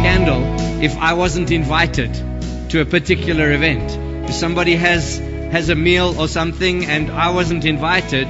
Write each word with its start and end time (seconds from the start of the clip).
Scandal 0.00 0.42
if 0.82 0.96
I 0.96 1.14
wasn't 1.14 1.50
invited 1.50 2.12
to 2.70 2.80
a 2.80 2.84
particular 2.84 3.52
event. 3.52 4.28
If 4.28 4.34
somebody 4.34 4.76
has 4.76 5.18
has 5.18 5.68
a 5.68 5.74
meal 5.76 6.18
or 6.18 6.26
something 6.26 6.86
and 6.86 7.10
I 7.10 7.30
wasn't 7.30 7.64
invited, 7.64 8.26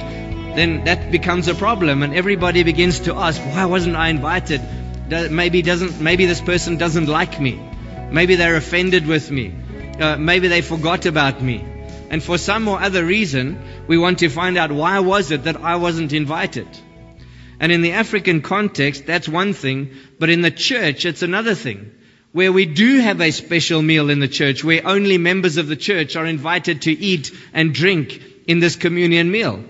then 0.55 0.85
that 0.85 1.11
becomes 1.11 1.47
a 1.47 1.55
problem 1.55 2.03
and 2.03 2.13
everybody 2.13 2.63
begins 2.63 3.01
to 3.01 3.15
ask, 3.15 3.41
why 3.41 3.65
wasn't 3.65 3.95
I 3.95 4.09
invited? 4.09 4.61
Maybe 5.09 5.61
doesn't 5.61 6.01
maybe 6.01 6.25
this 6.25 6.41
person 6.41 6.77
doesn't 6.77 7.07
like 7.07 7.39
me. 7.39 7.59
Maybe 8.11 8.35
they're 8.35 8.55
offended 8.55 9.05
with 9.07 9.29
me. 9.29 9.53
Uh, 9.99 10.17
maybe 10.17 10.47
they 10.47 10.61
forgot 10.61 11.05
about 11.05 11.41
me. 11.41 11.63
And 12.09 12.23
for 12.23 12.37
some 12.37 12.67
or 12.67 12.79
other 12.79 13.05
reason, 13.05 13.59
we 13.87 13.97
want 13.97 14.19
to 14.19 14.29
find 14.29 14.57
out 14.57 14.71
why 14.71 14.99
was 14.99 15.31
it 15.31 15.43
that 15.43 15.57
I 15.57 15.75
wasn't 15.77 16.13
invited? 16.13 16.67
And 17.59 17.71
in 17.71 17.81
the 17.81 17.93
African 17.93 18.41
context, 18.41 19.05
that's 19.05 19.29
one 19.29 19.53
thing, 19.53 19.91
but 20.19 20.29
in 20.29 20.41
the 20.41 20.51
church, 20.51 21.05
it's 21.05 21.23
another 21.23 21.55
thing. 21.55 21.91
Where 22.31 22.51
we 22.51 22.65
do 22.65 22.99
have 22.99 23.21
a 23.21 23.31
special 23.31 23.81
meal 23.81 24.09
in 24.09 24.19
the 24.19 24.27
church, 24.27 24.63
where 24.63 24.85
only 24.85 25.17
members 25.17 25.57
of 25.57 25.67
the 25.67 25.77
church 25.77 26.15
are 26.15 26.25
invited 26.25 26.83
to 26.83 26.91
eat 26.91 27.31
and 27.53 27.73
drink 27.73 28.21
in 28.45 28.59
this 28.59 28.75
communion 28.75 29.31
meal. 29.31 29.63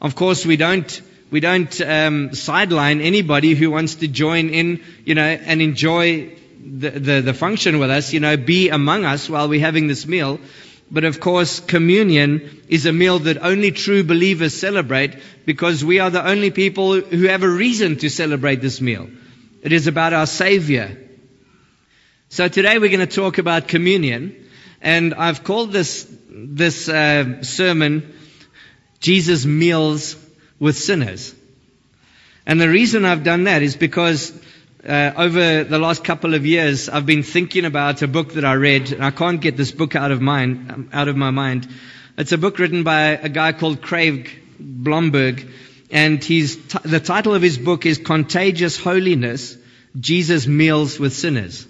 Of 0.00 0.14
course, 0.14 0.44
we 0.44 0.56
don't 0.56 1.02
we 1.30 1.40
don't 1.40 1.80
um, 1.80 2.34
sideline 2.34 3.00
anybody 3.00 3.54
who 3.54 3.70
wants 3.70 3.96
to 3.96 4.08
join 4.08 4.50
in, 4.50 4.82
you 5.04 5.14
know, 5.14 5.22
and 5.22 5.60
enjoy 5.60 6.36
the, 6.60 6.90
the 6.90 7.20
the 7.20 7.34
function 7.34 7.78
with 7.78 7.90
us. 7.90 8.12
You 8.12 8.20
know, 8.20 8.36
be 8.36 8.68
among 8.68 9.04
us 9.04 9.28
while 9.28 9.48
we're 9.48 9.60
having 9.60 9.86
this 9.86 10.06
meal. 10.06 10.38
But 10.90 11.04
of 11.04 11.18
course, 11.18 11.58
communion 11.58 12.62
is 12.68 12.86
a 12.86 12.92
meal 12.92 13.18
that 13.20 13.42
only 13.42 13.72
true 13.72 14.04
believers 14.04 14.54
celebrate 14.54 15.16
because 15.44 15.84
we 15.84 15.98
are 15.98 16.10
the 16.10 16.24
only 16.24 16.50
people 16.50 17.00
who 17.00 17.26
have 17.26 17.42
a 17.42 17.48
reason 17.48 17.96
to 17.96 18.08
celebrate 18.08 18.60
this 18.60 18.80
meal. 18.80 19.08
It 19.62 19.72
is 19.72 19.88
about 19.88 20.12
our 20.12 20.26
Savior. 20.26 20.96
So 22.28 22.46
today 22.46 22.78
we're 22.78 22.90
going 22.90 23.06
to 23.06 23.06
talk 23.06 23.38
about 23.38 23.66
communion, 23.66 24.48
and 24.80 25.14
I've 25.14 25.42
called 25.42 25.72
this 25.72 26.06
this 26.28 26.88
uh, 26.88 27.42
sermon 27.42 28.14
"Jesus 29.06 29.46
Meals 29.46 30.16
with 30.58 30.76
Sinners." 30.76 31.34
And 32.44 32.60
the 32.60 32.68
reason 32.68 33.04
I've 33.04 33.22
done 33.22 33.44
that 33.44 33.62
is 33.62 33.76
because 33.76 34.32
uh, 34.86 35.12
over 35.16 35.64
the 35.64 35.78
last 35.78 36.04
couple 36.04 36.34
of 36.34 36.46
years, 36.46 36.88
I've 36.88 37.06
been 37.06 37.22
thinking 37.22 37.64
about 37.64 38.02
a 38.02 38.08
book 38.08 38.34
that 38.34 38.44
I 38.44 38.54
read, 38.54 38.92
and 38.92 39.04
I 39.04 39.12
can't 39.12 39.40
get 39.40 39.56
this 39.56 39.70
book 39.70 39.94
out 39.94 40.10
of 40.10 40.20
mind, 40.20 40.90
out 40.92 41.08
of 41.08 41.16
my 41.16 41.30
mind. 41.30 41.68
It's 42.18 42.32
a 42.32 42.38
book 42.38 42.58
written 42.58 42.82
by 42.82 43.00
a 43.10 43.28
guy 43.28 43.52
called 43.52 43.80
Craig 43.80 44.30
Blomberg, 44.58 45.48
and 45.90 46.22
he's 46.22 46.56
t- 46.56 46.78
the 46.82 47.00
title 47.00 47.34
of 47.34 47.42
his 47.42 47.58
book 47.58 47.86
is 47.86 47.98
"Contagious 47.98 48.76
Holiness: 48.76 49.56
Jesus 49.98 50.46
Meals 50.48 50.98
with 50.98 51.14
Sinners." 51.14 51.66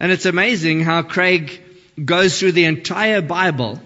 And 0.00 0.10
it's 0.10 0.26
amazing 0.26 0.80
how 0.80 1.02
Craig 1.02 1.60
goes 2.04 2.38
through 2.38 2.52
the 2.52 2.64
entire 2.64 3.22
Bible, 3.22 3.80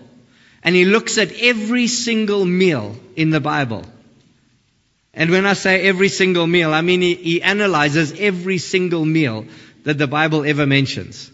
and 0.62 0.74
he 0.74 0.84
looks 0.84 1.18
at 1.18 1.32
every 1.32 1.86
single 1.86 2.44
meal 2.44 2.96
in 3.16 3.30
the 3.30 3.40
Bible. 3.40 3.84
And 5.14 5.30
when 5.30 5.46
I 5.46 5.54
say 5.54 5.82
every 5.88 6.08
single 6.08 6.46
meal, 6.46 6.72
I 6.72 6.80
mean 6.80 7.00
he, 7.00 7.14
he 7.14 7.42
analyzes 7.42 8.12
every 8.18 8.58
single 8.58 9.04
meal 9.04 9.46
that 9.84 9.98
the 9.98 10.06
Bible 10.06 10.44
ever 10.44 10.66
mentions. 10.66 11.30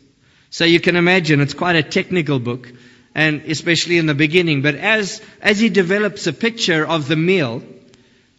So 0.51 0.65
you 0.65 0.81
can 0.81 0.97
imagine 0.97 1.41
it's 1.41 1.55
quite 1.55 1.77
a 1.77 1.83
technical 1.83 2.39
book, 2.39 2.73
and 3.15 3.43
especially 3.43 3.99
in 3.99 4.07
the 4.07 4.15
beginning. 4.15 4.63
But 4.63 4.77
as, 4.77 5.21
as 5.43 5.59
he 5.59 5.69
develops 5.69 6.27
a 6.27 6.33
picture 6.33 6.87
of 6.87 7.09
the 7.09 7.17
meal, 7.17 7.63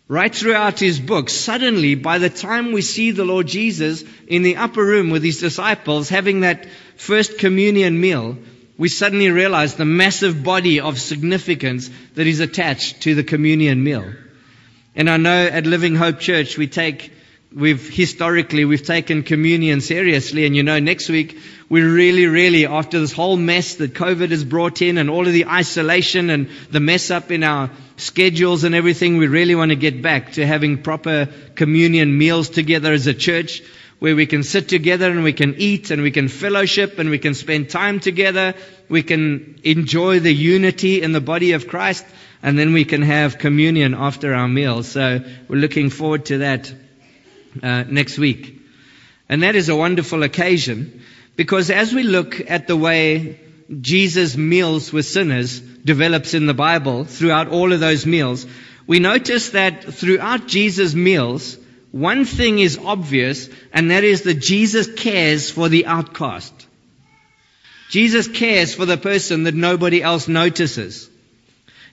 right 0.07 0.34
throughout 0.34 0.79
his 0.79 1.00
book, 1.00 1.29
suddenly 1.29 1.96
by 1.96 2.19
the 2.19 2.29
time 2.29 2.72
we 2.72 2.81
see 2.81 3.12
the 3.12 3.25
Lord 3.25 3.47
Jesus 3.47 4.03
in 4.28 4.44
the 4.44 4.57
upper 4.57 4.85
room 4.85 5.09
with 5.09 5.23
his 5.23 5.40
disciples 5.40 6.09
having 6.09 6.41
that 6.41 6.67
first 6.96 7.38
communion 7.38 8.00
meal, 8.00 8.38
we 8.77 8.89
suddenly 8.89 9.29
realize 9.29 9.75
the 9.75 9.85
massive 9.85 10.43
body 10.43 10.79
of 10.81 10.99
significance 10.99 11.89
that 12.15 12.27
is 12.27 12.39
attached 12.39 13.01
to 13.01 13.15
the 13.15 13.23
communion 13.23 13.83
meal. 13.83 14.13
And 14.95 15.09
I 15.09 15.17
know 15.17 15.45
at 15.45 15.65
Living 15.65 15.95
Hope 15.95 16.19
Church 16.19 16.57
we 16.57 16.67
take, 16.67 17.11
we've 17.53 17.89
historically, 17.89 18.65
we've 18.65 18.85
taken 18.85 19.23
communion 19.23 19.79
seriously. 19.79 20.45
And 20.45 20.55
you 20.55 20.63
know, 20.63 20.79
next 20.79 21.09
week 21.09 21.37
we 21.69 21.81
really, 21.81 22.27
really, 22.27 22.65
after 22.65 22.99
this 22.99 23.13
whole 23.13 23.37
mess 23.37 23.75
that 23.75 23.93
COVID 23.93 24.31
has 24.31 24.43
brought 24.43 24.81
in 24.81 24.97
and 24.97 25.09
all 25.09 25.25
of 25.25 25.33
the 25.33 25.47
isolation 25.47 26.29
and 26.29 26.49
the 26.69 26.81
mess 26.81 27.11
up 27.11 27.31
in 27.31 27.43
our 27.43 27.71
schedules 27.95 28.65
and 28.65 28.75
everything, 28.75 29.17
we 29.17 29.27
really 29.27 29.55
want 29.55 29.69
to 29.69 29.77
get 29.77 30.01
back 30.01 30.33
to 30.33 30.45
having 30.45 30.83
proper 30.83 31.29
communion 31.55 32.17
meals 32.17 32.49
together 32.49 32.91
as 32.91 33.07
a 33.07 33.13
church 33.13 33.61
where 34.05 34.16
we 34.16 34.27
can 34.27 34.43
sit 34.43 34.69
together 34.69 35.09
and 35.09 35.23
we 35.23 35.33
can 35.33 35.55
eat 35.57 35.89
and 35.89 36.03
we 36.03 36.11
can 36.11 36.27
fellowship 36.27 36.99
and 36.99 37.09
we 37.09 37.17
can 37.17 37.33
spend 37.33 37.71
time 37.71 37.99
together. 37.99 38.53
We 38.88 39.01
can 39.01 39.59
enjoy 39.63 40.19
the 40.19 40.31
unity 40.31 41.01
in 41.01 41.11
the 41.11 41.19
body 41.19 41.53
of 41.53 41.67
Christ 41.67 42.05
and 42.43 42.55
then 42.59 42.71
we 42.73 42.85
can 42.85 43.01
have 43.01 43.39
communion 43.39 43.95
after 43.95 44.35
our 44.35 44.47
meal. 44.47 44.83
So 44.83 45.21
we're 45.47 45.55
looking 45.55 45.89
forward 45.89 46.27
to 46.27 46.38
that 46.38 46.71
uh, 47.63 47.85
next 47.88 48.19
week. 48.19 48.61
And 49.27 49.41
that 49.41 49.55
is 49.55 49.69
a 49.69 49.75
wonderful 49.75 50.22
occasion 50.22 51.01
because 51.35 51.72
as 51.72 51.91
we 51.91 52.03
look 52.03 52.39
at 52.47 52.67
the 52.67 52.77
way 52.77 53.39
Jesus 53.81 54.37
meals 54.37 54.93
with 54.93 55.07
sinners 55.07 55.59
develops 55.59 56.35
in 56.35 56.45
the 56.45 56.53
Bible 56.53 57.05
throughout 57.05 57.47
all 57.47 57.73
of 57.73 57.79
those 57.79 58.05
meals, 58.05 58.45
we 58.85 58.99
notice 58.99 59.49
that 59.49 59.83
throughout 59.83 60.45
Jesus' 60.45 60.93
meals, 60.93 61.57
one 61.95 62.25
thing 62.25 62.59
is 62.59 62.78
obvious, 62.78 63.47
and 63.72 63.89
that 63.89 64.03
is 64.03 64.23
that 64.23 64.41
Jesus 64.41 64.85
cares 64.95 65.50
for 65.50 65.69
the 65.69 65.85
outcast. 65.85 66.53
Jesus 67.89 68.28
cares 68.28 68.75
for 68.75 68.85
the 68.85 68.97
person 68.97 69.44
that 69.44 69.56
nobody 69.56 70.03
else 70.03 70.28
notices. 70.28 71.09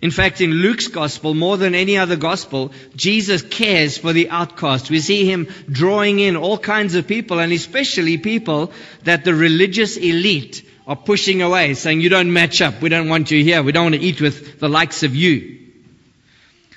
In 0.01 0.11
fact, 0.11 0.41
in 0.41 0.51
Luke's 0.51 0.89
gospel, 0.89 1.35
more 1.35 1.57
than 1.57 1.77
any 1.77 1.99
other 1.99 2.17
gospel, 2.17 2.73
Jesus 2.97 3.43
cares 3.43 3.97
for 3.97 4.13
the 4.13 4.29
outcast. 4.31 4.91
We 4.91 4.99
see 4.99 5.25
him 5.25 5.47
drawing 5.71 6.19
in 6.19 6.35
all 6.35 6.59
kinds 6.59 6.97
of 6.97 7.07
people, 7.07 7.39
and 7.39 7.53
especially 7.53 8.19
people 8.19 8.73
that 9.05 9.25
the 9.25 9.35
religious 9.35 9.97
elite 9.97 10.69
are 10.85 10.97
pushing 10.97 11.43
away, 11.43 11.75
saying, 11.75 12.01
You 12.01 12.09
don't 12.09 12.33
match 12.33 12.61
up. 12.61 12.83
We 12.83 12.89
don't 12.89 13.09
want 13.09 13.31
you 13.31 13.45
here. 13.45 13.63
We 13.63 13.71
don't 13.71 13.85
want 13.85 13.95
to 13.95 14.01
eat 14.01 14.21
with 14.21 14.59
the 14.59 14.69
likes 14.69 15.05
of 15.05 15.15
you. 15.15 15.61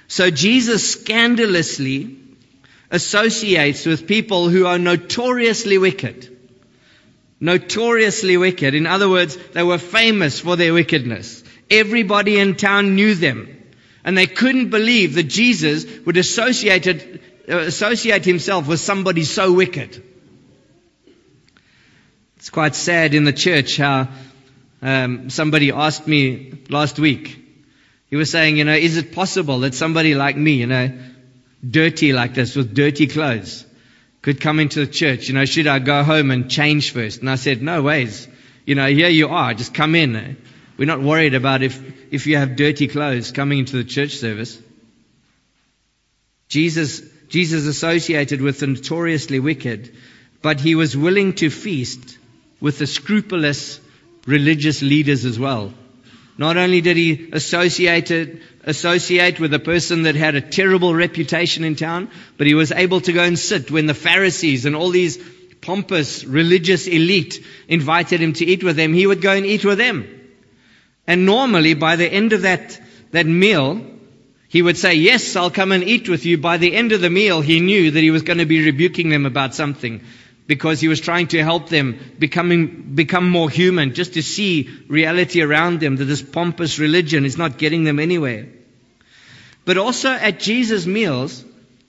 So 0.07 0.29
Jesus 0.29 0.91
scandalously 0.91 2.19
associates 2.95 3.85
with 3.85 4.07
people 4.07 4.49
who 4.49 4.65
are 4.65 4.79
notoriously 4.79 5.77
wicked. 5.77 6.31
Notoriously 7.39 8.37
wicked. 8.37 8.73
In 8.73 8.87
other 8.87 9.09
words, 9.09 9.37
they 9.53 9.63
were 9.63 9.77
famous 9.77 10.39
for 10.39 10.55
their 10.55 10.73
wickedness. 10.73 11.43
Everybody 11.69 12.39
in 12.39 12.55
town 12.55 12.95
knew 12.95 13.13
them. 13.13 13.51
And 14.03 14.17
they 14.17 14.27
couldn't 14.27 14.69
believe 14.69 15.15
that 15.15 15.23
Jesus 15.23 15.85
would 16.05 16.17
associate, 16.17 16.87
uh, 16.87 17.57
associate 17.57 18.23
himself 18.23 18.67
with 18.67 18.79
somebody 18.79 19.23
so 19.23 19.51
wicked. 19.51 20.01
It's 22.37 22.49
quite 22.49 22.75
sad 22.75 23.13
in 23.13 23.23
the 23.25 23.33
church 23.33 23.77
how 23.77 24.07
um, 24.81 25.29
somebody 25.29 25.71
asked 25.71 26.07
me 26.07 26.53
last 26.69 26.99
week. 26.99 27.41
He 28.09 28.15
was 28.15 28.29
saying, 28.29 28.57
you 28.57 28.63
know, 28.63 28.73
is 28.73 28.97
it 28.97 29.13
possible 29.13 29.61
that 29.61 29.73
somebody 29.73 30.13
like 30.15 30.37
me, 30.37 30.53
you 30.53 30.67
know, 30.67 30.91
dirty 31.69 32.13
like 32.13 32.33
this 32.33 32.55
with 32.55 32.73
dirty 32.73 33.07
clothes, 33.07 33.65
could 34.21 34.41
come 34.41 34.59
into 34.59 34.85
the 34.85 34.91
church? 34.91 35.27
You 35.27 35.35
know, 35.35 35.45
should 35.45 35.67
I 35.67 35.79
go 35.79 36.03
home 36.03 36.31
and 36.31 36.49
change 36.49 36.91
first? 36.91 37.19
And 37.19 37.29
I 37.29 37.35
said, 37.35 37.61
no 37.61 37.81
ways. 37.81 38.27
You 38.65 38.75
know, 38.75 38.87
here 38.87 39.09
you 39.09 39.29
are. 39.29 39.53
Just 39.53 39.73
come 39.73 39.95
in. 39.95 40.37
We're 40.77 40.85
not 40.85 41.01
worried 41.01 41.35
about 41.35 41.61
if, 41.61 41.79
if 42.11 42.27
you 42.27 42.37
have 42.37 42.55
dirty 42.55 42.87
clothes 42.87 43.31
coming 43.31 43.59
into 43.59 43.77
the 43.77 43.83
church 43.83 44.17
service. 44.17 44.59
Jesus, 46.47 47.01
Jesus 47.29 47.65
associated 47.65 48.41
with 48.41 48.59
the 48.59 48.67
notoriously 48.67 49.39
wicked, 49.39 49.95
but 50.41 50.59
he 50.59 50.75
was 50.75 50.95
willing 50.95 51.33
to 51.35 51.49
feast 51.49 52.17
with 52.59 52.77
the 52.79 52.87
scrupulous 52.87 53.79
religious 54.25 54.81
leaders 54.81 55.25
as 55.25 55.39
well. 55.39 55.73
Not 56.37 56.57
only 56.57 56.81
did 56.81 56.97
he 56.97 57.29
associate, 57.31 58.11
associate 58.63 59.39
with 59.39 59.53
a 59.53 59.59
person 59.59 60.03
that 60.03 60.15
had 60.15 60.35
a 60.35 60.41
terrible 60.41 60.93
reputation 60.93 61.63
in 61.63 61.75
town, 61.75 62.09
but 62.37 62.47
he 62.47 62.53
was 62.53 62.71
able 62.73 62.99
to 63.01 63.13
go 63.13 63.23
and 63.23 63.39
sit 63.39 63.71
when 63.71 63.85
the 63.85 63.93
Pharisees 63.93 64.65
and 64.65 64.75
all 64.75 64.89
these 64.89 65.17
pompous 65.61 66.25
religious 66.25 66.87
elite 66.87 67.43
invited 67.69 68.21
him 68.21 68.33
to 68.33 68.45
eat 68.45 68.63
with 68.63 68.75
them. 68.75 68.93
He 68.93 69.07
would 69.07 69.21
go 69.21 69.31
and 69.31 69.45
eat 69.45 69.63
with 69.63 69.77
them. 69.77 70.07
And 71.07 71.25
normally 71.25 71.73
by 71.73 71.95
the 71.95 72.11
end 72.11 72.33
of 72.33 72.41
that, 72.41 72.81
that 73.11 73.25
meal, 73.25 73.85
he 74.49 74.61
would 74.61 74.77
say, 74.77 74.95
yes, 74.95 75.35
I'll 75.35 75.51
come 75.51 75.71
and 75.71 75.83
eat 75.83 76.09
with 76.09 76.25
you. 76.25 76.37
By 76.37 76.57
the 76.57 76.75
end 76.75 76.91
of 76.91 77.01
the 77.01 77.09
meal, 77.09 77.41
he 77.41 77.61
knew 77.61 77.91
that 77.91 77.99
he 77.99 78.11
was 78.11 78.23
going 78.23 78.39
to 78.39 78.45
be 78.45 78.65
rebuking 78.65 79.09
them 79.09 79.25
about 79.25 79.55
something 79.55 80.01
because 80.47 80.79
he 80.79 80.87
was 80.87 80.99
trying 80.99 81.27
to 81.27 81.43
help 81.43 81.69
them 81.69 81.99
becoming, 82.19 82.93
become 82.95 83.29
more 83.29 83.49
human, 83.49 83.93
just 83.93 84.13
to 84.13 84.21
see 84.21 84.69
reality 84.87 85.41
around 85.41 85.79
them, 85.79 85.95
that 85.95 86.05
this 86.05 86.21
pompous 86.21 86.77
religion 86.77 87.25
is 87.25 87.37
not 87.37 87.57
getting 87.57 87.83
them 87.83 87.99
anywhere. 87.99 88.47
But 89.65 89.77
also 89.77 90.09
at 90.09 90.39
Jesus' 90.39 90.85
meals, 90.85 91.43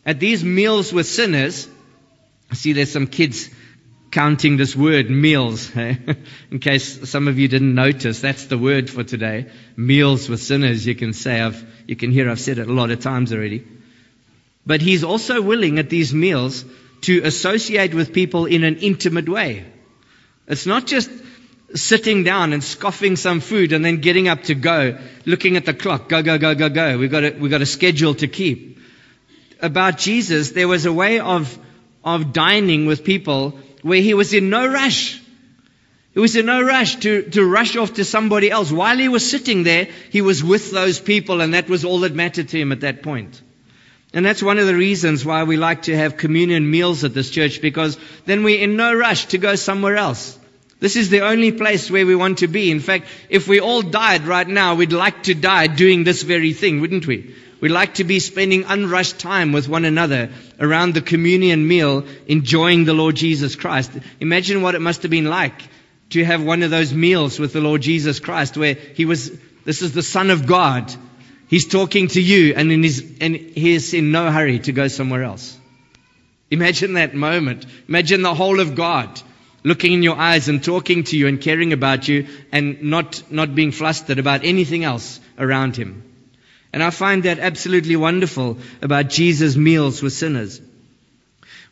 at 0.06 0.19
these 0.20 0.43
meals 0.43 0.93
with 0.93 1.06
sinners, 1.06 1.69
see 2.55 2.73
there's 2.73 2.93
some 2.93 3.06
kids 3.06 3.50
counting 4.11 4.56
this 4.56 4.75
word, 4.75 5.11
meals. 5.11 5.70
Eh? 5.76 5.97
In 6.50 6.58
case 6.58 7.11
some 7.11 7.29
of 7.29 7.38
you 7.38 7.49
didn't 7.49 7.75
notice, 7.75 8.20
that's 8.20 8.47
the 8.47 8.56
word 8.56 8.88
for 8.88 9.05
today. 9.05 9.50
Meals 9.76 10.29
with 10.29 10.43
sinners, 10.43 10.87
you 10.87 10.94
can 10.94 11.12
say. 11.12 11.41
I've, 11.41 11.62
you 11.87 11.97
can 11.97 12.11
hear 12.11 12.31
I've 12.31 12.41
said 12.41 12.58
it 12.58 12.69
a 12.69 12.73
lot 12.73 12.91
of 12.91 13.00
times 13.00 13.32
already. 13.35 13.67
But 14.64 14.81
he's 14.81 15.05
also 15.05 15.43
willing 15.43 15.79
at 15.79 15.91
these 15.91 16.14
meals 16.14 16.64
to 17.02 17.22
associate 17.22 17.94
with 17.94 18.12
people 18.12 18.46
in 18.46 18.64
an 18.64 18.76
intimate 18.76 19.28
way. 19.28 19.64
It's 20.48 20.66
not 20.66 20.87
just 20.87 21.10
sitting 21.75 22.22
down 22.25 22.52
and 22.52 22.62
scoffing 22.62 23.16
some 23.16 23.40
food 23.40 23.72
and 23.72 23.84
then 23.84 24.00
getting 24.00 24.28
up 24.28 24.44
to 24.44 24.54
go, 24.54 24.98
looking 25.25 25.56
at 25.56 25.64
the 25.64 25.75
clock, 25.75 26.08
go, 26.08 26.22
go, 26.22 26.38
go, 26.38 26.54
go, 26.54 26.69
go. 26.69 26.98
We've 26.98 27.10
got 27.10 27.25
a, 27.25 27.31
we've 27.31 27.50
got 27.50 27.62
a 27.62 27.66
schedule 27.66 28.14
to 28.16 28.28
keep. 28.28 28.78
About 29.60 29.98
Jesus, 29.98 30.50
there 30.52 30.69
was 30.69 30.87
a 30.87 30.93
way 30.93 31.19
of, 31.19 31.58
of 32.04 32.32
dining 32.32 32.87
with 32.87 33.04
people 33.04 33.58
where 33.82 34.00
he 34.00 34.14
was 34.14 34.32
in 34.32 34.50
no 34.50 34.66
rush. 34.66 35.20
He 36.12 36.20
was 36.20 36.37
in 36.37 36.46
no 36.46 36.62
rush 36.62 36.96
to, 36.96 37.22
to 37.31 37.44
rush 37.44 37.76
off 37.76 37.94
to 37.94 38.04
somebody 38.04 38.50
else. 38.50 38.70
While 38.70 38.98
he 38.98 39.08
was 39.08 39.28
sitting 39.28 39.64
there, 39.64 39.88
he 40.10 40.22
was 40.22 40.43
with 40.43 40.70
those 40.70 41.00
people 41.00 41.40
and 41.40 41.54
that 41.54 41.69
was 41.69 41.84
all 41.84 42.00
that 42.00 42.14
mattered 42.14 42.48
to 42.50 42.58
him 42.58 42.72
at 42.72 42.81
that 42.81 43.02
point. 43.02 43.40
And 44.12 44.25
that's 44.25 44.43
one 44.43 44.58
of 44.58 44.67
the 44.67 44.75
reasons 44.75 45.25
why 45.25 45.43
we 45.44 45.56
like 45.56 45.82
to 45.82 45.97
have 45.97 46.17
communion 46.17 46.70
meals 46.70 47.05
at 47.05 47.12
this 47.12 47.31
church 47.31 47.61
because 47.61 47.99
then 48.25 48.44
we're 48.44 48.62
in 48.62 48.76
no 48.76 48.94
rush 48.94 49.26
to 49.26 49.38
go 49.38 49.56
somewhere 49.56 49.97
else. 49.97 50.38
This 50.79 50.97
is 50.97 51.08
the 51.08 51.23
only 51.23 51.53
place 51.53 51.91
where 51.91 52.06
we 52.06 52.14
want 52.14 52.38
to 52.38 52.49
be. 52.49 52.70
In 52.70 52.81
fact, 52.81 53.08
if 53.29 53.49
we 53.49 53.61
all 53.61 53.82
died 53.82 54.23
right 54.23 54.47
now, 54.47 54.75
we'd 54.75 54.93
like 54.93 55.25
to 55.25 55.35
die 55.35 55.67
doing 55.67 56.05
this 56.05 56.23
very 56.23 56.53
thing, 56.53 56.81
wouldn't 56.81 57.06
we? 57.06 57.35
We'd 57.61 57.70
like 57.70 57.94
to 57.94 58.05
be 58.05 58.20
spending 58.20 58.64
unrushed 58.64 59.19
time 59.19 59.53
with 59.53 59.69
one 59.69 59.87
another 59.87 60.29
around 60.61 60.93
the 60.93 61.00
communion 61.00 61.67
meal, 61.67 62.05
enjoying 62.26 62.85
the 62.85 62.93
Lord 62.93 63.17
Jesus 63.17 63.56
Christ. 63.56 63.91
Imagine 64.20 64.61
what 64.61 64.75
it 64.75 64.81
must 64.81 65.03
have 65.03 65.11
been 65.11 65.25
like 65.25 65.62
to 66.11 66.25
have 66.25 66.43
one 66.43 66.62
of 66.62 66.70
those 66.70 66.93
meals 66.93 67.38
with 67.38 67.55
the 67.55 67.62
Lord 67.62 67.81
Jesus 67.81 68.20
Christ 68.20 68.58
where 68.58 68.75
he 68.75 69.06
was, 69.06 69.32
this 69.64 69.81
is 69.81 69.93
the 69.93 70.03
Son 70.03 70.31
of 70.31 70.47
God 70.47 70.94
He's 71.48 71.66
talking 71.66 72.08
to 72.08 72.20
you 72.20 72.54
and, 72.54 72.70
his, 72.70 73.04
and 73.20 73.37
he 73.37 73.75
is 73.75 73.94
in 73.94 74.10
no 74.10 74.31
hurry 74.31 74.58
to 74.60 74.72
go 74.72 74.88
somewhere 74.88 75.22
else. 75.22 75.56
Imagine 76.50 76.94
that 76.94 77.14
moment. 77.14 77.66
Imagine 77.88 78.22
the 78.22 78.34
whole 78.34 78.60
of 78.60 78.75
God 78.75 79.20
looking 79.64 79.93
in 79.93 80.02
your 80.02 80.16
eyes 80.16 80.48
and 80.48 80.62
talking 80.62 81.04
to 81.04 81.16
you 81.16 81.26
and 81.26 81.40
caring 81.40 81.72
about 81.72 82.06
you 82.06 82.26
and 82.52 82.82
not, 82.82 83.22
not 83.31 83.54
being 83.54 83.72
flustered 83.72 84.19
about 84.19 84.44
anything 84.44 84.84
else 84.84 85.19
around 85.38 85.76
him. 85.76 86.02
And 86.72 86.82
I 86.82 86.90
find 86.90 87.22
that 87.25 87.38
absolutely 87.38 87.96
wonderful 87.96 88.58
about 88.82 89.08
Jesus' 89.08 89.56
meals 89.56 90.02
with 90.02 90.12
sinners. 90.12 90.60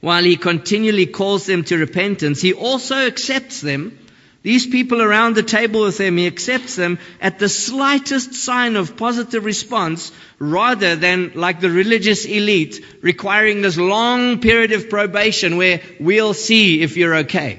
While 0.01 0.25
he 0.25 0.37
continually 0.37 1.07
calls 1.07 1.47
them 1.47 1.65
to 1.65 1.79
repentance, 1.79 2.41
he 2.41 2.53
also 2.53 2.97
accepts 2.97 3.61
them 3.61 3.99
these 4.45 4.67
people 4.67 5.01
around 5.01 5.35
the 5.35 5.43
table 5.43 5.85
with 5.85 5.99
him, 5.99 6.19
he 6.19 6.27
accepts 6.27 6.77
them 6.77 6.99
at 7.19 7.39
the 7.39 7.49
slightest 7.49 8.35
sign 8.35 8.77
of 8.77 8.95
positive 8.95 9.43
response 9.43 10.13
rather 10.39 10.97
than 10.97 11.33
like 11.35 11.61
the 11.61 11.71
religious 11.71 12.27
elite 12.27 12.85
requiring 13.01 13.63
this 13.63 13.79
long 13.79 14.41
period 14.41 14.73
of 14.73 14.91
probation 14.91 15.57
where 15.57 15.81
we'll 15.99 16.35
see 16.35 16.83
if 16.83 16.99
you're 16.99 17.17
okay. 17.21 17.59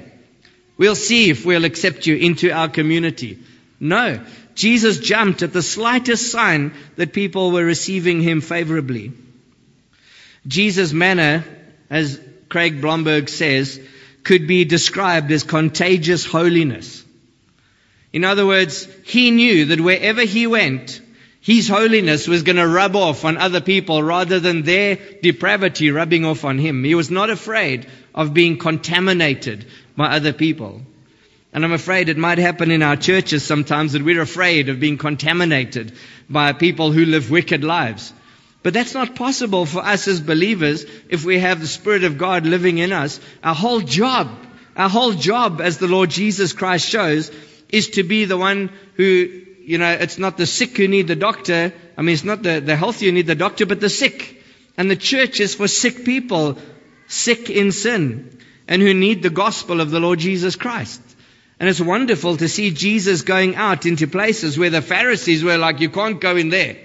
We'll 0.78 0.94
see 0.94 1.28
if 1.28 1.44
we'll 1.44 1.64
accept 1.64 2.06
you 2.06 2.14
into 2.14 2.52
our 2.52 2.68
community. 2.68 3.40
No. 3.80 4.24
Jesus 4.54 5.00
jumped 5.00 5.42
at 5.42 5.52
the 5.52 5.62
slightest 5.62 6.30
sign 6.30 6.72
that 6.94 7.12
people 7.12 7.50
were 7.50 7.64
receiving 7.64 8.20
him 8.20 8.40
favorably. 8.40 9.12
Jesus' 10.46 10.92
manner, 10.92 11.44
as 11.90 12.20
Craig 12.48 12.80
Blomberg 12.80 13.28
says, 13.28 13.80
could 14.26 14.48
be 14.48 14.64
described 14.64 15.30
as 15.30 15.44
contagious 15.44 16.26
holiness. 16.26 17.04
In 18.12 18.24
other 18.24 18.44
words, 18.44 18.88
he 19.04 19.30
knew 19.30 19.66
that 19.66 19.80
wherever 19.80 20.22
he 20.22 20.48
went, 20.48 21.00
his 21.40 21.68
holiness 21.68 22.26
was 22.26 22.42
going 22.42 22.56
to 22.56 22.66
rub 22.66 22.96
off 22.96 23.24
on 23.24 23.36
other 23.36 23.60
people 23.60 24.02
rather 24.02 24.40
than 24.40 24.62
their 24.62 24.96
depravity 25.22 25.92
rubbing 25.92 26.24
off 26.24 26.44
on 26.44 26.58
him. 26.58 26.82
He 26.82 26.96
was 26.96 27.08
not 27.08 27.30
afraid 27.30 27.86
of 28.16 28.34
being 28.34 28.58
contaminated 28.58 29.64
by 29.96 30.06
other 30.06 30.32
people. 30.32 30.82
And 31.52 31.64
I'm 31.64 31.72
afraid 31.72 32.08
it 32.08 32.18
might 32.18 32.38
happen 32.38 32.72
in 32.72 32.82
our 32.82 32.96
churches 32.96 33.44
sometimes 33.44 33.92
that 33.92 34.02
we're 34.02 34.20
afraid 34.20 34.68
of 34.68 34.80
being 34.80 34.98
contaminated 34.98 35.92
by 36.28 36.52
people 36.52 36.90
who 36.90 37.04
live 37.04 37.30
wicked 37.30 37.62
lives. 37.62 38.12
But 38.66 38.74
that's 38.74 38.94
not 38.94 39.14
possible 39.14 39.64
for 39.64 39.78
us 39.78 40.08
as 40.08 40.20
believers 40.20 40.84
if 41.08 41.24
we 41.24 41.38
have 41.38 41.60
the 41.60 41.68
Spirit 41.68 42.02
of 42.02 42.18
God 42.18 42.44
living 42.44 42.78
in 42.78 42.90
us. 42.90 43.20
Our 43.44 43.54
whole 43.54 43.78
job, 43.78 44.28
our 44.76 44.88
whole 44.88 45.12
job 45.12 45.60
as 45.60 45.78
the 45.78 45.86
Lord 45.86 46.10
Jesus 46.10 46.52
Christ 46.52 46.88
shows 46.88 47.30
is 47.68 47.90
to 47.90 48.02
be 48.02 48.24
the 48.24 48.36
one 48.36 48.72
who, 48.94 49.44
you 49.60 49.78
know, 49.78 49.92
it's 49.92 50.18
not 50.18 50.36
the 50.36 50.46
sick 50.46 50.76
who 50.76 50.88
need 50.88 51.06
the 51.06 51.14
doctor. 51.14 51.72
I 51.96 52.02
mean, 52.02 52.14
it's 52.14 52.24
not 52.24 52.42
the, 52.42 52.58
the 52.58 52.74
healthy 52.74 53.06
who 53.06 53.12
need 53.12 53.28
the 53.28 53.36
doctor, 53.36 53.66
but 53.66 53.78
the 53.78 53.88
sick. 53.88 54.42
And 54.76 54.90
the 54.90 54.96
church 54.96 55.38
is 55.38 55.54
for 55.54 55.68
sick 55.68 56.04
people, 56.04 56.58
sick 57.06 57.48
in 57.48 57.70
sin, 57.70 58.36
and 58.66 58.82
who 58.82 58.94
need 58.94 59.22
the 59.22 59.30
gospel 59.30 59.80
of 59.80 59.92
the 59.92 60.00
Lord 60.00 60.18
Jesus 60.18 60.56
Christ. 60.56 61.00
And 61.60 61.68
it's 61.68 61.80
wonderful 61.80 62.36
to 62.38 62.48
see 62.48 62.72
Jesus 62.72 63.22
going 63.22 63.54
out 63.54 63.86
into 63.86 64.08
places 64.08 64.58
where 64.58 64.70
the 64.70 64.82
Pharisees 64.82 65.44
were 65.44 65.56
like, 65.56 65.78
you 65.78 65.88
can't 65.88 66.20
go 66.20 66.34
in 66.34 66.48
there. 66.48 66.78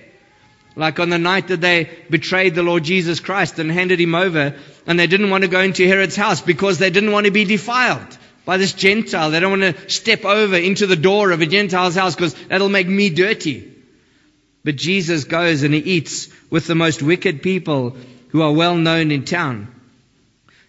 Like 0.82 1.00
on 1.00 1.12
the 1.12 1.20
night 1.20 1.50
that 1.50 1.62
they 1.62 1.92
betrayed 2.10 2.56
the 2.56 2.64
Lord 2.64 2.84
Jesus 2.84 3.20
Christ 3.20 3.60
and 3.60 3.72
handed 3.72 4.02
him 4.02 4.16
over, 4.16 4.56
and 4.88 5.00
they 5.00 5.06
didn't 5.06 5.30
want 5.30 5.44
to 5.44 5.48
go 5.48 5.60
into 5.60 5.88
Herod's 5.88 6.16
house 6.16 6.42
because 6.42 6.80
they 6.80 6.90
didn't 6.90 7.12
want 7.12 7.28
to 7.28 7.32
be 7.32 7.46
defiled 7.46 8.18
by 8.46 8.58
this 8.58 8.74
Gentile. 8.74 9.30
They 9.30 9.40
don't 9.40 9.60
want 9.60 9.78
to 9.78 9.90
step 9.92 10.26
over 10.26 10.56
into 10.56 10.88
the 10.88 10.96
door 10.96 11.30
of 11.30 11.40
a 11.40 11.46
Gentile's 11.46 11.94
house 11.94 12.16
because 12.16 12.34
that'll 12.34 12.68
make 12.68 12.88
me 12.88 13.12
dirty. 13.12 13.72
But 14.64 14.76
Jesus 14.76 15.26
goes 15.26 15.62
and 15.62 15.76
he 15.76 15.82
eats 15.82 16.30
with 16.50 16.66
the 16.66 16.74
most 16.74 17.04
wicked 17.04 17.44
people 17.44 17.96
who 18.30 18.42
are 18.42 18.52
well 18.52 18.76
known 18.76 19.12
in 19.12 19.24
town. 19.24 19.68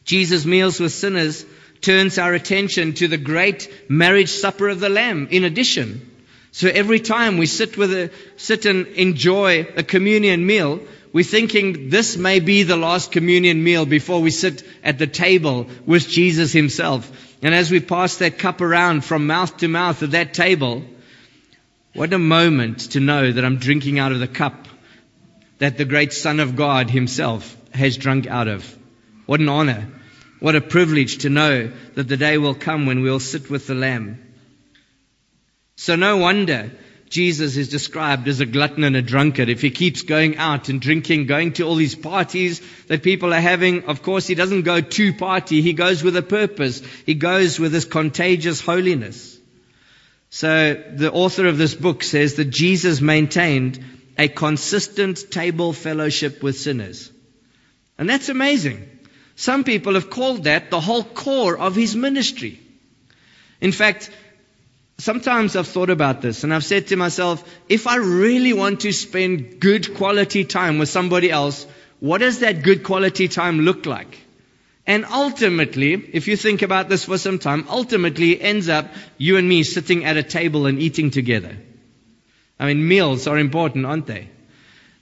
Jesus 0.04 0.44
meals 0.44 0.78
with 0.78 0.92
sinners 0.92 1.42
turns 1.80 2.18
our 2.18 2.34
attention 2.34 2.92
to 2.96 3.08
the 3.08 3.16
great 3.16 3.72
marriage 3.88 4.28
supper 4.28 4.68
of 4.68 4.78
the 4.78 4.90
Lamb 4.90 5.28
in 5.30 5.44
addition. 5.44 6.11
So 6.52 6.68
every 6.68 7.00
time 7.00 7.38
we 7.38 7.46
sit 7.46 7.78
with 7.78 7.92
a, 7.92 8.10
sit 8.36 8.66
and 8.66 8.86
enjoy 8.86 9.66
a 9.74 9.82
communion 9.82 10.44
meal, 10.44 10.80
we're 11.12 11.24
thinking 11.24 11.88
this 11.88 12.16
may 12.18 12.40
be 12.40 12.62
the 12.62 12.76
last 12.76 13.10
communion 13.10 13.64
meal 13.64 13.86
before 13.86 14.20
we 14.20 14.30
sit 14.30 14.62
at 14.84 14.98
the 14.98 15.06
table 15.06 15.66
with 15.86 16.08
Jesus 16.08 16.52
himself. 16.52 17.10
And 17.42 17.54
as 17.54 17.70
we 17.70 17.80
pass 17.80 18.16
that 18.16 18.38
cup 18.38 18.60
around 18.60 19.02
from 19.02 19.26
mouth 19.26 19.56
to 19.58 19.68
mouth 19.68 20.02
at 20.02 20.10
that 20.12 20.34
table, 20.34 20.84
what 21.94 22.12
a 22.12 22.18
moment 22.18 22.92
to 22.92 23.00
know 23.00 23.32
that 23.32 23.44
I'm 23.44 23.56
drinking 23.56 23.98
out 23.98 24.12
of 24.12 24.20
the 24.20 24.28
cup 24.28 24.68
that 25.58 25.78
the 25.78 25.84
great 25.86 26.12
Son 26.12 26.38
of 26.38 26.54
God 26.54 26.90
himself 26.90 27.56
has 27.72 27.96
drunk 27.96 28.26
out 28.26 28.48
of. 28.48 28.78
What 29.24 29.40
an 29.40 29.48
honor. 29.48 29.88
What 30.40 30.56
a 30.56 30.60
privilege 30.60 31.18
to 31.18 31.30
know 31.30 31.70
that 31.94 32.08
the 32.08 32.16
day 32.16 32.36
will 32.36 32.54
come 32.54 32.84
when 32.84 33.02
we'll 33.02 33.20
sit 33.20 33.48
with 33.48 33.66
the 33.66 33.74
Lamb. 33.74 34.31
So 35.82 35.96
no 35.96 36.16
wonder 36.16 36.70
Jesus 37.08 37.56
is 37.56 37.68
described 37.68 38.28
as 38.28 38.38
a 38.38 38.46
glutton 38.46 38.84
and 38.84 38.94
a 38.94 39.02
drunkard. 39.02 39.48
If 39.48 39.62
he 39.62 39.70
keeps 39.70 40.02
going 40.02 40.36
out 40.36 40.68
and 40.68 40.80
drinking, 40.80 41.26
going 41.26 41.54
to 41.54 41.64
all 41.64 41.74
these 41.74 41.96
parties 41.96 42.62
that 42.86 43.02
people 43.02 43.34
are 43.34 43.40
having, 43.40 43.86
of 43.86 44.00
course 44.00 44.28
he 44.28 44.36
doesn't 44.36 44.62
go 44.62 44.80
to 44.80 45.12
party. 45.12 45.60
He 45.60 45.72
goes 45.72 46.04
with 46.04 46.16
a 46.16 46.22
purpose. 46.22 46.82
He 47.04 47.14
goes 47.14 47.58
with 47.58 47.72
this 47.72 47.84
contagious 47.84 48.60
holiness. 48.60 49.36
So 50.30 50.74
the 50.74 51.10
author 51.10 51.48
of 51.48 51.58
this 51.58 51.74
book 51.74 52.04
says 52.04 52.34
that 52.34 52.44
Jesus 52.44 53.00
maintained 53.00 53.84
a 54.16 54.28
consistent 54.28 55.32
table 55.32 55.72
fellowship 55.72 56.44
with 56.44 56.56
sinners. 56.56 57.10
And 57.98 58.08
that's 58.08 58.28
amazing. 58.28 58.88
Some 59.34 59.64
people 59.64 59.94
have 59.94 60.10
called 60.10 60.44
that 60.44 60.70
the 60.70 60.80
whole 60.80 61.02
core 61.02 61.58
of 61.58 61.74
his 61.74 61.96
ministry. 61.96 62.60
In 63.60 63.72
fact, 63.72 64.10
sometimes 64.98 65.56
I've 65.56 65.66
thought 65.66 65.90
about 65.90 66.22
this 66.22 66.44
and 66.44 66.54
I've 66.54 66.64
said 66.64 66.88
to 66.88 66.96
myself, 66.96 67.42
if 67.68 67.86
I 67.86 67.96
really 67.96 68.52
want 68.52 68.80
to 68.80 68.92
spend 68.92 69.60
good 69.60 69.94
quality 69.94 70.44
time 70.44 70.78
with 70.78 70.88
somebody 70.88 71.30
else, 71.30 71.66
what 72.00 72.18
does 72.18 72.40
that 72.40 72.62
good 72.62 72.82
quality 72.82 73.28
time 73.28 73.60
look 73.60 73.86
like? 73.86 74.18
And 74.86 75.04
ultimately, 75.04 75.92
if 75.94 76.26
you 76.26 76.36
think 76.36 76.62
about 76.62 76.88
this 76.88 77.04
for 77.04 77.16
some 77.16 77.38
time, 77.38 77.66
ultimately 77.68 78.32
it 78.32 78.42
ends 78.42 78.68
up 78.68 78.92
you 79.16 79.36
and 79.36 79.48
me 79.48 79.62
sitting 79.62 80.04
at 80.04 80.16
a 80.16 80.22
table 80.22 80.66
and 80.66 80.80
eating 80.80 81.10
together. 81.10 81.56
I 82.58 82.66
mean, 82.66 82.86
meals 82.86 83.26
are 83.26 83.38
important, 83.38 83.86
aren't 83.86 84.06
they? 84.06 84.28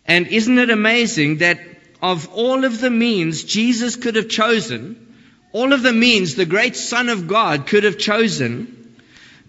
And 0.04 0.26
isn't 0.26 0.59
it 0.59 0.70
amazing 0.70 1.38
that 1.38 1.61
of 2.02 2.28
all 2.35 2.64
of 2.64 2.80
the 2.80 2.90
means 2.90 3.44
Jesus 3.44 3.97
could 3.97 4.16
have 4.16 4.28
chosen, 4.28 5.14
all 5.52 5.73
of 5.73 5.82
the 5.82 5.92
means 5.92 6.35
the 6.35 6.47
great 6.47 6.76
Son 6.76 7.09
of 7.09 7.28
God 7.28 7.66
could 7.66 7.85
have 7.85 7.99
chosen 7.99 8.80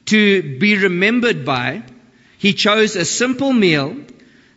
to 0.05 0.57
be 0.59 0.77
remembered 0.77 1.45
by, 1.45 1.83
he 2.37 2.53
chose 2.53 2.95
a 2.95 3.05
simple 3.05 3.53
meal 3.53 3.95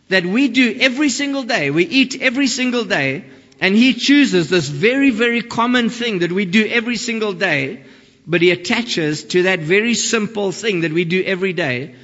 that 0.09 0.25
we 0.25 0.47
do 0.47 0.77
every 0.79 1.09
single 1.09 1.43
day. 1.43 1.69
We 1.71 1.85
eat 1.85 2.21
every 2.21 2.47
single 2.47 2.85
day. 2.85 3.25
And 3.59 3.75
he 3.75 3.93
chooses 3.93 4.49
this 4.49 4.67
very, 4.67 5.11
very 5.11 5.41
common 5.41 5.89
thing 5.89 6.19
that 6.19 6.31
we 6.31 6.45
do 6.45 6.65
every 6.67 6.97
single 6.97 7.33
day, 7.33 7.83
but 8.27 8.41
he 8.41 8.51
attaches 8.51 9.23
to 9.25 9.43
that 9.43 9.59
very 9.59 9.93
simple 9.93 10.51
thing 10.51 10.81
that 10.81 10.91
we 10.91 11.05
do 11.05 11.23
every 11.23 11.53
day, 11.53 11.95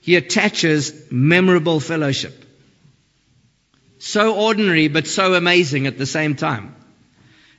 he 0.00 0.16
attaches 0.16 0.92
memorable 1.10 1.80
fellowship. 1.80 2.44
So 3.98 4.34
ordinary, 4.36 4.88
but 4.88 5.06
so 5.06 5.34
amazing 5.34 5.86
at 5.86 5.98
the 5.98 6.06
same 6.06 6.36
time. 6.36 6.74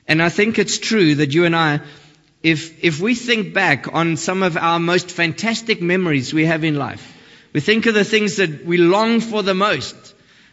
And 0.08 0.22
I 0.22 0.28
think 0.28 0.58
it's 0.58 0.78
true 0.78 1.16
that 1.16 1.32
you 1.34 1.44
and 1.44 1.54
I, 1.56 1.80
if, 2.46 2.84
if 2.84 3.00
we 3.00 3.16
think 3.16 3.52
back 3.54 3.92
on 3.92 4.16
some 4.16 4.44
of 4.44 4.56
our 4.56 4.78
most 4.78 5.10
fantastic 5.10 5.82
memories 5.82 6.32
we 6.32 6.46
have 6.46 6.62
in 6.62 6.76
life, 6.76 7.12
we 7.52 7.58
think 7.58 7.86
of 7.86 7.94
the 7.94 8.04
things 8.04 8.36
that 8.36 8.64
we 8.64 8.76
long 8.76 9.18
for 9.18 9.42
the 9.42 9.52
most. 9.52 9.96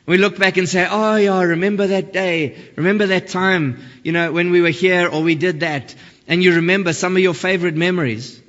We 0.07 0.17
look 0.17 0.39
back 0.39 0.57
and 0.57 0.67
say, 0.67 0.88
oh 0.89 1.17
yeah, 1.17 1.39
remember 1.43 1.85
that 1.85 2.12
day. 2.12 2.57
Remember 2.77 3.05
that 3.05 3.27
time, 3.27 3.79
you 4.01 4.12
know, 4.12 4.31
when 4.31 4.50
we 4.50 4.59
were 4.59 4.69
here 4.69 5.07
or 5.07 5.21
we 5.21 5.35
did 5.35 5.59
that. 5.59 5.93
And 6.27 6.41
you 6.41 6.55
remember 6.55 6.93
some 6.93 7.15
of 7.15 7.21
your 7.21 7.35
favorite 7.35 7.75
memories. 7.75 8.41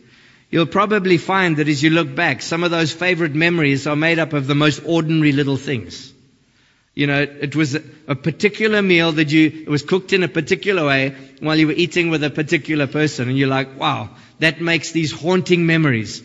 You'll 0.50 0.64
probably 0.64 1.18
find 1.18 1.58
that 1.58 1.68
as 1.68 1.82
you 1.82 1.90
look 1.90 2.14
back, 2.14 2.40
some 2.40 2.64
of 2.64 2.70
those 2.70 2.92
favorite 2.92 3.34
memories 3.34 3.86
are 3.86 3.94
made 3.94 4.18
up 4.18 4.32
of 4.32 4.46
the 4.46 4.54
most 4.54 4.80
ordinary 4.86 5.32
little 5.32 5.58
things. 5.58 6.13
You 6.94 7.08
know, 7.08 7.22
it 7.22 7.56
was 7.56 7.74
a 7.74 8.14
particular 8.14 8.80
meal 8.80 9.12
that 9.12 9.30
you, 9.32 9.46
it 9.66 9.68
was 9.68 9.82
cooked 9.82 10.12
in 10.12 10.22
a 10.22 10.28
particular 10.28 10.86
way 10.86 11.16
while 11.40 11.56
you 11.56 11.66
were 11.66 11.72
eating 11.72 12.08
with 12.08 12.22
a 12.22 12.30
particular 12.30 12.86
person. 12.86 13.28
And 13.28 13.36
you're 13.36 13.48
like, 13.48 13.78
wow, 13.78 14.10
that 14.38 14.60
makes 14.60 14.92
these 14.92 15.10
haunting 15.10 15.66
memories 15.66 16.22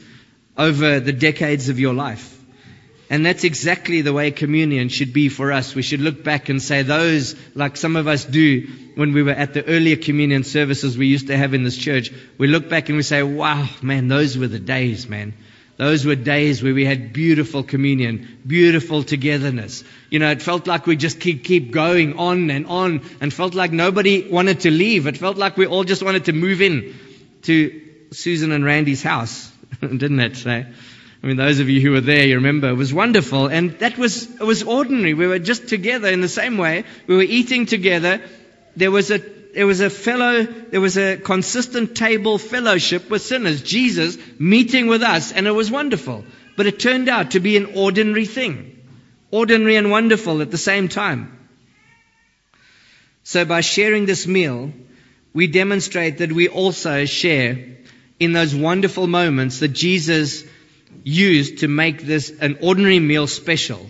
over 0.57 0.99
the 0.99 1.13
decades 1.13 1.69
of 1.69 1.79
your 1.79 1.95
life. 1.95 2.35
And 3.09 3.25
that's 3.25 3.43
exactly 3.43 4.01
the 4.01 4.13
way 4.13 4.29
communion 4.29 4.89
should 4.89 5.13
be 5.13 5.29
for 5.29 5.51
us. 5.51 5.73
We 5.73 5.81
should 5.81 6.01
look 6.01 6.23
back 6.23 6.49
and 6.49 6.61
say 6.61 6.83
those, 6.83 7.35
like 7.55 7.75
some 7.75 7.95
of 7.95 8.07
us 8.07 8.23
do 8.23 8.67
when 8.93 9.13
we 9.13 9.23
were 9.23 9.31
at 9.31 9.55
the 9.55 9.65
earlier 9.65 9.95
communion 9.95 10.43
services 10.43 10.95
we 10.95 11.07
used 11.07 11.27
to 11.27 11.37
have 11.37 11.55
in 11.55 11.63
this 11.63 11.77
church. 11.77 12.11
We 12.37 12.45
look 12.45 12.69
back 12.69 12.89
and 12.89 12.97
we 12.97 13.01
say, 13.03 13.23
wow, 13.23 13.67
man, 13.81 14.09
those 14.09 14.37
were 14.37 14.47
the 14.47 14.59
days, 14.59 15.09
man. 15.09 15.33
Those 15.79 16.05
were 16.05 16.15
days 16.15 16.61
where 16.61 16.73
we 16.73 16.83
had 16.83 17.13
beautiful 17.13 17.63
communion, 17.63 18.27
beautiful 18.45 19.01
togetherness. 19.01 19.85
You 20.09 20.19
know, 20.19 20.29
it 20.29 20.41
felt 20.41 20.67
like 20.67 20.85
we 20.85 20.97
just 20.97 21.21
keep, 21.21 21.45
keep 21.45 21.71
going 21.71 22.19
on 22.19 22.51
and 22.51 22.67
on 22.67 23.01
and 23.21 23.33
felt 23.33 23.53
like 23.53 23.71
nobody 23.71 24.27
wanted 24.29 24.59
to 24.61 24.71
leave. 24.71 25.07
It 25.07 25.15
felt 25.15 25.37
like 25.37 25.55
we 25.55 25.67
all 25.67 25.85
just 25.85 26.03
wanted 26.03 26.25
to 26.25 26.33
move 26.33 26.61
in 26.61 26.99
to 27.43 27.81
Susan 28.11 28.51
and 28.51 28.65
Randy's 28.65 29.01
house, 29.01 29.49
didn't 29.79 30.19
it? 30.19 30.35
Say? 30.35 30.67
I 31.23 31.27
mean, 31.27 31.37
those 31.37 31.61
of 31.61 31.69
you 31.69 31.79
who 31.79 31.91
were 31.91 32.01
there, 32.01 32.25
you 32.25 32.35
remember, 32.35 32.67
it 32.67 32.73
was 32.73 32.93
wonderful. 32.93 33.47
And 33.47 33.71
that 33.79 33.97
was, 33.97 34.29
it 34.29 34.43
was 34.43 34.63
ordinary. 34.63 35.13
We 35.13 35.27
were 35.27 35.39
just 35.39 35.69
together 35.69 36.09
in 36.09 36.19
the 36.19 36.27
same 36.27 36.57
way. 36.57 36.83
We 37.07 37.15
were 37.15 37.21
eating 37.21 37.65
together. 37.65 38.21
There 38.75 38.91
was 38.91 39.11
a 39.11 39.19
there 39.53 39.67
was 39.67 39.81
a 39.81 39.89
fellow, 39.89 40.43
there 40.43 40.81
was 40.81 40.97
a 40.97 41.17
consistent 41.17 41.95
table 41.95 42.37
fellowship 42.37 43.09
with 43.09 43.21
sinners. 43.21 43.63
Jesus 43.63 44.17
meeting 44.37 44.87
with 44.87 45.01
us, 45.01 45.31
and 45.31 45.47
it 45.47 45.51
was 45.51 45.71
wonderful. 45.71 46.23
But 46.55 46.67
it 46.67 46.79
turned 46.79 47.09
out 47.09 47.31
to 47.31 47.39
be 47.39 47.57
an 47.57 47.73
ordinary 47.75 48.25
thing. 48.25 48.87
Ordinary 49.31 49.75
and 49.75 49.91
wonderful 49.91 50.41
at 50.41 50.51
the 50.51 50.57
same 50.57 50.87
time. 50.87 51.37
So 53.23 53.45
by 53.45 53.61
sharing 53.61 54.05
this 54.05 54.27
meal, 54.27 54.71
we 55.33 55.47
demonstrate 55.47 56.17
that 56.19 56.31
we 56.31 56.47
also 56.47 57.05
share 57.05 57.77
in 58.19 58.33
those 58.33 58.53
wonderful 58.53 59.07
moments 59.07 59.59
that 59.59 59.69
Jesus 59.69 60.43
used 61.03 61.59
to 61.59 61.67
make 61.67 62.01
this 62.01 62.31
an 62.41 62.57
ordinary 62.61 62.99
meal 62.99 63.27
special. 63.27 63.89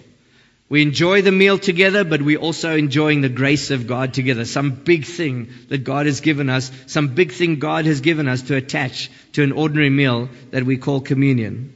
We 0.69 0.83
enjoy 0.83 1.23
the 1.23 1.31
meal 1.31 1.57
together, 1.57 2.03
but 2.03 2.21
we're 2.21 2.37
also 2.37 2.75
enjoying 2.75 3.21
the 3.21 3.29
grace 3.29 3.71
of 3.71 3.87
God 3.87 4.13
together. 4.13 4.45
Some 4.45 4.69
big 4.69 5.03
thing 5.03 5.49
that 5.69 5.79
God 5.83 6.05
has 6.05 6.21
given 6.21 6.47
us, 6.47 6.71
some 6.85 7.15
big 7.15 7.31
thing 7.31 7.57
God 7.57 7.85
has 7.85 8.01
given 8.01 8.27
us 8.27 8.43
to 8.43 8.55
attach 8.55 9.09
to 9.33 9.41
an 9.41 9.51
ordinary 9.51 9.89
meal 9.89 10.29
that 10.51 10.63
we 10.63 10.77
call 10.77 11.01
communion. 11.01 11.73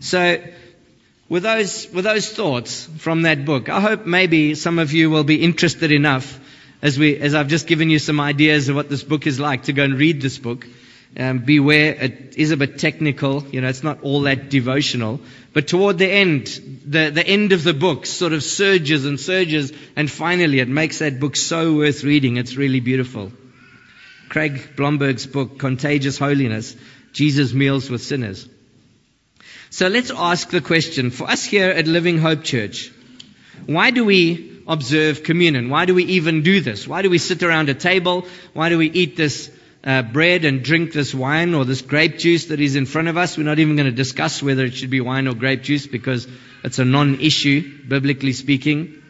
So, 0.00 0.42
with 1.28 1.42
those, 1.42 1.90
with 1.92 2.04
those 2.04 2.30
thoughts 2.30 2.86
from 2.98 3.22
that 3.22 3.44
book, 3.44 3.68
I 3.68 3.80
hope 3.80 4.06
maybe 4.06 4.54
some 4.54 4.78
of 4.78 4.94
you 4.94 5.10
will 5.10 5.24
be 5.24 5.42
interested 5.42 5.92
enough 5.92 6.40
as 6.80 6.98
we, 6.98 7.18
as 7.18 7.34
I've 7.34 7.48
just 7.48 7.66
given 7.66 7.90
you 7.90 7.98
some 7.98 8.20
ideas 8.20 8.70
of 8.70 8.76
what 8.76 8.88
this 8.88 9.02
book 9.02 9.26
is 9.26 9.38
like 9.38 9.64
to 9.64 9.74
go 9.74 9.84
and 9.84 9.98
read 9.98 10.22
this 10.22 10.38
book. 10.38 10.66
Um, 11.18 11.38
beware, 11.38 11.94
it 11.94 12.34
is 12.36 12.50
a 12.50 12.56
bit 12.58 12.78
technical. 12.78 13.46
You 13.46 13.62
know, 13.62 13.68
it's 13.68 13.82
not 13.82 14.02
all 14.02 14.22
that 14.22 14.50
devotional. 14.50 15.20
But 15.54 15.66
toward 15.66 15.96
the 15.96 16.10
end, 16.10 16.46
the, 16.84 17.10
the 17.10 17.26
end 17.26 17.52
of 17.52 17.64
the 17.64 17.72
book 17.72 18.04
sort 18.04 18.34
of 18.34 18.42
surges 18.42 19.06
and 19.06 19.18
surges, 19.18 19.72
and 19.96 20.10
finally 20.10 20.60
it 20.60 20.68
makes 20.68 20.98
that 20.98 21.18
book 21.18 21.36
so 21.36 21.76
worth 21.76 22.04
reading. 22.04 22.36
It's 22.36 22.56
really 22.56 22.80
beautiful. 22.80 23.32
Craig 24.28 24.76
Blomberg's 24.76 25.26
book, 25.26 25.58
Contagious 25.58 26.18
Holiness, 26.18 26.76
Jesus 27.12 27.54
Meals 27.54 27.88
with 27.88 28.02
Sinners. 28.02 28.46
So 29.70 29.88
let's 29.88 30.10
ask 30.10 30.50
the 30.50 30.60
question 30.60 31.10
for 31.10 31.28
us 31.28 31.44
here 31.44 31.70
at 31.70 31.86
Living 31.86 32.18
Hope 32.18 32.44
Church, 32.44 32.92
why 33.64 33.90
do 33.90 34.04
we 34.04 34.62
observe 34.68 35.22
communion? 35.22 35.70
Why 35.70 35.86
do 35.86 35.94
we 35.94 36.04
even 36.04 36.42
do 36.42 36.60
this? 36.60 36.86
Why 36.86 37.02
do 37.02 37.08
we 37.08 37.18
sit 37.18 37.42
around 37.42 37.68
a 37.70 37.74
table? 37.74 38.26
Why 38.52 38.68
do 38.68 38.78
we 38.78 38.90
eat 38.90 39.16
this 39.16 39.50
uh, 39.86 40.02
bread 40.02 40.44
and 40.44 40.64
drink 40.64 40.92
this 40.92 41.14
wine 41.14 41.54
or 41.54 41.64
this 41.64 41.80
grape 41.80 42.18
juice 42.18 42.46
that 42.46 42.60
is 42.60 42.74
in 42.74 42.86
front 42.86 43.06
of 43.06 43.16
us. 43.16 43.38
We're 43.38 43.44
not 43.44 43.60
even 43.60 43.76
going 43.76 43.86
to 43.86 43.92
discuss 43.92 44.42
whether 44.42 44.64
it 44.64 44.74
should 44.74 44.90
be 44.90 45.00
wine 45.00 45.28
or 45.28 45.34
grape 45.34 45.62
juice 45.62 45.86
because 45.86 46.26
it's 46.64 46.80
a 46.80 46.84
non-issue, 46.84 47.86
biblically 47.86 48.32
speaking. 48.32 49.00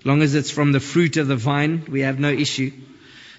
As 0.00 0.06
long 0.06 0.20
as 0.20 0.34
it's 0.34 0.50
from 0.50 0.72
the 0.72 0.80
fruit 0.80 1.16
of 1.16 1.26
the 1.26 1.36
vine, 1.36 1.86
we 1.88 2.02
have 2.02 2.20
no 2.20 2.28
issue. 2.28 2.70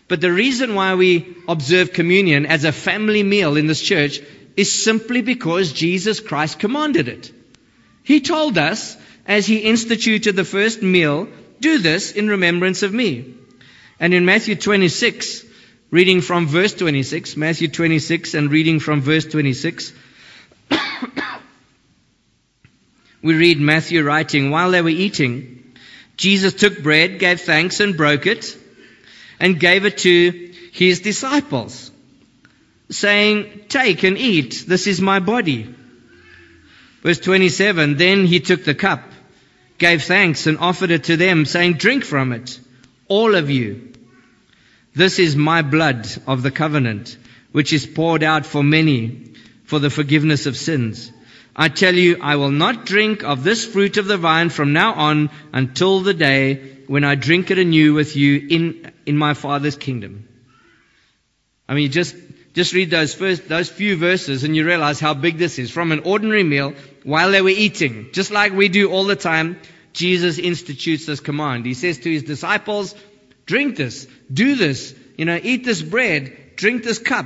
But 0.08 0.22
the 0.22 0.32
reason 0.32 0.74
why 0.74 0.96
we 0.96 1.36
observe 1.48 1.94
communion 1.94 2.48
as 2.48 2.64
a 2.64 2.72
family 2.72 3.22
meal 3.22 3.58
in 3.58 3.68
this 3.68 3.82
church 3.82 4.20
is 4.58 4.84
simply 4.84 5.22
because 5.22 5.72
Jesus 5.72 6.20
Christ 6.20 6.58
commanded 6.58 7.08
it. 7.08 7.32
He 8.04 8.22
told 8.22 8.58
us, 8.58 8.98
as 9.28 9.46
he 9.46 9.58
instituted 9.58 10.36
the 10.36 10.44
first 10.44 10.82
meal, 10.82 11.28
do 11.60 11.78
this 11.78 12.12
in 12.12 12.28
remembrance 12.28 12.82
of 12.82 12.94
me. 12.94 13.36
And 14.00 14.14
in 14.14 14.26
Matthew 14.26 14.56
26, 14.56 15.45
reading 15.96 16.20
from 16.20 16.46
verse 16.46 16.74
26, 16.74 17.38
Matthew 17.38 17.70
26, 17.70 18.34
and 18.34 18.52
reading 18.52 18.82
from 18.82 19.00
verse 19.00 19.24
26. 19.24 19.94
we 23.24 23.34
read 23.34 23.62
Matthew 23.62 24.04
writing, 24.04 24.52
While 24.52 24.72
they 24.72 24.82
were 24.82 24.90
eating, 24.90 25.74
Jesus 26.18 26.54
took 26.54 26.84
bread, 26.84 27.18
gave 27.18 27.40
thanks, 27.40 27.80
and 27.80 27.96
broke 27.96 28.28
it, 28.28 28.58
and 29.40 29.58
gave 29.58 29.86
it 29.86 30.00
to 30.00 30.52
his 30.74 31.00
disciples, 31.00 31.92
saying, 32.90 33.62
Take 33.70 34.04
and 34.04 34.18
eat, 34.18 34.66
this 34.68 34.88
is 34.88 35.00
my 35.00 35.22
body. 35.22 35.74
Verse 37.04 37.20
27, 37.20 37.96
Then 37.96 38.26
he 38.26 38.42
took 38.42 38.66
the 38.66 38.76
cup, 38.76 39.02
gave 39.78 40.04
thanks, 40.04 40.46
and 40.46 40.58
offered 40.58 40.92
it 40.92 41.06
to 41.06 41.16
them, 41.16 41.46
saying, 41.46 41.76
Drink 41.76 42.04
from 42.04 42.34
it, 42.34 42.60
all 43.08 43.34
of 43.34 43.50
you. 43.50 43.95
This 44.96 45.20
is 45.20 45.36
my 45.36 45.62
blood 45.62 46.08
of 46.26 46.42
the 46.42 46.52
covenant, 46.52 47.18
which 47.52 47.74
is 47.74 47.86
poured 47.86 48.24
out 48.24 48.46
for 48.46 48.64
many 48.64 49.34
for 49.66 49.80
the 49.80 49.90
forgiveness 49.90 50.46
of 50.46 50.56
sins. 50.56 51.12
I 51.56 51.70
tell 51.70 51.94
you, 51.94 52.20
I 52.22 52.38
will 52.38 52.52
not 52.52 52.86
drink 52.86 53.24
of 53.24 53.44
this 53.44 53.66
fruit 53.66 53.98
of 53.98 54.08
the 54.08 54.18
vine 54.18 54.50
from 54.50 54.74
now 54.74 54.94
on 54.94 55.30
until 55.54 56.00
the 56.00 56.14
day 56.14 56.78
when 56.88 57.04
I 57.04 57.16
drink 57.16 57.52
it 57.52 57.58
anew 57.58 57.94
with 57.94 58.16
you 58.16 58.48
in, 58.50 58.92
in 59.06 59.18
my 59.18 59.34
Father's 59.34 59.76
kingdom. 59.76 60.28
I 61.68 61.74
mean, 61.74 61.92
just, 61.92 62.16
just 62.54 62.74
read 62.74 62.90
those 62.90 63.14
first, 63.14 63.50
those 63.50 63.70
few 63.70 63.98
verses 63.98 64.44
and 64.44 64.56
you 64.56 64.66
realize 64.66 65.00
how 65.00 65.14
big 65.14 65.38
this 65.38 65.60
is. 65.60 65.72
From 65.72 65.92
an 65.92 66.02
ordinary 66.02 66.44
meal 66.44 66.74
while 67.04 67.32
they 67.32 67.42
were 67.42 67.50
eating, 67.50 68.10
just 68.14 68.32
like 68.32 68.54
we 68.54 68.70
do 68.70 68.92
all 68.92 69.06
the 69.06 69.16
time, 69.16 69.60
Jesus 69.94 70.38
institutes 70.38 71.06
this 71.06 71.22
command. 71.22 71.66
He 71.66 71.74
says 71.74 71.98
to 72.00 72.12
his 72.12 72.24
disciples, 72.24 72.96
Drink 73.46 73.76
this. 73.76 74.08
Do 74.32 74.56
this 74.56 74.96
You 75.18 75.26
know, 75.26 75.40
eat 75.42 75.64
this 75.64 75.82
bread, 75.82 76.56
drink 76.56 76.84
this 76.84 77.00
cup. 77.00 77.26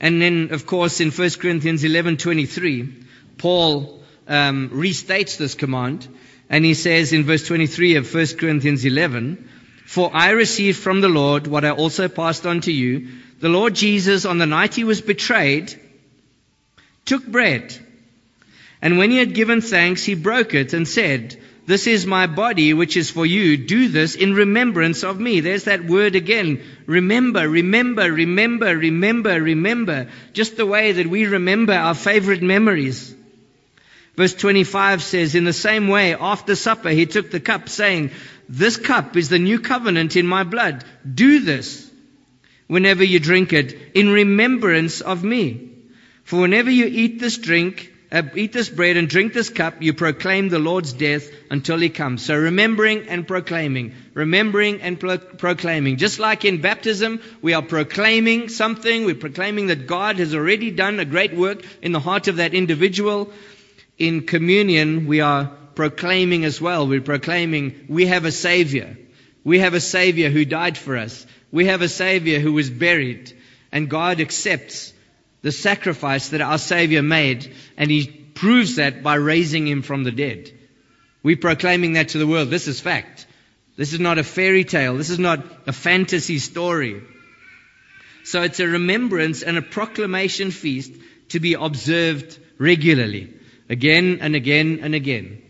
And 0.00 0.20
then, 0.22 0.48
of 0.52 0.66
course, 0.66 1.00
in 1.00 1.10
1 1.10 1.30
Corinthians 1.40 1.84
11:23, 1.84 3.04
Paul 3.36 4.02
um, 4.26 4.70
restates 4.70 5.36
this 5.36 5.54
command, 5.54 6.06
and 6.50 6.64
he 6.64 6.74
says 6.74 7.12
in 7.12 7.24
verse 7.24 7.46
23 7.46 7.96
of 7.96 8.12
1 8.12 8.38
Corinthians 8.38 8.84
11, 8.84 9.48
"For 9.86 10.10
I 10.14 10.30
received 10.30 10.78
from 10.78 11.00
the 11.00 11.08
Lord 11.08 11.46
what 11.46 11.64
I 11.64 11.70
also 11.70 12.08
passed 12.08 12.46
on 12.46 12.60
to 12.62 12.72
you: 12.72 13.08
the 13.40 13.48
Lord 13.48 13.74
Jesus, 13.74 14.24
on 14.24 14.38
the 14.38 14.46
night 14.46 14.74
he 14.74 14.84
was 14.84 15.00
betrayed, 15.00 15.74
took 17.04 17.26
bread, 17.26 17.74
and 18.82 18.98
when 18.98 19.10
he 19.10 19.18
had 19.18 19.34
given 19.34 19.60
thanks, 19.60 20.04
he 20.04 20.14
broke 20.14 20.54
it 20.54 20.72
and 20.72 20.86
said." 20.86 21.40
This 21.68 21.86
is 21.86 22.06
my 22.06 22.26
body, 22.26 22.72
which 22.72 22.96
is 22.96 23.10
for 23.10 23.26
you. 23.26 23.58
Do 23.58 23.88
this 23.88 24.14
in 24.14 24.32
remembrance 24.32 25.04
of 25.04 25.20
me. 25.20 25.40
There's 25.40 25.64
that 25.64 25.84
word 25.84 26.16
again. 26.16 26.62
Remember, 26.86 27.46
remember, 27.46 28.10
remember, 28.10 28.74
remember, 28.74 29.42
remember. 29.42 30.08
Just 30.32 30.56
the 30.56 30.64
way 30.64 30.92
that 30.92 31.06
we 31.06 31.26
remember 31.26 31.74
our 31.74 31.94
favorite 31.94 32.40
memories. 32.40 33.14
Verse 34.16 34.32
25 34.32 35.02
says, 35.02 35.34
In 35.34 35.44
the 35.44 35.52
same 35.52 35.88
way, 35.88 36.14
after 36.14 36.54
supper, 36.54 36.88
he 36.88 37.04
took 37.04 37.30
the 37.30 37.38
cup, 37.38 37.68
saying, 37.68 38.12
This 38.48 38.78
cup 38.78 39.14
is 39.18 39.28
the 39.28 39.38
new 39.38 39.60
covenant 39.60 40.16
in 40.16 40.26
my 40.26 40.44
blood. 40.44 40.86
Do 41.04 41.40
this 41.40 41.86
whenever 42.66 43.04
you 43.04 43.20
drink 43.20 43.52
it 43.52 43.76
in 43.92 44.08
remembrance 44.08 45.02
of 45.02 45.22
me. 45.22 45.68
For 46.24 46.40
whenever 46.40 46.70
you 46.70 46.86
eat 46.86 47.20
this 47.20 47.36
drink, 47.36 47.92
uh, 48.10 48.22
eat 48.34 48.52
this 48.52 48.70
bread 48.70 48.96
and 48.96 49.08
drink 49.08 49.34
this 49.34 49.50
cup, 49.50 49.82
you 49.82 49.92
proclaim 49.92 50.48
the 50.48 50.58
Lord's 50.58 50.94
death 50.94 51.28
until 51.50 51.76
he 51.76 51.90
comes. 51.90 52.24
So 52.24 52.36
remembering 52.36 53.08
and 53.08 53.28
proclaiming, 53.28 53.94
remembering 54.14 54.80
and 54.80 54.98
pro- 54.98 55.18
proclaiming. 55.18 55.98
Just 55.98 56.18
like 56.18 56.46
in 56.46 56.62
baptism, 56.62 57.20
we 57.42 57.52
are 57.52 57.62
proclaiming 57.62 58.48
something. 58.48 59.04
We're 59.04 59.14
proclaiming 59.14 59.66
that 59.66 59.86
God 59.86 60.16
has 60.16 60.34
already 60.34 60.70
done 60.70 60.98
a 61.00 61.04
great 61.04 61.34
work 61.34 61.62
in 61.82 61.92
the 61.92 62.00
heart 62.00 62.28
of 62.28 62.36
that 62.36 62.54
individual. 62.54 63.30
In 63.98 64.26
communion, 64.26 65.06
we 65.06 65.20
are 65.20 65.52
proclaiming 65.74 66.44
as 66.44 66.60
well. 66.60 66.88
We're 66.88 67.02
proclaiming 67.02 67.86
we 67.88 68.06
have 68.06 68.24
a 68.24 68.32
Savior. 68.32 68.96
We 69.44 69.58
have 69.58 69.74
a 69.74 69.80
Savior 69.80 70.30
who 70.30 70.44
died 70.44 70.78
for 70.78 70.96
us. 70.96 71.26
We 71.52 71.66
have 71.66 71.82
a 71.82 71.88
Savior 71.88 72.40
who 72.40 72.54
was 72.54 72.70
buried. 72.70 73.36
And 73.70 73.90
God 73.90 74.20
accepts 74.20 74.94
the 75.42 75.52
sacrifice 75.52 76.30
that 76.30 76.40
our 76.40 76.58
Savior 76.58 77.02
made, 77.02 77.54
and 77.76 77.90
He 77.90 78.06
proves 78.06 78.76
that 78.76 79.02
by 79.02 79.14
raising 79.14 79.66
Him 79.66 79.82
from 79.82 80.04
the 80.04 80.12
dead. 80.12 80.52
We're 81.22 81.36
proclaiming 81.36 81.94
that 81.94 82.10
to 82.10 82.18
the 82.18 82.26
world. 82.26 82.50
This 82.50 82.68
is 82.68 82.80
fact. 82.80 83.26
This 83.76 83.92
is 83.92 84.00
not 84.00 84.18
a 84.18 84.24
fairy 84.24 84.64
tale. 84.64 84.96
This 84.96 85.10
is 85.10 85.18
not 85.18 85.44
a 85.66 85.72
fantasy 85.72 86.38
story. 86.38 87.02
So 88.24 88.42
it's 88.42 88.60
a 88.60 88.66
remembrance 88.66 89.42
and 89.42 89.56
a 89.56 89.62
proclamation 89.62 90.50
feast 90.50 90.92
to 91.30 91.40
be 91.40 91.54
observed 91.54 92.38
regularly, 92.58 93.32
again 93.68 94.18
and 94.20 94.34
again 94.34 94.80
and 94.82 94.94
again. 94.94 95.42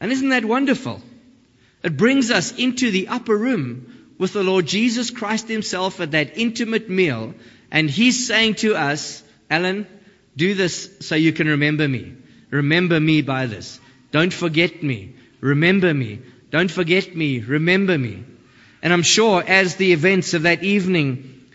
And 0.00 0.10
isn't 0.10 0.30
that 0.30 0.44
wonderful? 0.44 1.00
It 1.82 1.96
brings 1.96 2.30
us 2.30 2.52
into 2.52 2.90
the 2.90 3.08
upper 3.08 3.36
room 3.36 4.14
with 4.18 4.32
the 4.32 4.42
Lord 4.42 4.66
Jesus 4.66 5.10
Christ 5.10 5.48
Himself 5.48 6.00
at 6.00 6.10
that 6.10 6.36
intimate 6.36 6.90
meal 6.90 7.34
and 7.70 7.88
he's 7.88 8.26
saying 8.26 8.54
to 8.56 8.74
us, 8.74 9.22
Alan, 9.48 9.86
do 10.36 10.54
this 10.54 10.90
so 11.00 11.14
you 11.14 11.32
can 11.32 11.48
remember 11.48 11.86
me. 11.86 12.14
Remember 12.50 12.98
me 12.98 13.22
by 13.22 13.46
this. 13.46 13.80
Don't 14.10 14.32
forget 14.32 14.82
me. 14.82 15.14
Remember 15.40 15.92
me. 15.94 16.20
Don't 16.50 16.70
forget 16.70 17.14
me. 17.14 17.40
Remember 17.40 17.96
me. 17.96 18.24
And 18.82 18.92
I'm 18.92 19.02
sure 19.02 19.42
as 19.46 19.76
the 19.76 19.92
events 19.92 20.34
of 20.34 20.42
that 20.42 20.64
evening 20.64 21.46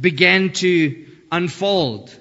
began 0.00 0.52
to 0.54 1.06
unfold, 1.32 2.14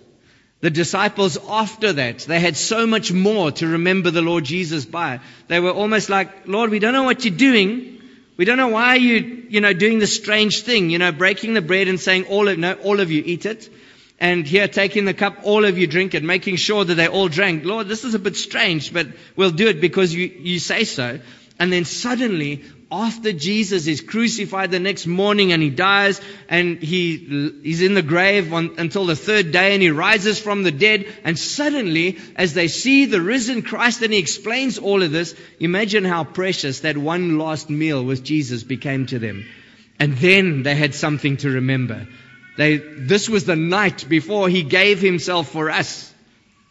the 0.61 0.69
disciples 0.69 1.37
after 1.47 1.93
that, 1.93 2.19
they 2.19 2.39
had 2.39 2.57
so 2.57 2.87
much 2.87 3.11
more 3.11 3.51
to 3.51 3.67
remember 3.67 4.09
the 4.09 4.21
Lord 4.23 4.43
Jesus 4.45 4.85
by. 4.85 5.19
They 5.47 5.59
were 5.59 5.71
almost 5.71 6.09
like, 6.09 6.47
Lord, 6.47 6.71
we 6.71 6.79
don't 6.79 6.93
know 6.93 7.03
what 7.03 7.25
you're 7.25 7.35
doing, 7.35 7.96
we 8.37 8.45
don't 8.45 8.57
know 8.57 8.67
why 8.67 8.95
you, 8.95 9.45
you 9.49 9.61
know, 9.61 9.73
doing 9.73 9.97
this 9.97 10.15
strange 10.15 10.61
thing, 10.61 10.91
you 10.91 10.99
know, 10.99 11.11
breaking 11.11 11.55
the 11.55 11.61
bread 11.61 11.87
and 11.87 11.99
saying 11.99 12.25
all 12.25 12.47
of, 12.47 12.57
no, 12.57 12.73
all 12.73 12.99
of 12.99 13.09
you 13.09 13.23
eat 13.25 13.47
it. 13.47 13.69
And 14.19 14.45
here 14.47 14.67
taking 14.67 15.05
the 15.05 15.13
cup, 15.13 15.39
all 15.43 15.65
of 15.65 15.77
you 15.77 15.87
drink 15.87 16.13
it, 16.13 16.23
making 16.23 16.55
sure 16.55 16.85
that 16.85 16.95
they 16.95 17.07
all 17.07 17.27
drank. 17.27 17.65
Lord, 17.65 17.87
this 17.87 18.03
is 18.03 18.13
a 18.13 18.19
bit 18.19 18.35
strange, 18.35 18.93
but 18.93 19.07
we'll 19.35 19.51
do 19.51 19.67
it 19.67 19.81
because 19.81 20.13
you, 20.13 20.27
you 20.27 20.59
say 20.59 20.85
so. 20.85 21.19
And 21.59 21.73
then 21.73 21.85
suddenly 21.85 22.63
after 22.91 23.33
Jesus 23.33 23.87
is 23.87 23.99
crucified 23.99 24.71
the 24.71 24.79
next 24.79 25.07
morning 25.07 25.51
and 25.51 25.61
he 25.61 25.69
dies 25.69 26.21
and 26.47 26.81
he, 26.81 27.17
he's 27.61 27.81
in 27.81 27.95
the 27.95 28.01
grave 28.01 28.53
on, 28.53 28.75
until 28.77 29.05
the 29.05 29.15
third 29.15 29.51
day 29.51 29.73
and 29.73 29.81
he 29.81 29.89
rises 29.89 30.39
from 30.39 30.63
the 30.63 30.71
dead. 30.71 31.05
And 31.25 31.37
suddenly, 31.37 32.17
as 32.37 32.53
they 32.53 32.69
see 32.69 33.05
the 33.05 33.21
risen 33.21 33.61
Christ 33.61 34.01
and 34.01 34.13
he 34.13 34.19
explains 34.19 34.77
all 34.77 35.03
of 35.03 35.11
this, 35.11 35.35
imagine 35.59 36.05
how 36.05 36.23
precious 36.23 36.81
that 36.81 36.97
one 36.97 37.37
last 37.37 37.69
meal 37.69 38.03
with 38.03 38.23
Jesus 38.23 38.63
became 38.63 39.05
to 39.07 39.19
them. 39.19 39.45
And 39.99 40.13
then 40.17 40.63
they 40.63 40.75
had 40.75 40.95
something 40.95 41.37
to 41.37 41.49
remember. 41.49 42.07
They, 42.57 42.77
this 42.77 43.27
was 43.27 43.43
the 43.43 43.55
night 43.57 44.07
before 44.07 44.47
he 44.47 44.63
gave 44.63 45.01
himself 45.01 45.49
for 45.49 45.69
us. 45.69 46.13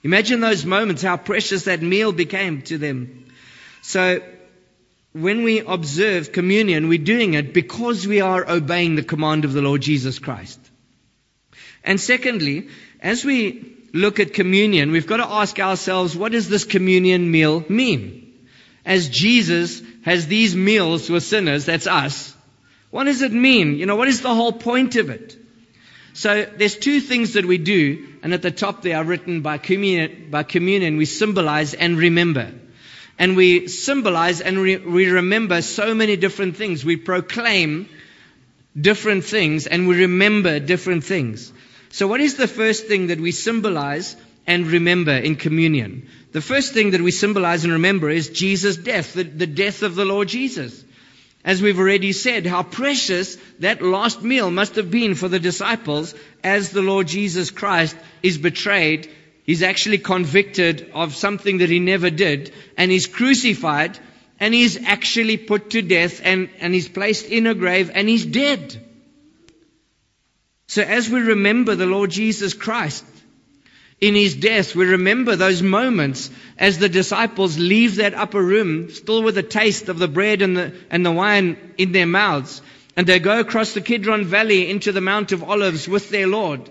Imagine 0.03 0.41
those 0.41 0.65
moments, 0.65 1.03
how 1.03 1.17
precious 1.17 1.65
that 1.65 1.83
meal 1.83 2.13
became 2.13 2.63
to 2.63 2.79
them. 2.79 3.27
So 3.83 4.21
when 5.23 5.45
we 5.45 5.61
observe 5.61 6.33
communion, 6.33 6.89
we're 6.89 6.99
doing 6.99 7.35
it 7.35 7.55
because 7.55 8.07
we 8.07 8.21
are 8.21 8.49
obeying 8.49 8.97
the 8.97 9.03
command 9.03 9.45
of 9.45 9.53
the 9.53 9.63
Lord 9.63 9.81
Jesus 9.81 10.19
Christ. 10.19 10.61
And 11.83 12.01
secondly, 12.01 12.69
as 13.01 13.25
we 13.25 13.75
look 13.95 14.21
at 14.21 14.35
communion, 14.35 14.91
we've 14.91 15.07
got 15.07 15.19
to 15.19 15.27
ask 15.27 15.59
ourselves, 15.59 16.17
what 16.17 16.33
does 16.33 16.49
this 16.49 16.65
communion 16.65 17.31
meal 17.31 17.65
mean? 17.69 18.35
As 18.85 19.09
Jesus 19.09 19.83
has 20.05 20.27
these 20.27 20.55
meals 20.55 21.09
with 21.09 21.23
sinners, 21.23 21.65
that's 21.65 21.87
us, 21.87 22.35
what 22.91 23.05
does 23.05 23.23
it 23.23 23.33
mean? 23.33 23.77
You 23.77 23.87
know, 23.87 23.97
what 23.97 24.09
is 24.09 24.21
the 24.21 24.35
whole 24.35 24.53
point 24.53 24.97
of 24.97 25.11
it? 25.11 25.37
So 26.13 26.47
there's 26.57 26.77
two 26.77 27.01
things 27.01 27.35
that 27.35 27.45
we 27.45 27.59
do, 27.59 28.07
and 28.23 28.33
at 28.33 28.43
the 28.43 28.51
top 28.51 28.83
they 28.83 28.93
are 28.95 29.05
written 29.05 29.43
by 29.43 29.59
communion, 29.59 30.31
by 30.31 30.43
communion 30.43 30.97
we 30.97 31.05
symbolize 31.05 31.75
and 31.75 31.99
remember. 31.99 32.53
And 33.19 33.37
we 33.37 33.69
symbolize 33.69 34.41
and 34.41 34.59
re- 34.59 34.77
we 34.77 35.09
remember 35.09 35.63
so 35.63 35.95
many 35.95 36.17
different 36.17 36.57
things. 36.57 36.85
We 36.85 36.97
proclaim 36.97 37.89
different 38.79 39.25
things 39.25 39.67
and 39.67 39.89
we 39.89 40.01
remember 40.03 40.61
different 40.61 41.05
things. 41.05 41.53
So 41.91 42.07
what 42.07 42.21
is 42.21 42.37
the 42.37 42.49
first 42.49 42.87
thing 42.87 43.07
that 43.07 43.21
we 43.21 43.33
symbolize 43.33 44.17
and 44.47 44.67
remember 44.67 45.13
in 45.13 45.37
communion? 45.37 46.09
The 46.33 46.43
first 46.43 46.75
thing 46.75 46.91
that 46.91 47.01
we 47.01 47.11
symbolize 47.11 47.65
and 47.65 47.73
remember 47.73 48.11
is 48.11 48.29
Jesus' 48.29 48.77
death, 48.77 49.15
the, 49.15 49.23
the 49.23 49.47
death 49.47 49.83
of 49.83 49.95
the 49.95 50.05
Lord 50.05 50.29
Jesus. 50.29 50.85
As 51.43 51.63
we've 51.63 51.79
already 51.79 52.13
said, 52.13 52.45
how 52.45 52.65
precious 52.65 53.37
that 53.61 53.81
last 53.81 54.21
meal 54.21 54.51
must 54.51 54.75
have 54.75 54.91
been 54.91 55.15
for 55.15 55.29
the 55.29 55.39
disciples 55.39 56.15
as 56.43 56.71
the 56.71 56.83
Lord 56.83 57.07
Jesus 57.07 57.51
Christ 57.51 57.97
is 58.23 58.37
betrayed 58.37 59.09
He's 59.47 59.63
actually 59.63 59.99
convicted 59.99 60.91
of 60.93 61.15
something 61.15 61.59
that 61.59 61.71
he 61.71 61.79
never 61.79 62.11
did, 62.11 62.53
and 62.77 62.91
he's 62.91 63.07
crucified, 63.07 63.97
and 64.41 64.53
he's 64.53 64.83
actually 64.85 65.37
put 65.37 65.71
to 65.71 65.83
death, 65.83 66.21
and, 66.25 66.51
and 66.59 66.75
he's 66.75 66.89
placed 66.89 67.27
in 67.27 67.47
a 67.47 67.55
grave, 67.55 67.93
and 67.95 68.09
he's 68.09 68.27
dead. 68.27 68.77
So 70.67 70.83
as 70.83 71.09
we 71.09 71.21
remember 71.21 71.77
the 71.77 71.87
Lord 71.87 72.11
Jesus 72.11 72.55
Christ 72.55 73.05
in 74.01 74.17
his 74.17 74.35
death, 74.35 74.75
we 74.75 74.85
remember 74.85 75.37
those 75.37 75.63
moments 75.63 76.29
as 76.59 76.79
the 76.79 76.89
disciples 76.89 77.57
leave 77.57 77.97
that 77.97 78.15
upper 78.15 78.43
room, 78.43 78.91
still 78.91 79.23
with 79.23 79.39
a 79.39 79.45
taste 79.45 79.89
of 79.89 80.01
the 80.01 80.09
bread 80.09 80.43
and 80.43 80.57
the, 80.57 80.75
and 80.91 81.07
the 81.07 81.13
wine 81.13 81.57
in 81.79 81.93
their 81.93 82.05
mouths, 82.05 82.63
and 82.97 83.07
they 83.07 83.21
go 83.21 83.39
across 83.39 83.75
the 83.75 83.81
Kidron 83.81 84.25
Valley 84.25 84.69
into 84.69 84.91
the 84.91 85.01
Mount 85.01 85.31
of 85.31 85.45
Olives 85.45 85.87
with 85.87 86.11
their 86.11 86.27
Lord. 86.27 86.69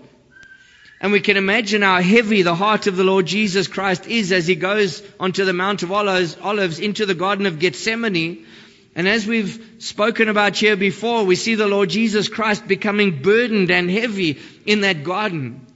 And 1.00 1.12
we 1.12 1.20
can 1.20 1.36
imagine 1.36 1.82
how 1.82 2.00
heavy 2.00 2.42
the 2.42 2.54
heart 2.54 2.86
of 2.86 2.96
the 2.96 3.04
Lord 3.04 3.26
Jesus 3.26 3.68
Christ 3.68 4.06
is 4.06 4.32
as 4.32 4.46
he 4.46 4.54
goes 4.54 5.02
onto 5.20 5.44
the 5.44 5.52
Mount 5.52 5.82
of 5.82 5.92
Olives, 5.92 6.78
into 6.78 7.04
the 7.04 7.14
Garden 7.14 7.46
of 7.46 7.58
Gethsemane. 7.58 8.46
And 8.94 9.06
as 9.06 9.26
we've 9.26 9.62
spoken 9.78 10.30
about 10.30 10.56
here 10.56 10.76
before, 10.76 11.24
we 11.24 11.36
see 11.36 11.54
the 11.54 11.66
Lord 11.66 11.90
Jesus 11.90 12.28
Christ 12.28 12.66
becoming 12.66 13.20
burdened 13.20 13.70
and 13.70 13.90
heavy 13.90 14.38
in 14.64 14.80
that 14.80 15.04
garden. 15.04 15.66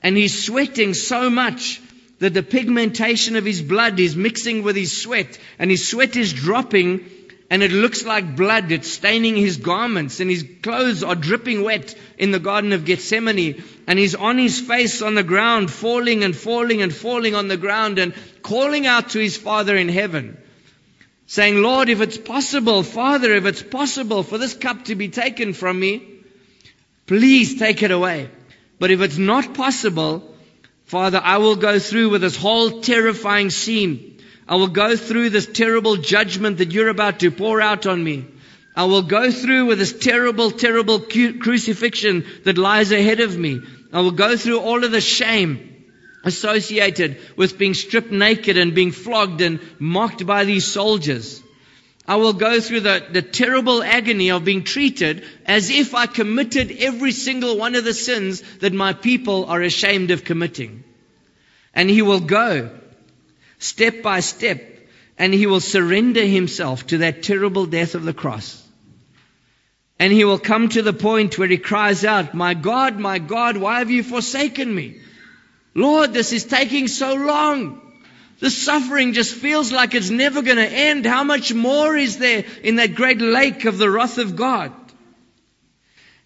And 0.00 0.16
he's 0.16 0.44
sweating 0.44 0.94
so 0.94 1.28
much 1.28 1.80
that 2.20 2.34
the 2.34 2.42
pigmentation 2.44 3.34
of 3.34 3.44
his 3.44 3.60
blood 3.60 3.98
is 3.98 4.14
mixing 4.14 4.62
with 4.62 4.76
his 4.76 5.02
sweat 5.02 5.38
and 5.58 5.70
his 5.70 5.88
sweat 5.88 6.14
is 6.16 6.32
dropping 6.32 7.04
and 7.50 7.62
it 7.62 7.72
looks 7.72 8.04
like 8.04 8.36
blood. 8.36 8.70
It's 8.70 8.90
staining 8.90 9.36
his 9.36 9.56
garments 9.56 10.20
and 10.20 10.30
his 10.30 10.46
clothes 10.62 11.02
are 11.02 11.14
dripping 11.14 11.62
wet 11.62 11.94
in 12.18 12.30
the 12.30 12.38
Garden 12.38 12.72
of 12.72 12.84
Gethsemane. 12.84 13.64
And 13.86 13.98
he's 13.98 14.14
on 14.14 14.36
his 14.36 14.60
face 14.60 15.00
on 15.00 15.14
the 15.14 15.22
ground, 15.22 15.70
falling 15.70 16.24
and 16.24 16.36
falling 16.36 16.82
and 16.82 16.94
falling 16.94 17.34
on 17.34 17.48
the 17.48 17.56
ground 17.56 17.98
and 17.98 18.12
calling 18.42 18.86
out 18.86 19.10
to 19.10 19.18
his 19.18 19.36
Father 19.36 19.76
in 19.76 19.88
heaven. 19.88 20.36
saying, 21.26 21.60
Lord, 21.60 21.90
if 21.90 22.00
it's 22.00 22.16
possible, 22.18 22.82
Father, 22.82 23.34
if 23.34 23.44
it's 23.44 23.62
possible 23.62 24.22
for 24.22 24.38
this 24.38 24.54
cup 24.54 24.86
to 24.86 24.94
be 24.94 25.08
taken 25.08 25.52
from 25.52 25.78
me, 25.78 26.02
please 27.06 27.58
take 27.58 27.82
it 27.82 27.90
away. 27.90 28.30
But 28.78 28.90
if 28.90 29.02
it's 29.02 29.18
not 29.18 29.52
possible, 29.54 30.34
Father, 30.86 31.20
I 31.22 31.36
will 31.36 31.56
go 31.56 31.78
through 31.78 32.08
with 32.08 32.22
this 32.22 32.36
whole 32.36 32.80
terrifying 32.80 33.50
scene. 33.50 34.07
I 34.48 34.56
will 34.56 34.68
go 34.68 34.96
through 34.96 35.30
this 35.30 35.46
terrible 35.46 35.96
judgment 35.96 36.58
that 36.58 36.72
you're 36.72 36.88
about 36.88 37.20
to 37.20 37.30
pour 37.30 37.60
out 37.60 37.86
on 37.86 38.02
me. 38.02 38.24
I 38.74 38.84
will 38.84 39.02
go 39.02 39.30
through 39.30 39.66
with 39.66 39.78
this 39.78 39.92
terrible, 39.92 40.50
terrible 40.50 41.00
crucifixion 41.00 42.24
that 42.44 42.56
lies 42.56 42.90
ahead 42.90 43.20
of 43.20 43.36
me. 43.36 43.60
I 43.92 44.00
will 44.00 44.12
go 44.12 44.36
through 44.36 44.60
all 44.60 44.84
of 44.84 44.90
the 44.90 45.00
shame 45.00 45.84
associated 46.24 47.18
with 47.36 47.58
being 47.58 47.74
stripped 47.74 48.10
naked 48.10 48.56
and 48.56 48.74
being 48.74 48.92
flogged 48.92 49.40
and 49.40 49.60
mocked 49.78 50.24
by 50.26 50.44
these 50.44 50.66
soldiers. 50.66 51.42
I 52.06 52.16
will 52.16 52.32
go 52.32 52.58
through 52.58 52.80
the, 52.80 53.06
the 53.10 53.20
terrible 53.20 53.82
agony 53.82 54.30
of 54.30 54.44
being 54.44 54.64
treated 54.64 55.24
as 55.44 55.68
if 55.68 55.94
I 55.94 56.06
committed 56.06 56.74
every 56.78 57.12
single 57.12 57.58
one 57.58 57.74
of 57.74 57.84
the 57.84 57.92
sins 57.92 58.40
that 58.60 58.72
my 58.72 58.94
people 58.94 59.44
are 59.44 59.60
ashamed 59.60 60.10
of 60.10 60.24
committing. 60.24 60.84
And 61.74 61.90
he 61.90 62.00
will 62.00 62.20
go 62.20 62.70
step 63.58 64.02
by 64.02 64.20
step 64.20 64.62
and 65.18 65.34
he 65.34 65.46
will 65.46 65.60
surrender 65.60 66.24
himself 66.24 66.86
to 66.86 66.98
that 66.98 67.22
terrible 67.22 67.66
death 67.66 67.94
of 67.94 68.04
the 68.04 68.12
cross. 68.12 68.64
And 69.98 70.12
he 70.12 70.24
will 70.24 70.38
come 70.38 70.68
to 70.68 70.82
the 70.82 70.92
point 70.92 71.38
where 71.38 71.48
he 71.48 71.58
cries 71.58 72.04
out, 72.04 72.34
My 72.34 72.54
God, 72.54 72.98
my 72.98 73.18
God, 73.18 73.56
why 73.56 73.80
have 73.80 73.90
you 73.90 74.04
forsaken 74.04 74.72
me? 74.72 75.00
Lord, 75.74 76.12
this 76.12 76.32
is 76.32 76.44
taking 76.44 76.86
so 76.86 77.14
long. 77.14 77.80
The 78.40 78.50
suffering 78.50 79.12
just 79.12 79.34
feels 79.34 79.72
like 79.72 79.94
it's 79.94 80.10
never 80.10 80.42
going 80.42 80.58
to 80.58 80.66
end. 80.66 81.04
How 81.04 81.24
much 81.24 81.52
more 81.52 81.96
is 81.96 82.18
there 82.18 82.44
in 82.62 82.76
that 82.76 82.94
great 82.94 83.20
lake 83.20 83.64
of 83.64 83.78
the 83.78 83.90
wrath 83.90 84.18
of 84.18 84.36
God? 84.36 84.72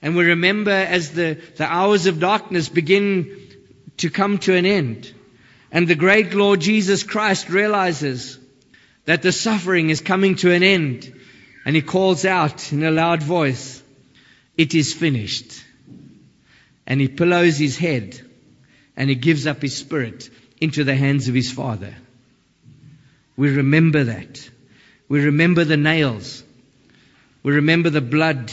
And 0.02 0.16
we 0.16 0.26
remember 0.26 0.70
as 0.70 1.12
the, 1.12 1.40
the 1.56 1.64
hours 1.64 2.06
of 2.06 2.20
darkness 2.20 2.68
begin 2.68 3.38
to 3.98 4.10
come 4.10 4.38
to 4.38 4.54
an 4.54 4.66
end, 4.66 5.12
and 5.72 5.88
the 5.88 5.94
great 5.94 6.34
Lord 6.34 6.60
Jesus 6.60 7.02
Christ 7.02 7.48
realizes 7.48 8.38
that 9.06 9.22
the 9.22 9.32
suffering 9.32 9.88
is 9.88 10.02
coming 10.02 10.36
to 10.36 10.52
an 10.52 10.62
end, 10.62 11.12
and 11.64 11.74
he 11.74 11.80
calls 11.82 12.26
out 12.26 12.72
in 12.72 12.84
a 12.84 12.90
loud 12.90 13.22
voice, 13.22 13.82
It 14.56 14.74
is 14.74 14.92
finished. 14.92 15.64
And 16.86 17.00
he 17.00 17.08
pillows 17.08 17.56
his 17.56 17.78
head 17.78 18.20
and 18.96 19.08
he 19.08 19.16
gives 19.16 19.46
up 19.46 19.62
his 19.62 19.76
spirit 19.76 20.28
into 20.60 20.84
the 20.84 20.94
hands 20.94 21.28
of 21.28 21.34
his 21.34 21.50
Father. 21.50 21.94
We 23.36 23.56
remember 23.56 24.04
that. 24.04 24.50
We 25.08 25.24
remember 25.26 25.64
the 25.64 25.76
nails. 25.76 26.42
We 27.42 27.54
remember 27.54 27.88
the 27.88 28.00
blood 28.00 28.52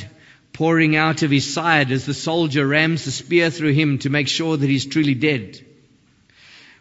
pouring 0.53 0.95
out 0.95 1.23
of 1.23 1.31
his 1.31 1.53
side 1.53 1.91
as 1.91 2.05
the 2.05 2.13
soldier 2.13 2.65
rams 2.65 3.05
the 3.05 3.11
spear 3.11 3.49
through 3.49 3.73
him 3.73 3.97
to 3.99 4.09
make 4.09 4.27
sure 4.27 4.55
that 4.55 4.69
he's 4.69 4.85
truly 4.85 5.15
dead. 5.15 5.65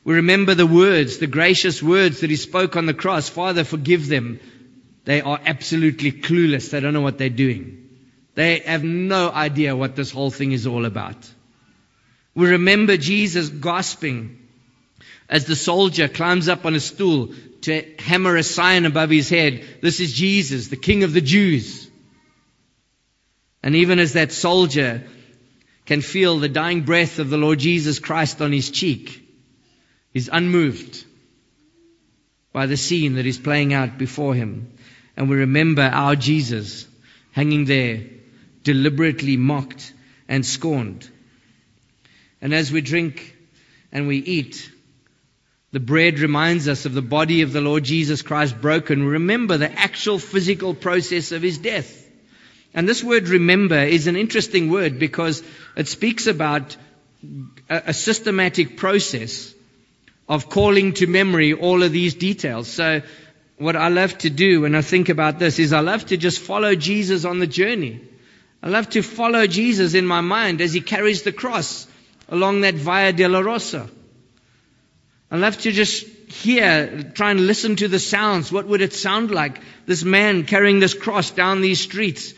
We 0.08 0.14
remember 0.14 0.54
the 0.54 0.66
words, 0.66 1.18
the 1.18 1.26
gracious 1.26 1.82
words 1.82 2.20
that 2.20 2.30
he 2.30 2.36
spoke 2.36 2.76
on 2.76 2.86
the 2.86 2.94
cross. 2.94 3.28
Father, 3.28 3.62
forgive 3.62 4.08
them. 4.08 4.40
They 5.04 5.20
are 5.20 5.38
absolutely 5.44 6.12
clueless. 6.12 6.70
They 6.70 6.80
don't 6.80 6.94
know 6.94 7.02
what 7.02 7.18
they're 7.18 7.28
doing. 7.28 7.90
They 8.34 8.60
have 8.60 8.82
no 8.82 9.30
idea 9.30 9.76
what 9.76 9.96
this 9.96 10.10
whole 10.10 10.30
thing 10.30 10.52
is 10.52 10.66
all 10.66 10.86
about. 10.86 11.30
We 12.34 12.52
remember 12.52 12.96
Jesus 12.96 13.50
gasping 13.50 14.48
as 15.28 15.44
the 15.44 15.54
soldier 15.54 16.08
climbs 16.08 16.48
up 16.48 16.64
on 16.64 16.74
a 16.74 16.80
stool 16.80 17.34
to 17.60 17.84
hammer 17.98 18.34
a 18.36 18.42
sign 18.42 18.86
above 18.86 19.10
his 19.10 19.28
head. 19.28 19.62
This 19.82 20.00
is 20.00 20.14
Jesus, 20.14 20.68
the 20.68 20.76
King 20.76 21.02
of 21.02 21.12
the 21.12 21.20
Jews. 21.20 21.86
And 23.62 23.76
even 23.76 23.98
as 23.98 24.14
that 24.14 24.32
soldier 24.32 25.06
can 25.84 26.00
feel 26.00 26.38
the 26.38 26.48
dying 26.48 26.84
breath 26.84 27.18
of 27.18 27.28
the 27.28 27.36
Lord 27.36 27.58
Jesus 27.58 27.98
Christ 27.98 28.40
on 28.40 28.52
his 28.52 28.70
cheek, 28.70 29.27
he's 30.18 30.28
unmoved 30.32 31.04
by 32.52 32.66
the 32.66 32.76
scene 32.76 33.14
that 33.14 33.26
is 33.26 33.38
playing 33.38 33.72
out 33.72 33.98
before 33.98 34.34
him. 34.34 34.72
And 35.16 35.30
we 35.30 35.36
remember 35.36 35.82
our 35.82 36.16
Jesus 36.16 36.88
hanging 37.30 37.66
there, 37.66 38.02
deliberately 38.64 39.36
mocked 39.36 39.92
and 40.28 40.44
scorned. 40.44 41.08
And 42.42 42.52
as 42.52 42.72
we 42.72 42.80
drink 42.80 43.36
and 43.92 44.08
we 44.08 44.16
eat, 44.16 44.68
the 45.70 45.78
bread 45.78 46.18
reminds 46.18 46.66
us 46.66 46.84
of 46.84 46.94
the 46.94 47.10
body 47.16 47.42
of 47.42 47.52
the 47.52 47.60
Lord 47.60 47.84
Jesus 47.84 48.20
Christ 48.20 48.60
broken. 48.60 49.04
We 49.04 49.12
remember 49.12 49.56
the 49.56 49.70
actual 49.70 50.18
physical 50.18 50.74
process 50.74 51.30
of 51.30 51.42
his 51.42 51.58
death. 51.58 52.10
And 52.74 52.88
this 52.88 53.04
word 53.04 53.28
remember 53.28 53.78
is 53.78 54.08
an 54.08 54.16
interesting 54.16 54.68
word 54.68 54.98
because 54.98 55.44
it 55.76 55.86
speaks 55.86 56.26
about 56.26 56.76
a 57.68 57.94
systematic 57.94 58.76
process 58.78 59.54
of 60.28 60.48
calling 60.48 60.92
to 60.94 61.06
memory 61.06 61.54
all 61.54 61.82
of 61.82 61.92
these 61.92 62.14
details. 62.14 62.68
So 62.68 63.02
what 63.56 63.76
I 63.76 63.88
love 63.88 64.16
to 64.18 64.30
do 64.30 64.62
when 64.62 64.74
I 64.74 64.82
think 64.82 65.08
about 65.08 65.38
this 65.38 65.58
is 65.58 65.72
I 65.72 65.80
love 65.80 66.06
to 66.06 66.16
just 66.16 66.38
follow 66.38 66.74
Jesus 66.74 67.24
on 67.24 67.38
the 67.38 67.46
journey. 67.46 68.00
I 68.62 68.68
love 68.68 68.90
to 68.90 69.02
follow 69.02 69.46
Jesus 69.46 69.94
in 69.94 70.06
my 70.06 70.20
mind 70.20 70.60
as 70.60 70.72
he 70.72 70.80
carries 70.80 71.22
the 71.22 71.32
cross 71.32 71.86
along 72.28 72.62
that 72.62 72.74
Via 72.74 73.12
Dolorosa. 73.12 73.88
I 75.30 75.36
love 75.36 75.58
to 75.58 75.72
just 75.72 76.06
hear, 76.30 77.10
try 77.14 77.30
and 77.30 77.46
listen 77.46 77.76
to 77.76 77.88
the 77.88 77.98
sounds. 77.98 78.52
What 78.52 78.66
would 78.66 78.80
it 78.80 78.92
sound 78.92 79.30
like? 79.30 79.60
This 79.86 80.04
man 80.04 80.44
carrying 80.44 80.80
this 80.80 80.94
cross 80.94 81.30
down 81.30 81.60
these 81.60 81.80
streets, 81.80 82.34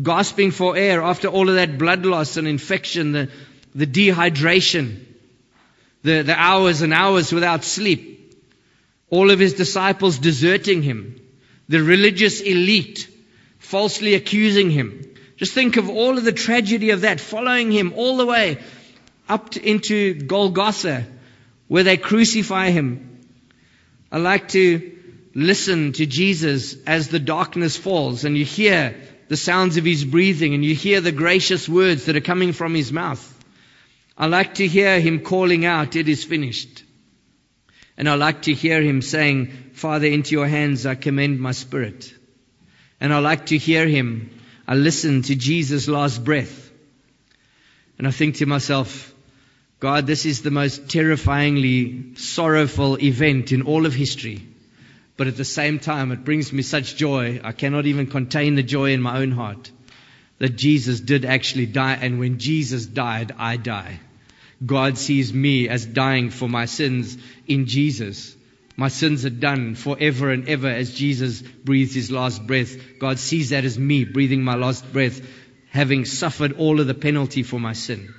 gasping 0.00 0.50
for 0.50 0.76
air 0.76 1.02
after 1.02 1.28
all 1.28 1.48
of 1.48 1.56
that 1.56 1.78
blood 1.78 2.06
loss 2.06 2.36
and 2.36 2.48
infection, 2.48 3.12
the, 3.12 3.30
the 3.74 3.86
dehydration, 3.86 5.04
the, 6.06 6.22
the 6.22 6.38
hours 6.38 6.82
and 6.82 6.94
hours 6.94 7.32
without 7.32 7.64
sleep, 7.64 8.32
all 9.10 9.30
of 9.32 9.40
his 9.40 9.54
disciples 9.54 10.18
deserting 10.18 10.80
him, 10.82 11.20
the 11.68 11.82
religious 11.82 12.40
elite 12.40 13.08
falsely 13.58 14.14
accusing 14.14 14.70
him. 14.70 15.14
Just 15.36 15.52
think 15.52 15.76
of 15.76 15.90
all 15.90 16.16
of 16.16 16.22
the 16.22 16.32
tragedy 16.32 16.90
of 16.90 17.00
that, 17.00 17.20
following 17.20 17.72
him 17.72 17.92
all 17.96 18.16
the 18.16 18.24
way 18.24 18.58
up 19.28 19.50
to, 19.50 19.68
into 19.68 20.14
Golgotha 20.14 21.04
where 21.66 21.82
they 21.82 21.96
crucify 21.96 22.70
him. 22.70 23.20
I 24.12 24.18
like 24.18 24.48
to 24.50 24.96
listen 25.34 25.92
to 25.94 26.06
Jesus 26.06 26.76
as 26.86 27.08
the 27.08 27.18
darkness 27.18 27.76
falls 27.76 28.24
and 28.24 28.38
you 28.38 28.44
hear 28.44 28.94
the 29.26 29.36
sounds 29.36 29.76
of 29.76 29.84
his 29.84 30.04
breathing 30.04 30.54
and 30.54 30.64
you 30.64 30.76
hear 30.76 31.00
the 31.00 31.10
gracious 31.10 31.68
words 31.68 32.04
that 32.04 32.14
are 32.14 32.20
coming 32.20 32.52
from 32.52 32.74
his 32.74 32.92
mouth. 32.92 33.32
I 34.18 34.26
like 34.26 34.54
to 34.54 34.66
hear 34.66 34.98
him 34.98 35.20
calling 35.20 35.66
out, 35.66 35.96
it 35.96 36.08
is 36.08 36.24
finished. 36.24 36.84
And 37.98 38.08
I 38.08 38.14
like 38.14 38.42
to 38.42 38.54
hear 38.54 38.82
him 38.82 39.02
saying, 39.02 39.70
Father, 39.72 40.06
into 40.06 40.32
your 40.32 40.46
hands 40.46 40.86
I 40.86 40.94
commend 40.94 41.40
my 41.40 41.52
spirit. 41.52 42.12
And 43.00 43.12
I 43.12 43.18
like 43.18 43.46
to 43.46 43.58
hear 43.58 43.86
him, 43.86 44.30
I 44.66 44.74
listen 44.74 45.22
to 45.22 45.34
Jesus' 45.34 45.88
last 45.88 46.24
breath. 46.24 46.70
And 47.98 48.06
I 48.06 48.10
think 48.10 48.36
to 48.36 48.46
myself, 48.46 49.14
God, 49.80 50.06
this 50.06 50.24
is 50.24 50.42
the 50.42 50.50
most 50.50 50.90
terrifyingly 50.90 52.14
sorrowful 52.16 52.98
event 53.02 53.52
in 53.52 53.62
all 53.62 53.84
of 53.86 53.94
history. 53.94 54.46
But 55.16 55.26
at 55.26 55.36
the 55.36 55.44
same 55.44 55.78
time, 55.78 56.12
it 56.12 56.24
brings 56.24 56.52
me 56.52 56.62
such 56.62 56.96
joy. 56.96 57.40
I 57.42 57.52
cannot 57.52 57.86
even 57.86 58.06
contain 58.06 58.54
the 58.54 58.62
joy 58.62 58.92
in 58.92 59.00
my 59.00 59.18
own 59.18 59.32
heart 59.32 59.70
that 60.38 60.56
Jesus 60.56 61.00
did 61.00 61.24
actually 61.24 61.66
die. 61.66 61.98
And 62.00 62.18
when 62.18 62.38
Jesus 62.38 62.84
died, 62.86 63.34
I 63.38 63.56
die. 63.56 64.00
God 64.64 64.96
sees 64.96 65.32
me 65.32 65.68
as 65.68 65.84
dying 65.84 66.30
for 66.30 66.48
my 66.48 66.64
sins 66.64 67.18
in 67.46 67.66
Jesus. 67.66 68.34
My 68.76 68.88
sins 68.88 69.24
are 69.24 69.30
done 69.30 69.74
forever 69.74 70.30
and 70.30 70.48
ever 70.48 70.68
as 70.68 70.94
Jesus 70.94 71.42
breathes 71.42 71.94
his 71.94 72.10
last 72.10 72.46
breath. 72.46 72.98
God 72.98 73.18
sees 73.18 73.50
that 73.50 73.64
as 73.64 73.78
me 73.78 74.04
breathing 74.04 74.42
my 74.42 74.54
last 74.54 74.90
breath, 74.92 75.20
having 75.70 76.04
suffered 76.04 76.52
all 76.52 76.80
of 76.80 76.86
the 76.86 76.94
penalty 76.94 77.42
for 77.42 77.58
my 77.58 77.72
sin. 77.72 78.14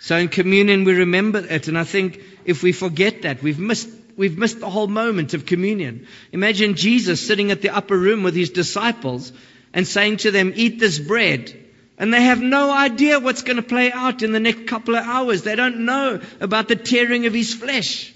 So 0.00 0.16
in 0.16 0.28
communion, 0.28 0.84
we 0.84 0.94
remember 0.94 1.38
it. 1.38 1.68
And 1.68 1.78
I 1.78 1.84
think 1.84 2.20
if 2.44 2.62
we 2.62 2.72
forget 2.72 3.22
that, 3.22 3.42
we've 3.42 3.58
missed, 3.58 3.88
we've 4.16 4.38
missed 4.38 4.60
the 4.60 4.70
whole 4.70 4.86
moment 4.86 5.34
of 5.34 5.46
communion. 5.46 6.06
Imagine 6.32 6.74
Jesus 6.74 7.26
sitting 7.26 7.50
at 7.50 7.62
the 7.62 7.70
upper 7.70 7.96
room 7.96 8.22
with 8.22 8.34
his 8.34 8.50
disciples 8.50 9.32
and 9.72 9.86
saying 9.86 10.18
to 10.18 10.30
them, 10.30 10.52
eat 10.54 10.78
this 10.78 10.98
bread. 10.98 11.65
And 11.98 12.12
they 12.12 12.22
have 12.22 12.42
no 12.42 12.70
idea 12.70 13.18
what's 13.18 13.42
going 13.42 13.56
to 13.56 13.62
play 13.62 13.90
out 13.90 14.22
in 14.22 14.32
the 14.32 14.40
next 14.40 14.66
couple 14.66 14.96
of 14.96 15.06
hours. 15.06 15.42
They 15.42 15.56
don't 15.56 15.86
know 15.86 16.20
about 16.40 16.68
the 16.68 16.76
tearing 16.76 17.26
of 17.26 17.32
his 17.32 17.54
flesh. 17.54 18.12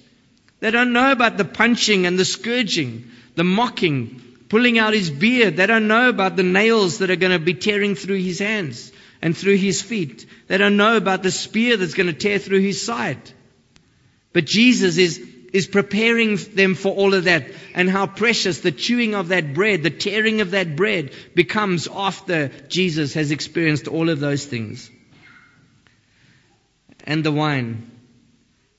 They 0.61 0.71
don't 0.71 0.93
know 0.93 1.11
about 1.13 1.39
the 1.39 1.47
punching 1.47 2.05
and 2.07 2.19
the 2.19 2.27
scourging, 2.27 3.11
the 3.37 3.45
mocking, 3.45 4.21
pulling 4.51 4.79
out 4.79 4.93
his 4.93 5.11
beard. 5.11 5.57
They 5.57 5.67
don't 5.67 5.89
know 5.89 6.11
about 6.11 6.37
the 6.37 6.43
nails 6.43 6.99
that 6.99 7.11
are 7.11 7.17
going 7.17 7.33
to 7.33 7.39
be 7.39 7.55
tearing 7.55 7.95
through 7.95 8.19
his 8.19 8.41
hands 8.41 8.93
and 9.23 9.35
through 9.35 9.57
his 9.57 9.81
feet. 9.81 10.27
They 10.49 10.59
don't 10.59 10.77
know 10.77 10.97
about 10.97 11.23
the 11.23 11.31
spear 11.31 11.79
that's 11.79 11.95
going 11.95 12.09
to 12.09 12.13
tear 12.13 12.39
through 12.39 12.61
his 12.61 12.83
side. 12.85 13.31
But 14.33 14.45
Jesus 14.45 14.99
is, 14.99 15.27
is 15.53 15.67
preparing 15.67 16.37
them 16.37 16.75
for 16.75 16.95
all 16.95 17.15
of 17.15 17.25
that 17.25 17.51
and 17.75 17.91
how 17.91 18.07
precious 18.07 18.61
the 18.61 18.73
chewing 18.73 19.15
of 19.15 19.29
that 19.29 19.55
bread, 19.55 19.83
the 19.83 19.91
tearing 19.91 20.41
of 20.41 20.53
that 20.53 20.77
bread 20.77 21.13
becomes 21.35 21.89
after 21.89 22.49
Jesus 22.69 23.15
has 23.15 23.31
experienced 23.31 23.89
all 23.89 24.09
of 24.09 24.21
those 24.21 24.45
things. 24.45 24.91
And 27.05 27.25
the 27.25 27.33
wine. 27.33 27.91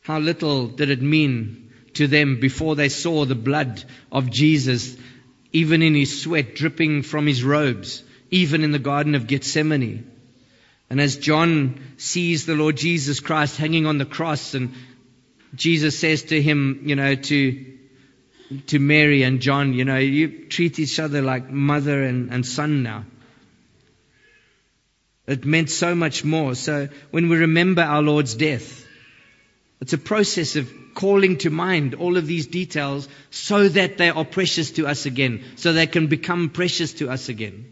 How 0.03 0.19
little 0.19 0.67
did 0.67 0.89
it 0.89 1.01
mean 1.01 1.71
to 1.93 2.07
them 2.07 2.39
before 2.39 2.75
they 2.75 2.89
saw 2.89 3.25
the 3.25 3.35
blood 3.35 3.83
of 4.11 4.31
Jesus, 4.31 4.95
even 5.51 5.81
in 5.81 5.93
his 5.93 6.21
sweat 6.21 6.55
dripping 6.55 7.03
from 7.03 7.27
his 7.27 7.43
robes, 7.43 8.03
even 8.29 8.63
in 8.63 8.71
the 8.71 8.79
Garden 8.79 9.15
of 9.15 9.27
Gethsemane. 9.27 10.09
And 10.89 10.99
as 10.99 11.17
John 11.17 11.79
sees 11.97 12.45
the 12.45 12.55
Lord 12.55 12.77
Jesus 12.77 13.19
Christ 13.19 13.57
hanging 13.57 13.85
on 13.85 13.97
the 13.97 14.05
cross 14.05 14.53
and 14.53 14.73
Jesus 15.53 15.97
says 15.99 16.23
to 16.23 16.41
him, 16.41 16.81
you 16.85 16.95
know, 16.95 17.15
to, 17.15 17.65
to 18.67 18.79
Mary 18.79 19.23
and 19.23 19.41
John, 19.41 19.73
you 19.73 19.85
know, 19.85 19.97
you 19.97 20.45
treat 20.47 20.79
each 20.79 20.99
other 20.99 21.21
like 21.21 21.49
mother 21.49 22.03
and, 22.03 22.31
and 22.31 22.45
son 22.45 22.83
now. 22.83 23.05
It 25.27 25.45
meant 25.45 25.69
so 25.69 25.95
much 25.95 26.23
more. 26.23 26.55
So 26.55 26.89
when 27.11 27.29
we 27.29 27.37
remember 27.37 27.81
our 27.81 28.01
Lord's 28.01 28.35
death, 28.35 28.85
it's 29.79 29.93
a 29.93 29.97
process 29.97 30.55
of 30.55 30.71
calling 30.93 31.37
to 31.39 31.49
mind 31.49 31.95
all 31.95 32.17
of 32.17 32.27
these 32.27 32.47
details 32.47 33.07
so 33.29 33.67
that 33.67 33.97
they 33.97 34.09
are 34.09 34.25
precious 34.25 34.71
to 34.71 34.87
us 34.87 35.05
again, 35.05 35.43
so 35.55 35.73
they 35.73 35.87
can 35.87 36.07
become 36.07 36.49
precious 36.49 36.93
to 36.93 37.09
us 37.09 37.29
again. 37.29 37.71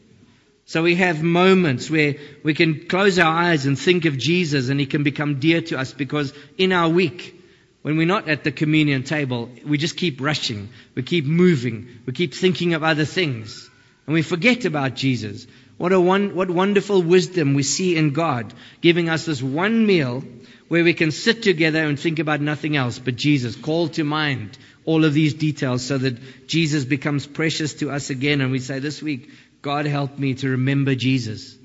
So 0.65 0.83
we 0.83 0.95
have 0.95 1.23
moments 1.23 1.89
where 1.89 2.15
we 2.43 2.53
can 2.53 2.87
close 2.87 3.17
our 3.17 3.33
eyes 3.33 3.65
and 3.65 3.77
think 3.77 4.05
of 4.05 4.17
Jesus 4.17 4.69
and 4.69 4.79
he 4.79 4.85
can 4.85 5.03
become 5.03 5.39
dear 5.39 5.61
to 5.61 5.79
us 5.79 5.93
because 5.93 6.31
in 6.57 6.71
our 6.71 6.89
week, 6.89 7.38
when 7.81 7.97
we're 7.97 8.05
not 8.05 8.27
at 8.27 8.43
the 8.43 8.51
communion 8.51 9.03
table, 9.03 9.49
we 9.65 9.77
just 9.77 9.95
keep 9.95 10.19
rushing. 10.19 10.69
We 10.95 11.03
keep 11.03 11.25
moving. 11.25 11.87
We 12.05 12.13
keep 12.13 12.33
thinking 12.33 12.73
of 12.73 12.83
other 12.83 13.05
things. 13.05 13.69
And 14.05 14.13
we 14.13 14.21
forget 14.21 14.65
about 14.65 14.95
Jesus. 14.95 15.47
What 15.77 15.93
a 15.93 15.99
one, 15.99 16.35
what 16.35 16.49
wonderful 16.49 17.01
wisdom 17.01 17.53
we 17.53 17.63
see 17.63 17.95
in 17.95 18.11
God 18.11 18.53
giving 18.81 19.07
us 19.07 19.25
this 19.25 19.41
one 19.41 19.85
meal 19.85 20.23
where 20.67 20.83
we 20.83 20.93
can 20.93 21.11
sit 21.11 21.41
together 21.41 21.85
and 21.85 21.97
think 21.97 22.19
about 22.19 22.41
nothing 22.41 22.75
else 22.75 22.99
but 22.99 23.15
Jesus. 23.15 23.55
Call 23.55 23.87
to 23.89 24.03
mind 24.03 24.57
all 24.83 25.05
of 25.05 25.13
these 25.13 25.33
details 25.33 25.85
so 25.85 25.97
that 25.97 26.47
Jesus 26.47 26.83
becomes 26.83 27.25
precious 27.27 27.75
to 27.75 27.91
us 27.91 28.09
again. 28.09 28.41
And 28.41 28.51
we 28.51 28.59
say 28.59 28.79
this 28.79 29.01
week, 29.01 29.29
God 29.61 29.85
help 29.85 30.19
me 30.19 30.33
to 30.35 30.49
remember 30.49 30.95
Jesus. 30.95 31.57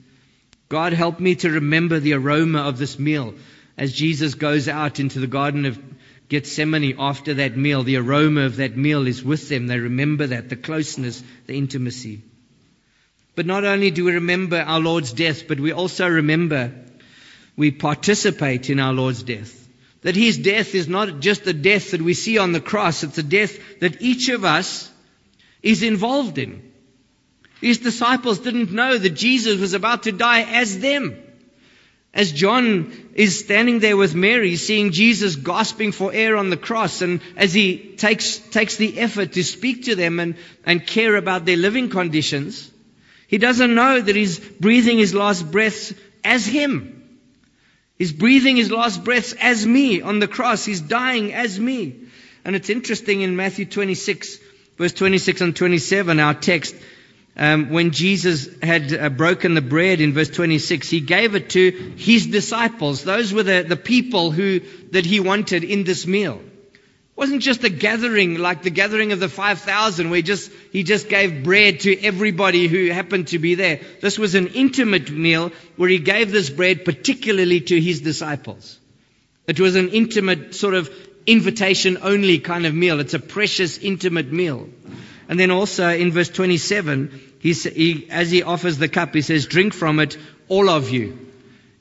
God 0.68 0.92
help 0.92 1.18
me 1.18 1.34
to 1.36 1.50
remember 1.50 1.98
the 1.98 2.14
aroma 2.14 2.60
of 2.60 2.78
this 2.78 2.98
meal 2.98 3.34
as 3.76 3.92
Jesus 3.92 4.34
goes 4.34 4.68
out 4.68 5.00
into 5.00 5.18
the 5.18 5.26
Garden 5.26 5.66
of 5.66 5.78
Gethsemane 6.34 6.96
after 6.98 7.34
that 7.34 7.56
meal, 7.56 7.84
the 7.84 7.96
aroma 7.96 8.40
of 8.40 8.56
that 8.56 8.76
meal 8.76 9.06
is 9.06 9.22
with 9.22 9.48
them. 9.48 9.68
They 9.68 9.78
remember 9.78 10.26
that, 10.26 10.48
the 10.48 10.56
closeness, 10.56 11.22
the 11.46 11.56
intimacy. 11.56 12.22
But 13.36 13.46
not 13.46 13.64
only 13.64 13.92
do 13.92 14.04
we 14.04 14.14
remember 14.14 14.58
our 14.58 14.80
Lord's 14.80 15.12
death, 15.12 15.46
but 15.46 15.60
we 15.60 15.70
also 15.72 16.08
remember 16.08 16.72
we 17.56 17.70
participate 17.70 18.68
in 18.68 18.80
our 18.80 18.92
Lord's 18.92 19.22
death. 19.22 19.52
That 20.02 20.16
His 20.16 20.36
death 20.36 20.74
is 20.74 20.88
not 20.88 21.20
just 21.20 21.44
the 21.44 21.52
death 21.52 21.92
that 21.92 22.02
we 22.02 22.14
see 22.14 22.36
on 22.38 22.50
the 22.50 22.60
cross, 22.60 23.04
it's 23.04 23.18
a 23.18 23.22
death 23.22 23.56
that 23.78 24.02
each 24.02 24.28
of 24.28 24.44
us 24.44 24.90
is 25.62 25.84
involved 25.84 26.38
in. 26.38 26.72
His 27.60 27.78
disciples 27.78 28.40
didn't 28.40 28.72
know 28.72 28.98
that 28.98 29.10
Jesus 29.10 29.60
was 29.60 29.72
about 29.72 30.02
to 30.02 30.10
die 30.10 30.42
as 30.42 30.80
them. 30.80 31.16
As 32.14 32.30
John 32.30 32.92
is 33.14 33.40
standing 33.40 33.80
there 33.80 33.96
with 33.96 34.14
Mary, 34.14 34.54
seeing 34.54 34.92
Jesus 34.92 35.34
gasping 35.34 35.90
for 35.90 36.12
air 36.12 36.36
on 36.36 36.48
the 36.48 36.56
cross, 36.56 37.02
and 37.02 37.20
as 37.36 37.52
he 37.52 37.76
takes, 37.96 38.38
takes 38.38 38.76
the 38.76 39.00
effort 39.00 39.32
to 39.32 39.42
speak 39.42 39.86
to 39.86 39.96
them 39.96 40.20
and, 40.20 40.36
and 40.64 40.86
care 40.86 41.16
about 41.16 41.44
their 41.44 41.56
living 41.56 41.90
conditions, 41.90 42.70
he 43.26 43.38
doesn't 43.38 43.74
know 43.74 44.00
that 44.00 44.14
he's 44.14 44.38
breathing 44.38 44.98
his 44.98 45.12
last 45.12 45.50
breaths 45.50 45.92
as 46.22 46.46
him. 46.46 47.18
He's 47.98 48.12
breathing 48.12 48.56
his 48.56 48.70
last 48.70 49.02
breaths 49.02 49.32
as 49.40 49.66
me 49.66 50.00
on 50.00 50.20
the 50.20 50.28
cross. 50.28 50.64
He's 50.64 50.80
dying 50.80 51.34
as 51.34 51.58
me. 51.58 51.96
And 52.44 52.54
it's 52.54 52.70
interesting 52.70 53.22
in 53.22 53.34
Matthew 53.34 53.64
26, 53.64 54.38
verse 54.78 54.92
26 54.92 55.40
and 55.40 55.56
27, 55.56 56.20
our 56.20 56.34
text, 56.34 56.76
um, 57.36 57.70
when 57.70 57.90
Jesus 57.90 58.48
had 58.62 58.92
uh, 58.92 59.08
broken 59.08 59.54
the 59.54 59.60
bread 59.60 60.00
in 60.00 60.12
verse 60.12 60.30
26, 60.30 60.88
he 60.88 61.00
gave 61.00 61.34
it 61.34 61.50
to 61.50 61.70
his 61.96 62.26
disciples. 62.26 63.02
Those 63.02 63.32
were 63.32 63.42
the, 63.42 63.64
the 63.68 63.76
people 63.76 64.30
who, 64.30 64.60
that 64.92 65.04
he 65.04 65.18
wanted 65.18 65.64
in 65.64 65.82
this 65.82 66.06
meal. 66.06 66.40
It 66.72 67.16
wasn't 67.16 67.42
just 67.42 67.64
a 67.64 67.70
gathering 67.70 68.38
like 68.38 68.62
the 68.62 68.70
gathering 68.70 69.10
of 69.10 69.18
the 69.18 69.28
5,000 69.28 70.10
where 70.10 70.22
just, 70.22 70.50
he 70.72 70.84
just 70.84 71.08
gave 71.08 71.42
bread 71.42 71.80
to 71.80 72.00
everybody 72.04 72.68
who 72.68 72.90
happened 72.90 73.28
to 73.28 73.40
be 73.40 73.56
there. 73.56 73.80
This 74.00 74.18
was 74.18 74.36
an 74.36 74.48
intimate 74.48 75.10
meal 75.10 75.50
where 75.76 75.88
he 75.88 75.98
gave 75.98 76.30
this 76.30 76.50
bread 76.50 76.84
particularly 76.84 77.60
to 77.62 77.80
his 77.80 78.00
disciples. 78.00 78.78
It 79.48 79.58
was 79.58 79.74
an 79.74 79.88
intimate 79.88 80.54
sort 80.54 80.74
of 80.74 80.88
invitation 81.26 81.98
only 82.02 82.38
kind 82.38 82.66
of 82.66 82.74
meal. 82.74 83.00
It's 83.00 83.14
a 83.14 83.18
precious, 83.18 83.78
intimate 83.78 84.30
meal. 84.32 84.68
And 85.28 85.38
then 85.38 85.50
also 85.50 85.88
in 85.88 86.12
verse 86.12 86.28
27, 86.28 87.20
he, 87.40 88.08
as 88.10 88.30
he 88.30 88.42
offers 88.42 88.78
the 88.78 88.88
cup, 88.88 89.14
he 89.14 89.22
says, 89.22 89.46
Drink 89.46 89.74
from 89.74 90.00
it, 90.00 90.16
all 90.48 90.68
of 90.68 90.90
you. 90.90 91.18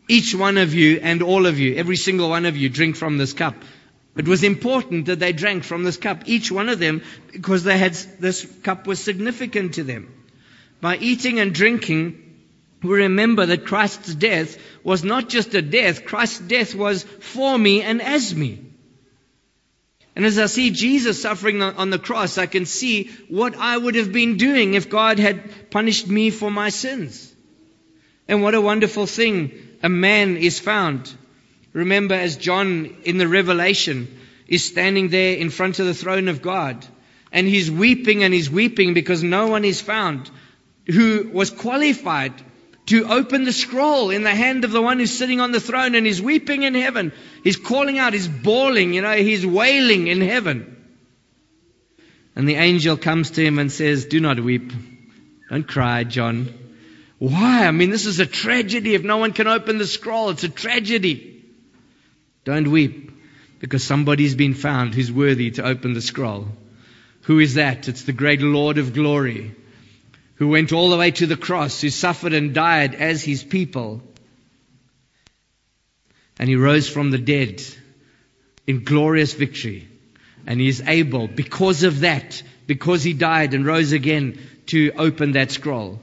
Each 0.08 0.36
one 0.36 0.58
of 0.58 0.74
you 0.74 1.00
and 1.02 1.22
all 1.22 1.46
of 1.46 1.60
you, 1.60 1.76
every 1.76 1.96
single 1.96 2.30
one 2.30 2.46
of 2.46 2.58
you, 2.58 2.70
drink 2.70 2.96
from 2.96 3.18
this 3.18 3.34
cup. 3.34 3.56
It 4.16 4.28
was 4.28 4.44
important 4.44 5.08
that 5.08 5.20
they 5.20 5.34
drank 5.34 5.64
from 5.64 5.84
this 5.84 5.98
cup, 5.98 6.24
each 6.28 6.52
one 6.52 6.70
of 6.70 6.80
them, 6.80 7.02
because 7.32 7.64
they 7.64 7.78
had, 7.78 7.94
this 8.20 8.46
cup 8.62 8.86
was 8.86 9.00
significant 9.00 9.76
to 9.76 9.84
them. 9.84 10.14
By 10.82 10.98
eating 10.98 11.40
and 11.40 11.54
drinking, 11.54 12.20
we 12.84 13.04
remember 13.04 13.46
that 13.46 13.66
Christ's 13.66 14.14
death 14.14 14.58
was 14.84 15.04
not 15.04 15.30
just 15.30 15.54
a 15.56 15.62
death, 15.62 16.06
Christ's 16.06 16.40
death 16.40 16.76
was 16.76 17.04
for 17.04 17.58
me 17.58 17.82
and 17.82 18.02
as 18.02 18.36
me. 18.36 18.73
And 20.16 20.26
as 20.26 20.38
I 20.38 20.46
see 20.46 20.70
Jesus 20.70 21.22
suffering 21.22 21.62
on 21.62 21.90
the 21.90 21.98
cross, 21.98 22.38
I 22.38 22.46
can 22.46 22.66
see 22.66 23.10
what 23.30 23.56
I 23.56 23.76
would 23.76 23.96
have 23.96 24.12
been 24.12 24.38
doing 24.38 24.76
if 24.76 24.90
God 24.90 25.18
had 25.18 25.72
punished 25.72 26.08
me 26.08 26.30
for 26.30 26.52
my 26.52 26.70
sins. 26.70 27.34
And 28.28 28.44
what 28.44 28.54
a 28.54 28.62
wonderful 28.62 29.08
thing 29.08 29.52
a 29.82 29.90
man 29.90 30.38
is 30.38 30.60
found. 30.60 31.12
Remember, 31.74 32.14
as 32.14 32.38
John 32.38 32.96
in 33.04 33.18
the 33.18 33.28
Revelation 33.28 34.08
is 34.48 34.64
standing 34.64 35.10
there 35.10 35.36
in 35.36 35.50
front 35.50 35.80
of 35.80 35.88
the 35.88 35.96
throne 35.96 36.28
of 36.28 36.44
God, 36.44 36.86
and 37.32 37.48
he's 37.48 37.72
weeping 37.72 38.24
and 38.24 38.34
he's 38.34 38.52
weeping 38.52 38.94
because 38.94 39.24
no 39.24 39.48
one 39.48 39.66
is 39.66 39.82
found 39.82 40.30
who 40.86 41.30
was 41.34 41.50
qualified 41.50 42.34
to 42.86 43.06
open 43.06 43.46
the 43.46 43.54
scroll 43.54 44.10
in 44.10 44.24
the 44.24 44.36
hand 44.36 44.66
of 44.66 44.72
the 44.72 44.82
one 44.82 45.00
who's 45.00 45.18
sitting 45.18 45.40
on 45.40 45.52
the 45.52 45.60
throne 45.60 45.96
and 45.96 46.06
he's 46.06 46.22
weeping 46.22 46.64
in 46.64 46.74
heaven. 46.74 47.14
He's 47.44 47.56
calling 47.56 47.98
out, 47.98 48.14
he's 48.14 48.28
bawling, 48.28 48.94
you 48.94 49.02
know, 49.02 49.16
he's 49.16 49.46
wailing 49.46 50.08
in 50.08 50.22
heaven. 50.22 50.70
And 52.36 52.48
the 52.48 52.56
angel 52.56 52.98
comes 52.98 53.32
to 53.32 53.46
him 53.46 53.60
and 53.60 53.72
says, 53.72 54.06
Do 54.06 54.20
not 54.20 54.40
weep. 54.40 54.74
Don't 55.50 55.68
cry, 55.68 56.04
John. 56.04 56.54
Why? 57.20 57.68
I 57.68 57.72
mean, 57.72 57.90
this 57.90 58.06
is 58.06 58.20
a 58.20 58.26
tragedy 58.26 58.96
if 58.96 59.04
no 59.04 59.18
one 59.18 59.32
can 59.34 59.48
open 59.48 59.78
the 59.78 59.88
scroll. 59.88 60.30
It's 60.30 60.44
a 60.44 60.50
tragedy. 60.50 61.46
Don't 62.44 62.70
weep 62.70 63.12
because 63.60 63.84
somebody's 63.84 64.36
been 64.36 64.56
found 64.56 64.94
who's 64.94 65.12
worthy 65.12 65.52
to 65.52 65.66
open 65.66 65.94
the 65.94 66.02
scroll. 66.02 66.50
Who 67.22 67.40
is 67.40 67.54
that? 67.54 67.88
It's 67.88 68.04
the 68.04 68.12
great 68.12 68.42
Lord 68.42 68.78
of 68.78 68.94
glory 68.94 69.56
who 70.44 70.50
went 70.50 70.74
all 70.74 70.90
the 70.90 70.98
way 70.98 71.10
to 71.10 71.26
the 71.26 71.38
cross, 71.38 71.80
who 71.80 71.90
suffered 71.90 72.34
and 72.34 72.54
died 72.54 72.96
as 72.96 73.24
his 73.24 73.42
people. 73.42 74.02
And 76.38 76.50
he 76.50 76.58
rose 76.58 76.90
from 76.90 77.12
the 77.12 77.18
dead 77.18 77.64
in 78.68 78.84
glorious 78.84 79.32
victory. 79.32 79.88
And 80.46 80.60
he 80.60 80.68
is 80.68 80.82
able, 80.86 81.30
because 81.30 81.84
of 81.84 82.02
that, 82.02 82.44
because 82.68 83.04
he 83.04 83.14
died 83.14 83.54
and 83.54 83.66
rose 83.66 83.94
again, 83.94 84.38
to 84.66 84.92
open 84.98 85.32
that 85.32 85.52
scroll. 85.52 86.02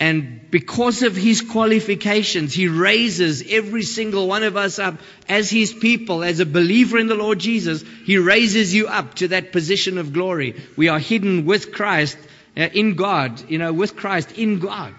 And 0.00 0.50
because 0.50 1.02
of 1.02 1.14
his 1.14 1.42
qualifications, 1.42 2.54
he 2.54 2.68
raises 2.68 3.44
every 3.46 3.82
single 3.82 4.26
one 4.26 4.44
of 4.44 4.56
us 4.56 4.78
up 4.78 4.98
as 5.28 5.50
his 5.50 5.74
people, 5.74 6.24
as 6.24 6.40
a 6.40 6.46
believer 6.46 6.96
in 6.96 7.06
the 7.06 7.14
Lord 7.16 7.38
Jesus. 7.38 7.84
He 8.06 8.16
raises 8.16 8.72
you 8.72 8.86
up 8.86 9.16
to 9.16 9.28
that 9.28 9.52
position 9.52 9.98
of 9.98 10.14
glory. 10.14 10.54
We 10.74 10.88
are 10.88 10.98
hidden 10.98 11.44
with 11.44 11.70
Christ 11.70 12.16
uh, 12.56 12.68
in 12.72 12.94
God, 12.94 13.50
you 13.50 13.58
know, 13.58 13.72
with 13.72 13.96
Christ 13.96 14.32
in 14.32 14.58
God. 14.58 14.94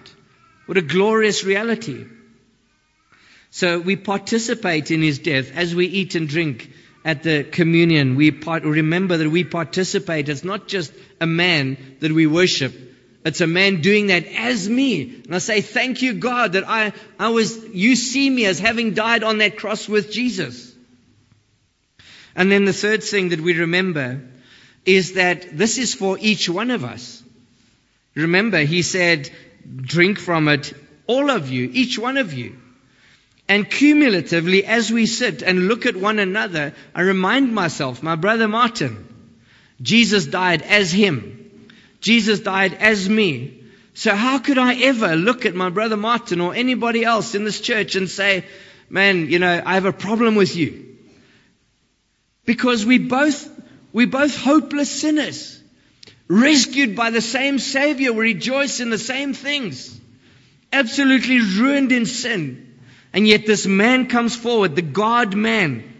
What 0.66 0.78
a 0.78 0.82
glorious 0.82 1.44
reality. 1.44 2.06
So 3.50 3.78
we 3.78 3.96
participate 3.96 4.90
in 4.90 5.02
his 5.02 5.18
death 5.18 5.56
as 5.56 5.74
we 5.74 5.86
eat 5.86 6.14
and 6.14 6.28
drink 6.28 6.70
at 7.04 7.22
the 7.22 7.44
communion. 7.44 8.16
We 8.16 8.30
part, 8.32 8.64
remember 8.64 9.16
that 9.16 9.30
we 9.30 9.44
participate. 9.44 10.28
It's 10.28 10.44
not 10.44 10.68
just 10.68 10.92
a 11.20 11.26
man 11.26 11.96
that 12.00 12.12
we 12.12 12.26
worship. 12.26 12.74
It's 13.24 13.40
a 13.40 13.46
man 13.46 13.80
doing 13.80 14.08
that 14.08 14.26
as 14.26 14.68
me. 14.68 15.22
And 15.24 15.34
I 15.34 15.38
say, 15.38 15.60
thank 15.60 16.02
you, 16.02 16.14
God, 16.14 16.52
that 16.52 16.68
I, 16.68 16.92
I 17.18 17.30
was, 17.30 17.64
you 17.68 17.96
see 17.96 18.28
me 18.28 18.44
as 18.44 18.58
having 18.58 18.94
died 18.94 19.22
on 19.24 19.38
that 19.38 19.56
cross 19.56 19.88
with 19.88 20.12
Jesus. 20.12 20.74
And 22.36 22.52
then 22.52 22.66
the 22.66 22.72
third 22.72 23.02
thing 23.02 23.30
that 23.30 23.40
we 23.40 23.58
remember 23.58 24.20
is 24.84 25.14
that 25.14 25.56
this 25.56 25.78
is 25.78 25.94
for 25.94 26.18
each 26.20 26.48
one 26.48 26.70
of 26.70 26.84
us. 26.84 27.22
Remember, 28.16 28.58
he 28.58 28.82
said, 28.82 29.30
drink 29.76 30.18
from 30.18 30.48
it, 30.48 30.72
all 31.06 31.30
of 31.30 31.50
you, 31.50 31.70
each 31.72 31.98
one 31.98 32.16
of 32.16 32.32
you. 32.32 32.58
And 33.48 33.70
cumulatively, 33.70 34.64
as 34.64 34.90
we 34.90 35.06
sit 35.06 35.42
and 35.42 35.68
look 35.68 35.86
at 35.86 35.94
one 35.94 36.18
another, 36.18 36.74
I 36.94 37.02
remind 37.02 37.54
myself, 37.54 38.02
my 38.02 38.16
brother 38.16 38.48
Martin, 38.48 39.06
Jesus 39.80 40.26
died 40.26 40.62
as 40.62 40.90
him. 40.90 41.68
Jesus 42.00 42.40
died 42.40 42.74
as 42.74 43.08
me. 43.08 43.62
So 43.94 44.14
how 44.14 44.38
could 44.38 44.58
I 44.58 44.74
ever 44.82 45.14
look 45.14 45.46
at 45.46 45.54
my 45.54 45.70
brother 45.70 45.96
Martin 45.96 46.40
or 46.40 46.54
anybody 46.54 47.04
else 47.04 47.34
in 47.34 47.44
this 47.44 47.60
church 47.60 47.94
and 47.96 48.08
say, 48.08 48.44
man, 48.90 49.30
you 49.30 49.38
know, 49.38 49.62
I 49.64 49.74
have 49.74 49.84
a 49.84 49.92
problem 49.92 50.34
with 50.34 50.56
you? 50.56 50.96
Because 52.44 52.84
we 52.84 52.98
both, 52.98 53.48
we 53.92 54.06
both 54.06 54.36
hopeless 54.36 54.90
sinners, 54.90 55.55
rescued 56.28 56.96
by 56.96 57.10
the 57.10 57.20
same 57.20 57.58
Savior, 57.58 58.12
we 58.12 58.32
rejoice 58.32 58.80
in 58.80 58.90
the 58.90 58.98
same 58.98 59.34
things, 59.34 59.98
absolutely 60.72 61.40
ruined 61.40 61.92
in 61.92 62.06
sin. 62.06 62.62
And 63.12 63.26
yet 63.26 63.46
this 63.46 63.66
man 63.66 64.08
comes 64.08 64.36
forward, 64.36 64.76
the 64.76 64.82
God 64.82 65.34
man. 65.34 65.92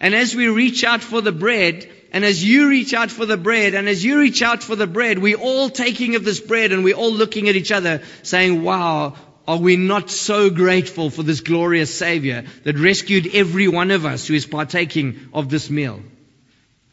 And 0.00 0.14
as 0.14 0.34
we 0.34 0.48
reach 0.48 0.84
out 0.84 1.02
for 1.02 1.20
the 1.20 1.32
bread, 1.32 1.88
and 2.12 2.24
as 2.24 2.42
you 2.42 2.68
reach 2.68 2.94
out 2.94 3.10
for 3.10 3.26
the 3.26 3.36
bread, 3.36 3.74
and 3.74 3.88
as 3.88 4.04
you 4.04 4.18
reach 4.18 4.42
out 4.42 4.62
for 4.62 4.76
the 4.76 4.86
bread, 4.86 5.18
we're 5.18 5.36
all 5.36 5.68
taking 5.68 6.14
of 6.14 6.24
this 6.24 6.40
bread 6.40 6.72
and 6.72 6.82
we're 6.82 6.96
all 6.96 7.12
looking 7.12 7.48
at 7.48 7.56
each 7.56 7.70
other 7.70 8.02
saying, 8.22 8.62
wow, 8.62 9.14
are 9.46 9.58
we 9.58 9.76
not 9.76 10.10
so 10.10 10.50
grateful 10.50 11.10
for 11.10 11.22
this 11.22 11.40
glorious 11.40 11.94
Savior 11.94 12.44
that 12.64 12.78
rescued 12.78 13.34
every 13.34 13.68
one 13.68 13.90
of 13.90 14.06
us 14.06 14.26
who 14.26 14.34
is 14.34 14.46
partaking 14.46 15.28
of 15.32 15.48
this 15.50 15.68
meal? 15.70 16.00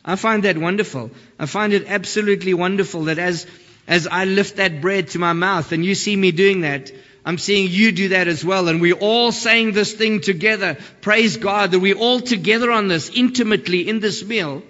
I 0.05 0.15
find 0.15 0.43
that 0.43 0.57
wonderful. 0.57 1.09
I 1.39 1.47
find 1.47 1.73
it 1.73 1.87
absolutely 1.87 2.53
wonderful 2.53 3.05
that 3.05 3.17
as, 3.17 3.47
as 3.87 4.05
I 4.05 4.25
lift 4.25 4.57
that 4.57 4.79
bread 4.79 5.09
to 5.09 5.19
my 5.19 5.33
mouth 5.33 5.71
and 5.71 5.83
you 5.83 5.95
see 5.95 6.15
me 6.15 6.31
doing 6.31 6.61
that, 6.61 6.91
I'm 7.25 7.39
seeing 7.39 7.71
you 7.71 7.91
do 7.91 8.09
that 8.09 8.27
as 8.27 8.45
well. 8.45 8.67
And 8.67 8.79
we're 8.79 8.93
all 8.93 9.31
saying 9.31 9.71
this 9.71 9.93
thing 9.93 10.21
together. 10.21 10.77
Praise 11.01 11.37
God 11.37 11.71
that 11.71 11.79
we're 11.79 11.97
all 11.97 12.19
together 12.19 12.71
on 12.71 12.87
this 12.87 13.09
intimately 13.09 13.89
in 13.89 13.99
this 13.99 14.23
meal. 14.23 14.61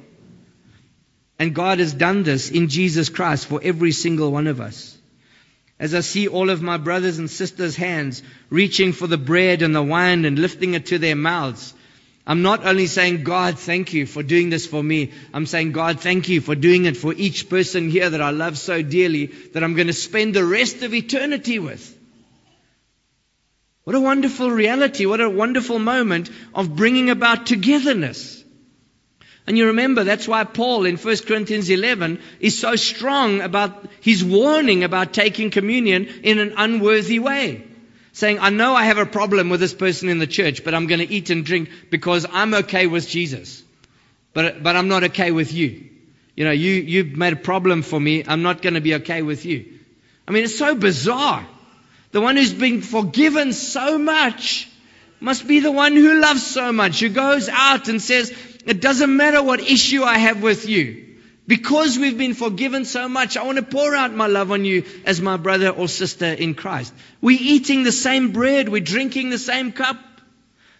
And 1.37 1.53
God 1.53 1.79
has 1.79 1.93
done 1.93 2.23
this 2.23 2.49
in 2.49 2.69
Jesus 2.69 3.09
Christ 3.09 3.47
for 3.47 3.59
every 3.61 3.91
single 3.91 4.31
one 4.31 4.47
of 4.47 4.61
us. 4.61 4.97
As 5.77 5.93
I 5.93 5.99
see 5.99 6.29
all 6.29 6.49
of 6.49 6.61
my 6.61 6.77
brothers 6.77 7.19
and 7.19 7.29
sisters' 7.29 7.75
hands 7.75 8.23
reaching 8.49 8.93
for 8.93 9.07
the 9.07 9.17
bread 9.17 9.61
and 9.61 9.75
the 9.75 9.83
wine 9.83 10.23
and 10.23 10.39
lifting 10.39 10.75
it 10.75 10.85
to 10.87 10.97
their 10.97 11.17
mouths, 11.17 11.73
I'm 12.27 12.41
not 12.41 12.65
only 12.65 12.87
saying, 12.87 13.23
God, 13.23 13.59
thank 13.59 13.93
you 13.93 14.07
for 14.07 14.23
doing 14.23 14.49
this 14.49 14.65
for 14.65 14.81
me. 14.81 15.11
I'm 15.31 15.45
saying, 15.45 15.73
God, 15.73 15.99
thank 15.99 16.27
you 16.27 16.41
for 16.41 16.55
doing 16.55 16.85
it 16.85 16.97
for 16.97 17.13
each 17.13 17.49
person 17.49 17.89
here 17.89 18.09
that 18.09 18.21
I 18.21 18.31
love 18.31 18.57
so 18.57 18.81
dearly 18.81 19.27
that 19.53 19.63
I'm 19.63 19.75
going 19.75 19.87
to 19.87 19.93
spend 19.93 20.33
the 20.33 20.43
rest 20.43 20.81
of 20.81 20.93
eternity 20.93 21.59
with. 21.59 21.95
What 23.83 23.95
a 23.95 24.01
wonderful 24.01 24.49
reality. 24.49 25.05
What 25.05 25.21
a 25.21 25.29
wonderful 25.29 25.77
moment 25.77 26.31
of 26.55 26.75
bringing 26.75 27.11
about 27.11 27.45
togetherness. 27.45 28.43
And 29.45 29.55
you 29.55 29.67
remember 29.67 30.03
that's 30.03 30.27
why 30.27 30.43
Paul 30.43 30.87
in 30.87 30.97
1 30.97 31.17
Corinthians 31.27 31.69
11 31.69 32.19
is 32.39 32.57
so 32.57 32.75
strong 32.75 33.41
about 33.41 33.87
his 34.01 34.23
warning 34.23 34.83
about 34.83 35.13
taking 35.13 35.51
communion 35.51 36.07
in 36.23 36.39
an 36.39 36.55
unworthy 36.57 37.19
way. 37.19 37.67
Saying, 38.15 38.39
I 38.39 38.49
know 38.49 38.73
I 38.73 38.85
have 38.85 38.97
a 38.97 39.05
problem 39.05 39.49
with 39.49 39.59
this 39.59 39.73
person 39.73 40.07
in 40.07 40.19
the 40.19 40.25
church, 40.25 40.63
but 40.63 40.73
I'm 40.73 40.87
going 40.87 41.05
to 41.05 41.13
eat 41.13 41.29
and 41.31 41.43
drink 41.43 41.69
because 41.89 42.25
I'm 42.31 42.53
okay 42.53 42.87
with 42.87 43.09
Jesus. 43.09 43.61
But, 44.33 44.63
but 44.63 44.77
I'm 44.77 44.87
not 44.87 45.03
okay 45.03 45.31
with 45.31 45.51
you. 45.51 45.89
You 46.33 46.45
know, 46.45 46.51
you, 46.51 46.71
you've 46.71 47.17
made 47.17 47.33
a 47.33 47.35
problem 47.35 47.81
for 47.81 47.99
me. 47.99 48.23
I'm 48.25 48.41
not 48.41 48.61
going 48.61 48.75
to 48.75 48.79
be 48.79 48.95
okay 48.95 49.21
with 49.21 49.45
you. 49.45 49.65
I 50.25 50.31
mean, 50.31 50.45
it's 50.45 50.57
so 50.57 50.75
bizarre. 50.75 51.45
The 52.11 52.21
one 52.21 52.37
who's 52.37 52.53
been 52.53 52.81
forgiven 52.81 53.51
so 53.51 53.97
much 53.97 54.69
must 55.19 55.45
be 55.45 55.59
the 55.59 55.73
one 55.73 55.91
who 55.91 56.21
loves 56.21 56.47
so 56.47 56.71
much, 56.71 57.01
who 57.01 57.09
goes 57.09 57.49
out 57.49 57.89
and 57.89 58.01
says, 58.01 58.31
it 58.65 58.79
doesn't 58.79 59.13
matter 59.13 59.43
what 59.43 59.59
issue 59.59 60.03
I 60.03 60.19
have 60.19 60.41
with 60.41 60.69
you. 60.69 61.04
Because 61.47 61.99
we've 61.99 62.17
been 62.17 62.33
forgiven 62.33 62.85
so 62.85 63.07
much, 63.07 63.37
I 63.37 63.43
want 63.43 63.57
to 63.57 63.63
pour 63.63 63.93
out 63.95 64.13
my 64.13 64.25
love 64.25 64.51
on 64.51 64.65
you 64.65 64.83
as 65.05 65.21
my 65.21 65.37
brother 65.37 65.69
or 65.69 65.87
sister 65.87 66.25
in 66.25 66.55
Christ. 66.55 66.91
We're 67.21 67.37
eating 67.39 67.83
the 67.83 67.91
same 67.91 68.31
bread. 68.31 68.67
We're 68.67 68.81
drinking 68.81 69.29
the 69.29 69.37
same 69.37 69.71
cup. 69.71 69.97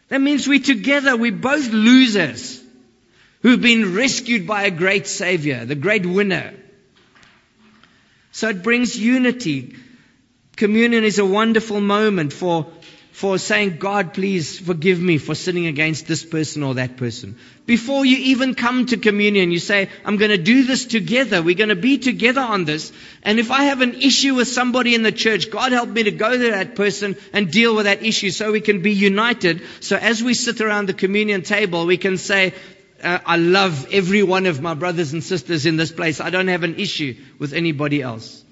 That 0.08 0.22
means 0.22 0.48
we're 0.48 0.60
together. 0.60 1.16
We're 1.16 1.32
both 1.32 1.70
losers 1.70 2.64
who've 3.42 3.62
been 3.62 3.94
rescued 3.94 4.48
by 4.48 4.64
a 4.64 4.72
great 4.72 5.06
savior, 5.06 5.66
the 5.66 5.76
great 5.76 6.06
winner. 6.06 6.54
So 8.32 8.50
it 8.50 8.64
brings 8.64 8.98
unity. 8.98 9.76
Communion 10.56 11.04
is 11.04 11.20
a 11.20 11.26
wonderful 11.26 11.80
moment 11.80 12.34
for 12.34 12.68
for 13.16 13.38
saying, 13.38 13.78
God, 13.78 14.14
please 14.14 14.60
forgive 14.60 15.00
me 15.00 15.18
for 15.20 15.36
sinning 15.36 15.68
against 15.68 16.06
this 16.06 16.26
person 16.26 16.64
or 16.64 16.74
that 16.74 16.98
person. 16.98 17.38
Before 17.66 18.06
you 18.06 18.18
even 18.18 18.56
come 18.56 18.88
to 18.88 18.98
communion, 18.98 19.52
you 19.52 19.60
say, 19.60 19.88
I'm 20.04 20.18
going 20.18 20.32
to 20.32 20.38
do 20.38 20.66
this 20.66 20.84
together. 20.84 21.42
We're 21.42 21.56
going 21.56 21.70
to 21.70 21.78
be 21.78 21.98
together 21.98 22.42
on 22.42 22.66
this. 22.66 22.92
And 23.24 23.40
if 23.40 23.52
I 23.52 23.64
have 23.64 23.80
an 23.80 23.94
issue 23.94 24.36
with 24.36 24.50
somebody 24.50 24.96
in 24.96 25.02
the 25.02 25.14
church, 25.14 25.50
God 25.50 25.72
help 25.72 25.88
me 25.88 26.04
to 26.04 26.12
go 26.12 26.30
to 26.30 26.52
that 26.52 26.76
person 26.76 27.16
and 27.32 27.50
deal 27.50 27.74
with 27.74 27.86
that 27.86 28.04
issue 28.04 28.32
so 28.32 28.52
we 28.52 28.60
can 28.60 28.82
be 28.82 28.92
united. 28.92 29.62
So 29.80 29.96
as 29.96 30.22
we 30.22 30.34
sit 30.34 30.60
around 30.60 30.90
the 30.90 30.94
communion 30.94 31.42
table, 31.42 31.86
we 31.86 31.96
can 31.96 32.18
say, 32.18 32.54
uh, 33.02 33.20
I 33.26 33.38
love 33.38 33.94
every 33.94 34.24
one 34.24 34.46
of 34.46 34.62
my 34.62 34.74
brothers 34.74 35.14
and 35.14 35.24
sisters 35.24 35.66
in 35.66 35.78
this 35.78 35.94
place. 35.94 36.20
I 36.20 36.32
don't 36.32 36.50
have 36.50 36.64
an 36.64 36.76
issue 36.76 37.16
with 37.40 37.54
anybody 37.54 38.02
else. 38.02 38.44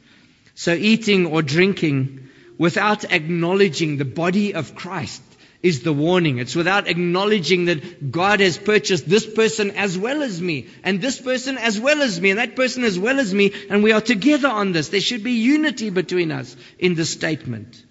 So 0.56 0.74
eating 0.74 1.26
or 1.26 1.42
drinking 1.42 2.30
without 2.64 3.04
acknowledging 3.12 3.98
the 3.98 4.06
body 4.06 4.54
of 4.54 4.74
Christ 4.74 5.22
is 5.62 5.84
the 5.84 5.92
warning. 5.92 6.38
It's 6.38 6.56
without 6.56 6.88
acknowledging 6.88 7.66
that 7.66 8.10
God 8.10 8.40
has 8.40 8.58
purchased 8.58 9.10
this 9.10 9.26
person 9.26 9.72
as 9.72 9.98
well 9.98 10.24
as 10.24 10.42
me, 10.42 10.68
and 10.82 11.02
this 11.02 11.20
person 11.20 11.58
as 11.58 11.78
well 11.78 12.02
as 12.02 12.22
me, 12.22 12.30
and 12.30 12.40
that 12.40 12.56
person 12.56 12.86
as 12.86 12.98
well 12.98 13.20
as 13.20 13.34
me, 13.34 13.52
and 13.70 13.84
we 13.84 13.92
are 13.92 14.00
together 14.00 14.48
on 14.48 14.72
this. 14.72 14.88
There 14.88 15.02
should 15.02 15.26
be 15.26 15.34
unity 15.34 15.90
between 15.90 16.32
us 16.32 16.56
in 16.80 16.96
this 16.96 17.10
statement. 17.10 17.84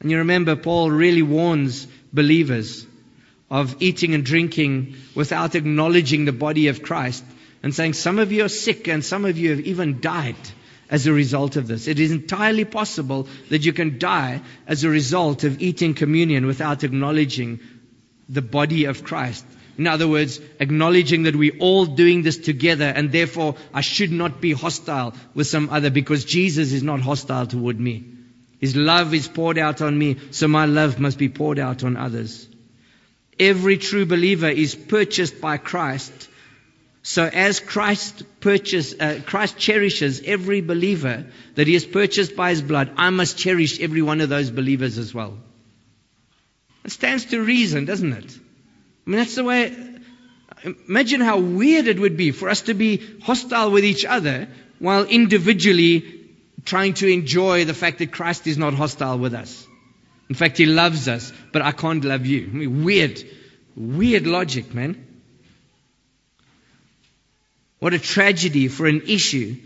And 0.00 0.10
you 0.10 0.18
remember, 0.18 0.56
Paul 0.56 0.90
really 0.90 1.22
warns 1.22 1.86
believers 2.12 2.86
of 3.50 3.76
eating 3.80 4.12
and 4.12 4.26
drinking 4.26 4.96
without 5.14 5.54
acknowledging 5.54 6.26
the 6.26 6.38
body 6.44 6.68
of 6.68 6.82
Christ 6.82 7.24
and 7.62 7.74
saying, 7.74 7.94
Some 7.94 8.18
of 8.18 8.30
you 8.30 8.44
are 8.44 8.50
sick, 8.50 8.88
and 8.88 9.02
some 9.02 9.24
of 9.24 9.38
you 9.38 9.52
have 9.52 9.60
even 9.60 10.02
died 10.02 10.36
as 10.90 11.06
a 11.06 11.12
result 11.12 11.56
of 11.56 11.66
this. 11.66 11.88
It 11.88 11.98
is 11.98 12.12
entirely 12.12 12.64
possible 12.64 13.28
that 13.50 13.64
you 13.64 13.72
can 13.72 13.98
die 13.98 14.42
as 14.66 14.84
a 14.84 14.88
result 14.88 15.44
of 15.44 15.60
eating 15.60 15.94
communion 15.94 16.46
without 16.46 16.84
acknowledging 16.84 17.60
the 18.28 18.42
body 18.42 18.84
of 18.84 19.04
Christ. 19.04 19.44
In 19.78 19.86
other 19.86 20.08
words, 20.08 20.40
acknowledging 20.58 21.24
that 21.24 21.36
we're 21.36 21.58
all 21.58 21.84
doing 21.84 22.22
this 22.22 22.38
together 22.38 22.86
and 22.86 23.12
therefore 23.12 23.56
I 23.74 23.82
should 23.82 24.10
not 24.10 24.40
be 24.40 24.52
hostile 24.52 25.14
with 25.34 25.46
some 25.46 25.68
other 25.70 25.90
because 25.90 26.24
Jesus 26.24 26.72
is 26.72 26.82
not 26.82 27.00
hostile 27.00 27.46
toward 27.46 27.78
me. 27.78 28.04
His 28.58 28.74
love 28.74 29.12
is 29.12 29.28
poured 29.28 29.58
out 29.58 29.82
on 29.82 29.98
me, 29.98 30.16
so 30.30 30.48
my 30.48 30.64
love 30.64 30.98
must 30.98 31.18
be 31.18 31.28
poured 31.28 31.58
out 31.58 31.84
on 31.84 31.98
others. 31.98 32.48
Every 33.38 33.76
true 33.76 34.06
believer 34.06 34.48
is 34.48 34.74
purchased 34.74 35.42
by 35.42 35.58
Christ 35.58 36.30
so 37.08 37.24
as 37.24 37.60
Christ 37.60 38.24
uh, 38.44 39.14
Christ 39.24 39.56
cherishes 39.56 40.22
every 40.24 40.60
believer 40.60 41.26
that 41.54 41.68
he 41.68 41.74
has 41.74 41.86
purchased 41.86 42.34
by 42.34 42.50
his 42.50 42.62
blood, 42.62 42.90
I 42.96 43.10
must 43.10 43.38
cherish 43.38 43.78
every 43.80 44.02
one 44.02 44.20
of 44.20 44.28
those 44.28 44.50
believers 44.50 44.98
as 44.98 45.14
well. 45.14 45.38
It 46.84 46.90
stands 46.90 47.26
to 47.26 47.40
reason, 47.40 47.84
doesn't 47.84 48.12
it? 48.12 48.36
I 48.36 49.10
mean, 49.10 49.18
that's 49.18 49.36
the 49.36 49.44
way. 49.44 49.76
Imagine 50.88 51.20
how 51.20 51.38
weird 51.38 51.86
it 51.86 52.00
would 52.00 52.16
be 52.16 52.32
for 52.32 52.48
us 52.48 52.62
to 52.62 52.74
be 52.74 53.00
hostile 53.22 53.70
with 53.70 53.84
each 53.84 54.04
other 54.04 54.48
while 54.80 55.04
individually 55.04 56.28
trying 56.64 56.94
to 56.94 57.06
enjoy 57.06 57.66
the 57.66 57.74
fact 57.74 57.98
that 58.00 58.10
Christ 58.10 58.48
is 58.48 58.58
not 58.58 58.74
hostile 58.74 59.16
with 59.16 59.34
us. 59.34 59.64
In 60.28 60.34
fact, 60.34 60.58
he 60.58 60.66
loves 60.66 61.06
us, 61.06 61.32
but 61.52 61.62
I 61.62 61.70
can't 61.70 62.04
love 62.04 62.26
you. 62.26 62.48
I 62.52 62.52
mean, 62.52 62.84
weird, 62.84 63.22
weird 63.76 64.26
logic, 64.26 64.74
man. 64.74 65.05
What 67.78 67.94
a 67.94 67.98
tragedy 67.98 68.68
for 68.68 68.86
an 68.86 69.02
issue 69.06 69.56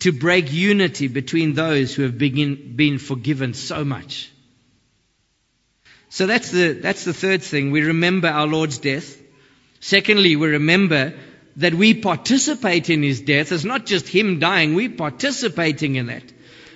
to 0.00 0.12
break 0.12 0.52
unity 0.52 1.06
between 1.08 1.54
those 1.54 1.94
who 1.94 2.02
have 2.02 2.18
begin, 2.18 2.74
been 2.76 2.98
forgiven 2.98 3.54
so 3.54 3.84
much. 3.84 4.32
So 6.08 6.26
that's 6.26 6.50
the, 6.50 6.72
that's 6.72 7.04
the 7.04 7.14
third 7.14 7.42
thing. 7.42 7.70
We 7.70 7.82
remember 7.82 8.28
our 8.28 8.46
Lord's 8.46 8.78
death. 8.78 9.16
Secondly, 9.80 10.36
we 10.36 10.48
remember 10.48 11.14
that 11.56 11.74
we 11.74 11.94
participate 11.94 12.90
in 12.90 13.02
his 13.02 13.20
death. 13.20 13.52
It's 13.52 13.64
not 13.64 13.86
just 13.86 14.08
him 14.08 14.38
dying, 14.38 14.74
we're 14.74 14.90
participating 14.90 15.96
in 15.96 16.06
that. 16.06 16.24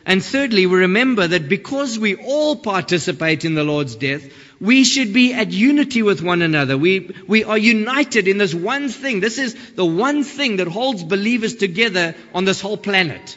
And 0.04 0.24
thirdly, 0.24 0.66
we 0.66 0.78
remember 0.78 1.26
that 1.26 1.48
because 1.48 1.98
we 1.98 2.14
all 2.14 2.56
participate 2.56 3.44
in 3.44 3.54
the 3.54 3.64
Lord's 3.64 3.96
death, 3.96 4.22
We 4.60 4.84
should 4.84 5.12
be 5.12 5.34
at 5.34 5.50
unity 5.50 6.02
with 6.02 6.22
one 6.22 6.40
another. 6.42 6.78
We, 6.78 7.10
we 7.26 7.44
are 7.44 7.58
united 7.58 8.26
in 8.26 8.38
this 8.38 8.54
one 8.54 8.88
thing. 8.88 9.20
This 9.20 9.38
is 9.38 9.54
the 9.74 9.84
one 9.84 10.24
thing 10.24 10.56
that 10.56 10.68
holds 10.68 11.04
believers 11.04 11.56
together 11.56 12.14
on 12.34 12.44
this 12.44 12.60
whole 12.60 12.78
planet. 12.78 13.36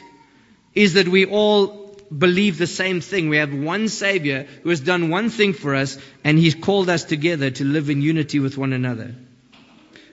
Is 0.74 0.94
that 0.94 1.08
we 1.08 1.26
all 1.26 1.80
believe 2.16 2.58
the 2.58 2.66
same 2.66 3.00
thing. 3.00 3.28
We 3.28 3.36
have 3.36 3.52
one 3.52 3.88
Savior 3.88 4.46
who 4.62 4.70
has 4.70 4.80
done 4.80 5.10
one 5.10 5.30
thing 5.30 5.52
for 5.52 5.74
us 5.74 5.98
and 6.24 6.38
He's 6.38 6.54
called 6.54 6.88
us 6.88 7.04
together 7.04 7.50
to 7.50 7.64
live 7.64 7.90
in 7.90 8.02
unity 8.02 8.38
with 8.38 8.56
one 8.56 8.72
another. 8.72 9.14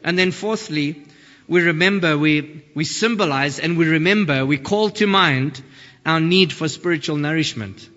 And 0.03 0.17
then 0.17 0.31
fourthly, 0.31 1.05
we 1.47 1.61
remember, 1.61 2.17
we, 2.17 2.65
we 2.75 2.83
symbolize 2.83 3.59
and 3.59 3.77
we 3.77 3.87
remember, 3.87 4.45
we 4.45 4.57
call 4.57 4.89
to 4.91 5.07
mind 5.07 5.61
our 6.05 6.19
need 6.19 6.53
for 6.53 6.67
spiritual 6.67 7.17
nourishment. 7.17 7.89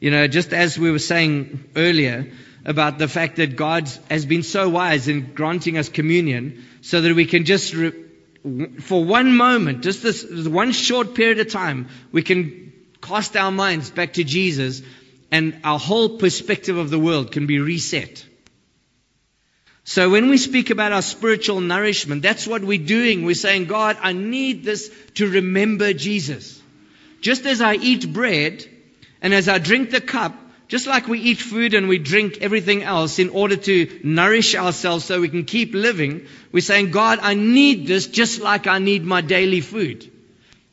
You 0.00 0.10
know, 0.10 0.28
just 0.28 0.52
as 0.52 0.78
we 0.78 0.90
were 0.90 0.98
saying 1.00 1.64
earlier 1.74 2.30
about 2.64 2.98
the 2.98 3.08
fact 3.08 3.36
that 3.36 3.56
God 3.56 3.90
has 4.10 4.26
been 4.26 4.42
so 4.42 4.68
wise 4.68 5.08
in 5.08 5.32
granting 5.32 5.76
us 5.78 5.88
communion 5.88 6.64
so 6.82 7.00
that 7.00 7.14
we 7.14 7.26
can 7.26 7.44
just, 7.44 7.74
re- 7.74 8.04
for 8.80 9.04
one 9.04 9.36
moment, 9.36 9.82
just 9.82 10.02
this, 10.02 10.22
this 10.22 10.46
one 10.46 10.72
short 10.72 11.14
period 11.14 11.40
of 11.40 11.50
time, 11.50 11.88
we 12.12 12.22
can 12.22 12.72
cast 13.02 13.36
our 13.36 13.50
minds 13.50 13.90
back 13.90 14.14
to 14.14 14.24
Jesus 14.24 14.82
and 15.30 15.60
our 15.64 15.78
whole 15.78 16.18
perspective 16.18 16.76
of 16.76 16.90
the 16.90 16.98
world 16.98 17.32
can 17.32 17.46
be 17.46 17.58
reset. 17.58 18.24
So 19.84 20.10
when 20.10 20.28
we 20.28 20.36
speak 20.36 20.70
about 20.70 20.92
our 20.92 21.02
spiritual 21.02 21.60
nourishment, 21.60 22.22
that's 22.22 22.46
what 22.46 22.62
we're 22.62 22.84
doing. 22.84 23.24
We're 23.24 23.34
saying, 23.34 23.66
God, 23.66 23.96
I 24.00 24.12
need 24.12 24.62
this 24.62 24.90
to 25.14 25.28
remember 25.28 25.92
Jesus. 25.92 26.60
Just 27.20 27.46
as 27.46 27.60
I 27.60 27.74
eat 27.74 28.12
bread 28.12 28.64
and 29.20 29.34
as 29.34 29.48
I 29.48 29.58
drink 29.58 29.90
the 29.90 30.00
cup, 30.00 30.34
just 30.68 30.86
like 30.86 31.08
we 31.08 31.20
eat 31.20 31.38
food 31.38 31.72
and 31.72 31.88
we 31.88 31.98
drink 31.98 32.38
everything 32.40 32.82
else 32.82 33.18
in 33.18 33.30
order 33.30 33.56
to 33.56 34.00
nourish 34.04 34.54
ourselves 34.54 35.04
so 35.04 35.20
we 35.20 35.30
can 35.30 35.44
keep 35.44 35.74
living, 35.74 36.26
we're 36.52 36.60
saying, 36.60 36.90
God, 36.90 37.18
I 37.22 37.34
need 37.34 37.86
this 37.86 38.06
just 38.06 38.40
like 38.40 38.66
I 38.66 38.78
need 38.78 39.04
my 39.04 39.22
daily 39.22 39.62
food. 39.62 40.10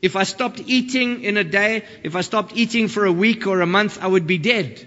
If 0.02 0.16
I 0.16 0.24
stopped 0.24 0.62
eating 0.66 1.24
in 1.24 1.38
a 1.38 1.44
day, 1.44 1.86
if 2.04 2.16
I 2.16 2.22
stopped 2.22 2.56
eating 2.56 2.90
for 2.90 3.06
a 3.06 3.12
week 3.12 3.48
or 3.48 3.62
a 3.62 3.66
month, 3.66 4.04
I 4.04 4.08
would 4.08 4.28
be 4.28 4.38
dead. 4.38 4.86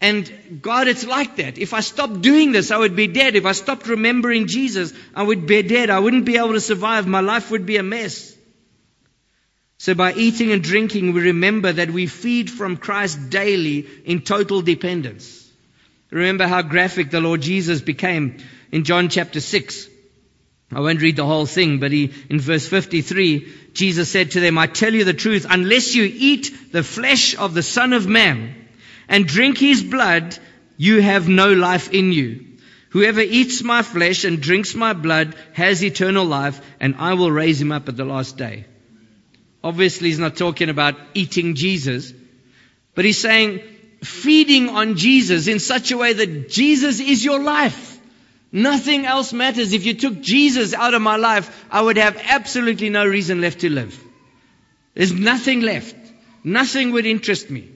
And 0.00 0.60
God, 0.62 0.88
it's 0.88 1.06
like 1.06 1.36
that. 1.36 1.58
If 1.58 1.74
I 1.74 1.80
stopped 1.80 2.22
doing 2.22 2.52
this, 2.52 2.70
I 2.70 2.78
would 2.78 2.96
be 2.96 3.08
dead. 3.08 3.36
If 3.36 3.46
I 3.46 3.52
stopped 3.52 3.86
remembering 3.86 4.46
Jesus, 4.46 4.94
I 5.14 5.22
would 5.22 5.46
be 5.46 5.62
dead. 5.62 5.90
I 5.90 5.98
wouldn't 5.98 6.24
be 6.24 6.38
able 6.38 6.52
to 6.52 6.60
survive. 6.60 7.06
My 7.06 7.20
life 7.20 7.50
would 7.50 7.66
be 7.66 7.76
a 7.76 7.82
mess. 7.82 8.34
So 9.78 9.94
by 9.94 10.12
eating 10.12 10.50
and 10.50 10.62
drinking, 10.62 11.12
we 11.12 11.20
remember 11.22 11.72
that 11.72 11.90
we 11.90 12.06
feed 12.06 12.50
from 12.50 12.76
Christ 12.76 13.30
daily 13.30 13.86
in 14.04 14.22
total 14.22 14.60
dependence. 14.60 15.48
Remember 16.10 16.48
how 16.48 16.62
graphic 16.62 17.10
the 17.10 17.20
Lord 17.20 17.42
Jesus 17.42 17.80
became 17.80 18.38
in 18.72 18.82
John 18.82 19.08
chapter 19.08 19.40
6. 19.40 19.88
I 20.72 20.80
won't 20.80 21.00
read 21.00 21.16
the 21.16 21.24
whole 21.24 21.46
thing, 21.46 21.78
but 21.78 21.92
he, 21.92 22.12
in 22.28 22.40
verse 22.40 22.66
53, 22.66 23.48
Jesus 23.72 24.10
said 24.10 24.32
to 24.32 24.40
them, 24.40 24.58
I 24.58 24.66
tell 24.66 24.92
you 24.92 25.04
the 25.04 25.14
truth, 25.14 25.46
unless 25.48 25.94
you 25.94 26.10
eat 26.12 26.72
the 26.72 26.82
flesh 26.82 27.36
of 27.36 27.54
the 27.54 27.62
Son 27.62 27.92
of 27.92 28.06
Man 28.06 28.68
and 29.08 29.26
drink 29.26 29.58
his 29.58 29.82
blood, 29.82 30.36
you 30.76 31.00
have 31.00 31.28
no 31.28 31.52
life 31.52 31.90
in 31.92 32.12
you. 32.12 32.44
Whoever 32.90 33.20
eats 33.20 33.62
my 33.62 33.82
flesh 33.82 34.24
and 34.24 34.40
drinks 34.40 34.74
my 34.74 34.92
blood 34.92 35.36
has 35.52 35.84
eternal 35.84 36.24
life, 36.24 36.60
and 36.80 36.96
I 36.98 37.14
will 37.14 37.30
raise 37.30 37.60
him 37.60 37.72
up 37.72 37.88
at 37.88 37.96
the 37.96 38.04
last 38.04 38.36
day. 38.36 38.66
Obviously, 39.62 40.08
he's 40.08 40.18
not 40.18 40.36
talking 40.36 40.68
about 40.68 40.94
eating 41.14 41.54
Jesus, 41.54 42.12
but 42.94 43.04
he's 43.04 43.20
saying 43.20 43.60
feeding 44.02 44.68
on 44.68 44.96
Jesus 44.96 45.48
in 45.48 45.58
such 45.58 45.90
a 45.90 45.96
way 45.96 46.12
that 46.12 46.48
Jesus 46.48 47.00
is 47.00 47.24
your 47.24 47.40
life. 47.40 47.98
Nothing 48.50 49.04
else 49.04 49.32
matters. 49.32 49.72
If 49.72 49.84
you 49.84 49.94
took 49.94 50.20
Jesus 50.20 50.72
out 50.72 50.94
of 50.94 51.02
my 51.02 51.16
life, 51.16 51.66
I 51.70 51.82
would 51.82 51.98
have 51.98 52.20
absolutely 52.24 52.88
no 52.88 53.04
reason 53.04 53.40
left 53.40 53.60
to 53.60 53.68
live. 53.70 54.02
There's 54.94 55.12
nothing 55.12 55.60
left. 55.60 55.96
Nothing 56.44 56.92
would 56.92 57.04
interest 57.04 57.50
me. 57.50 57.68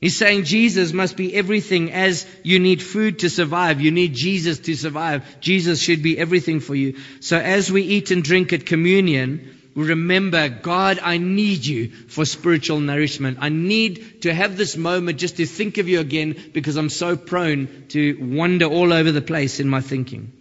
He's 0.00 0.16
saying 0.16 0.44
Jesus 0.44 0.94
must 0.94 1.16
be 1.16 1.34
everything 1.34 1.92
as 1.92 2.26
you 2.42 2.58
need 2.58 2.82
food 2.82 3.18
to 3.18 3.28
survive. 3.28 3.82
You 3.82 3.90
need 3.90 4.14
Jesus 4.14 4.58
to 4.60 4.74
survive. 4.74 5.40
Jesus 5.40 5.82
should 5.82 6.02
be 6.02 6.16
everything 6.16 6.60
for 6.60 6.74
you. 6.74 6.96
So 7.20 7.36
as 7.36 7.70
we 7.70 7.82
eat 7.82 8.10
and 8.10 8.24
drink 8.24 8.54
at 8.54 8.64
communion, 8.64 9.59
remember, 9.84 10.48
God, 10.48 10.98
I 11.02 11.18
need 11.18 11.64
you 11.64 11.90
for 11.90 12.24
spiritual 12.24 12.80
nourishment. 12.80 13.38
I 13.40 13.48
need 13.48 14.22
to 14.22 14.34
have 14.34 14.56
this 14.56 14.76
moment 14.76 15.18
just 15.18 15.36
to 15.36 15.46
think 15.46 15.78
of 15.78 15.88
you 15.88 16.00
again 16.00 16.50
because 16.52 16.76
I'm 16.76 16.88
so 16.88 17.16
prone 17.16 17.86
to 17.88 18.18
wander 18.20 18.66
all 18.66 18.92
over 18.92 19.12
the 19.12 19.22
place 19.22 19.60
in 19.60 19.68
my 19.68 19.80
thinking. 19.80 20.32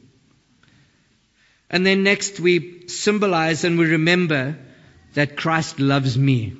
And 1.70 1.86
then 1.86 2.04
next 2.04 2.40
we 2.40 2.88
symbolize 2.88 3.64
and 3.64 3.78
we 3.78 3.86
remember 3.86 4.58
that 5.14 5.38
Christ 5.38 5.80
loves 5.80 6.18
me. 6.18 6.54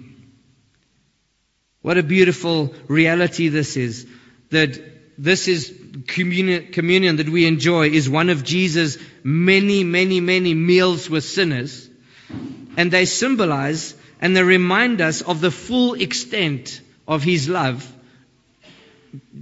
What 1.82 1.98
a 1.98 2.04
beautiful 2.04 2.74
reality 2.88 3.48
this 3.48 3.78
is. 3.78 4.06
That 4.52 4.80
this 5.18 5.48
is 5.48 5.76
communion, 6.08 6.72
communion 6.72 7.18
that 7.18 7.30
we 7.30 7.46
enjoy 7.46 7.90
is 7.90 8.10
one 8.10 8.30
of 8.30 8.44
Jesus' 8.44 8.98
many, 9.24 9.84
many, 9.84 10.20
many 10.20 10.54
meals 10.54 11.10
with 11.10 11.24
sinners 11.24 11.90
and 12.78 12.92
they 12.92 13.06
symbolize 13.06 13.96
and 14.22 14.36
they 14.36 14.44
remind 14.44 15.02
us 15.02 15.22
of 15.22 15.42
the 15.42 15.52
full 15.52 15.94
extent 15.94 16.82
of 17.08 17.24
his 17.24 17.50
love 17.50 17.92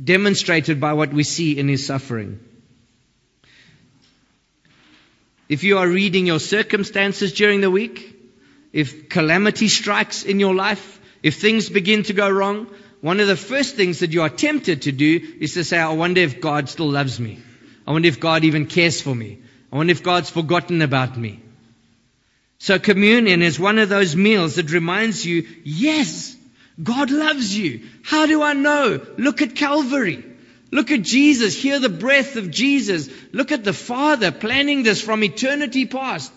demonstrated 0.03 0.79
by 0.79 0.93
what 0.93 1.13
we 1.13 1.23
see 1.23 1.57
in 1.57 1.67
his 1.67 1.85
suffering. 1.85 2.39
If 5.49 5.63
you 5.63 5.77
are 5.77 5.87
reading 5.87 6.25
your 6.25 6.39
circumstances 6.39 7.33
during 7.33 7.61
the 7.61 7.71
week, 7.71 8.15
if 8.73 9.09
calamity 9.09 9.69
strikes 9.69 10.23
in 10.23 10.39
your 10.39 10.53
life, 10.53 10.99
if 11.23 11.39
things 11.39 11.69
begin 11.69 12.03
to 12.03 12.13
go 12.13 12.29
wrong, 12.29 12.67
one 13.01 13.19
of 13.19 13.27
the 13.27 13.35
first 13.35 13.75
things 13.75 13.99
that 13.99 14.11
you 14.11 14.23
are 14.23 14.29
tempted 14.29 14.83
to 14.83 14.91
do 14.91 15.35
is 15.39 15.53
to 15.53 15.63
say, 15.63 15.77
I 15.77 15.93
wonder 15.93 16.21
if 16.21 16.41
God 16.41 16.67
still 16.67 16.89
loves 16.89 17.19
me. 17.19 17.39
I 17.85 17.91
wonder 17.91 18.07
if 18.07 18.19
God 18.19 18.43
even 18.43 18.65
cares 18.65 19.01
for 19.01 19.15
me. 19.15 19.39
I 19.71 19.77
wonder 19.77 19.91
if 19.91 20.03
God's 20.03 20.29
forgotten 20.29 20.81
about 20.81 21.17
me. 21.17 21.41
So 22.59 22.79
communion 22.79 23.41
is 23.41 23.59
one 23.59 23.79
of 23.79 23.89
those 23.89 24.15
meals 24.15 24.55
that 24.55 24.71
reminds 24.71 25.25
you, 25.25 25.47
yes, 25.63 26.35
God 26.81 27.11
loves 27.11 27.57
you. 27.57 27.81
How 28.03 28.25
do 28.25 28.41
I 28.41 28.53
know? 28.53 29.05
Look 29.17 29.41
at 29.41 29.55
Calvary. 29.55 30.23
Look 30.71 30.91
at 30.91 31.01
Jesus. 31.01 31.55
Hear 31.55 31.79
the 31.79 31.89
breath 31.89 32.35
of 32.35 32.51
Jesus. 32.51 33.09
Look 33.31 33.51
at 33.51 33.63
the 33.63 33.73
Father 33.73 34.31
planning 34.31 34.83
this 34.83 35.01
from 35.01 35.23
eternity 35.23 35.85
past. 35.85 36.31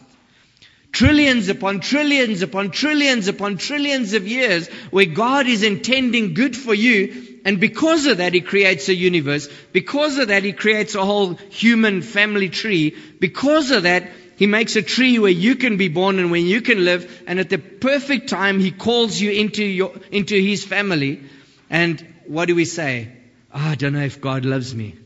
Trillions 0.92 1.48
upon 1.48 1.80
trillions 1.80 2.42
upon 2.42 2.70
trillions 2.70 3.28
upon 3.28 3.58
trillions 3.58 4.12
of 4.12 4.26
years 4.26 4.68
where 4.90 5.06
God 5.06 5.46
is 5.46 5.62
intending 5.62 6.34
good 6.34 6.56
for 6.56 6.74
you. 6.74 7.38
And 7.44 7.60
because 7.60 8.06
of 8.06 8.18
that, 8.18 8.34
He 8.34 8.40
creates 8.40 8.88
a 8.88 8.94
universe. 8.94 9.48
Because 9.72 10.18
of 10.18 10.28
that, 10.28 10.42
He 10.42 10.52
creates 10.52 10.94
a 10.94 11.04
whole 11.04 11.34
human 11.34 12.02
family 12.02 12.48
tree. 12.48 12.96
Because 13.18 13.70
of 13.70 13.84
that, 13.84 14.10
he 14.40 14.46
makes 14.46 14.74
a 14.74 14.80
tree 14.80 15.18
where 15.18 15.30
you 15.30 15.54
can 15.54 15.76
be 15.76 15.88
born 15.88 16.18
and 16.18 16.30
where 16.30 16.40
you 16.40 16.62
can 16.62 16.82
live. 16.82 17.24
And 17.26 17.38
at 17.38 17.50
the 17.50 17.58
perfect 17.58 18.30
time, 18.30 18.58
He 18.58 18.70
calls 18.70 19.20
you 19.20 19.32
into, 19.32 19.62
your, 19.62 19.92
into 20.10 20.34
His 20.34 20.64
family. 20.64 21.20
And 21.68 22.02
what 22.26 22.46
do 22.46 22.54
we 22.54 22.64
say? 22.64 23.12
Oh, 23.52 23.58
I 23.58 23.74
don't 23.74 23.92
know 23.92 24.00
if 24.00 24.18
God 24.22 24.46
loves 24.46 24.74
me. 24.74 24.96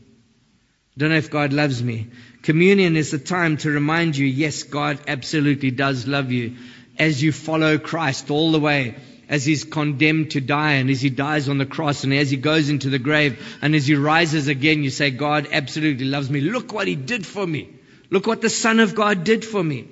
Don't 0.97 1.09
know 1.09 1.17
if 1.17 1.29
God 1.29 1.51
loves 1.51 1.83
me. 1.83 2.07
Communion 2.43 2.95
is 2.95 3.11
the 3.11 3.19
time 3.19 3.57
to 3.57 3.71
remind 3.71 4.15
you, 4.15 4.25
yes, 4.25 4.63
God 4.63 4.99
absolutely 5.05 5.71
does 5.71 6.07
love 6.07 6.31
you 6.31 6.55
as 6.97 7.21
you 7.21 7.33
follow 7.33 7.77
Christ 7.77 8.31
all 8.31 8.53
the 8.53 8.59
way 8.61 8.95
as 9.27 9.43
he's 9.43 9.65
condemned 9.65 10.31
to 10.31 10.39
die 10.39 10.75
and 10.75 10.89
as 10.89 11.01
he 11.01 11.09
dies 11.09 11.49
on 11.49 11.57
the 11.57 11.65
cross 11.65 12.05
and 12.05 12.13
as 12.13 12.31
he 12.31 12.37
goes 12.37 12.69
into 12.69 12.89
the 12.89 12.99
grave 12.99 13.57
and 13.61 13.75
as 13.75 13.85
he 13.85 13.95
rises 13.95 14.47
again, 14.47 14.81
you 14.81 14.91
say, 14.91 15.11
God 15.11 15.49
absolutely 15.51 16.05
loves 16.05 16.29
me. 16.29 16.39
Look 16.39 16.71
what 16.71 16.87
he 16.87 16.95
did 16.95 17.25
for 17.25 17.45
me. 17.45 17.74
Look 18.09 18.27
what 18.27 18.41
the 18.41 18.49
Son 18.49 18.79
of 18.79 18.95
God 18.95 19.23
did 19.23 19.43
for 19.43 19.63
me. 19.63 19.87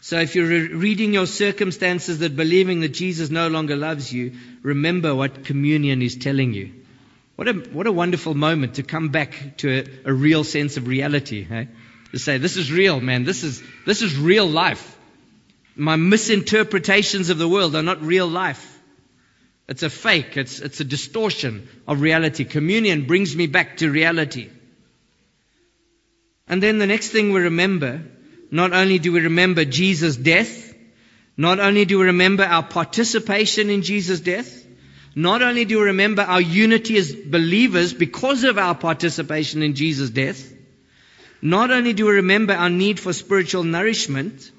So 0.00 0.20
if 0.20 0.36
you're 0.36 0.68
reading 0.76 1.12
your 1.12 1.26
circumstances 1.26 2.20
that 2.20 2.36
believing 2.36 2.80
that 2.80 2.90
Jesus 2.90 3.30
no 3.30 3.48
longer 3.48 3.74
loves 3.74 4.12
you, 4.12 4.34
remember 4.62 5.14
what 5.14 5.44
communion 5.44 6.00
is 6.00 6.16
telling 6.16 6.52
you. 6.54 6.72
What 7.34 7.48
a, 7.48 7.52
what 7.52 7.86
a 7.86 7.92
wonderful 7.92 8.34
moment 8.34 8.74
to 8.74 8.82
come 8.82 9.08
back 9.08 9.56
to 9.58 9.80
a, 9.80 10.10
a 10.10 10.12
real 10.12 10.44
sense 10.44 10.76
of 10.76 10.86
reality. 10.86 11.46
Eh? 11.50 11.64
To 12.12 12.18
say, 12.18 12.38
this 12.38 12.56
is 12.56 12.70
real, 12.70 13.00
man. 13.00 13.24
This 13.24 13.42
is, 13.42 13.62
this 13.84 14.00
is 14.00 14.16
real 14.16 14.46
life. 14.46 14.96
My 15.74 15.96
misinterpretations 15.96 17.28
of 17.28 17.38
the 17.38 17.48
world 17.48 17.74
are 17.74 17.82
not 17.82 18.00
real 18.00 18.28
life. 18.28 18.80
It's 19.68 19.82
a 19.82 19.90
fake. 19.90 20.36
It's, 20.36 20.60
it's 20.60 20.80
a 20.80 20.84
distortion 20.84 21.68
of 21.86 22.00
reality. 22.00 22.44
Communion 22.44 23.06
brings 23.06 23.34
me 23.34 23.48
back 23.48 23.78
to 23.78 23.90
reality. 23.90 24.50
And 26.48 26.62
then 26.62 26.78
the 26.78 26.86
next 26.86 27.08
thing 27.08 27.32
we 27.32 27.40
remember, 27.40 28.02
not 28.50 28.72
only 28.72 28.98
do 28.98 29.12
we 29.12 29.20
remember 29.20 29.64
Jesus' 29.64 30.16
death, 30.16 30.74
not 31.36 31.60
only 31.60 31.84
do 31.84 31.98
we 31.98 32.06
remember 32.06 32.44
our 32.44 32.62
participation 32.62 33.68
in 33.70 33.82
Jesus' 33.82 34.20
death, 34.20 34.66
Not 35.18 35.40
only 35.40 35.64
do 35.64 35.78
we 35.78 35.84
remember 35.84 36.20
our 36.20 36.42
unity 36.42 36.98
as 36.98 37.10
believers 37.10 37.94
because 37.94 38.44
of 38.44 38.58
our 38.58 38.74
participation 38.74 39.62
in 39.62 39.74
Jesus' 39.74 40.10
death, 40.10 40.52
not 41.40 41.70
only 41.70 41.94
do 41.94 42.04
we 42.04 42.12
remember 42.16 42.52
our 42.52 42.68
need 42.68 43.00
for 43.00 43.14
spiritual 43.14 43.64
nourishment, 43.64 44.50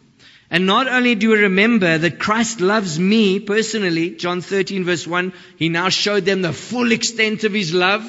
and 0.50 0.66
not 0.66 0.88
only 0.88 1.14
do 1.14 1.30
we 1.30 1.42
remember 1.42 2.00
that 2.00 2.18
Christ 2.18 2.60
loves 2.60 3.00
me 3.00 3.40
personally, 3.40 4.16
John 4.16 4.42
13 4.42 4.84
verse 4.84 5.06
1, 5.06 5.32
he 5.58 5.70
now 5.70 5.90
showed 5.90 6.26
them 6.26 6.42
the 6.42 6.54
full 6.54 6.92
extent 6.92 7.44
of 7.44 7.54
his 7.54 7.72
love 7.72 8.04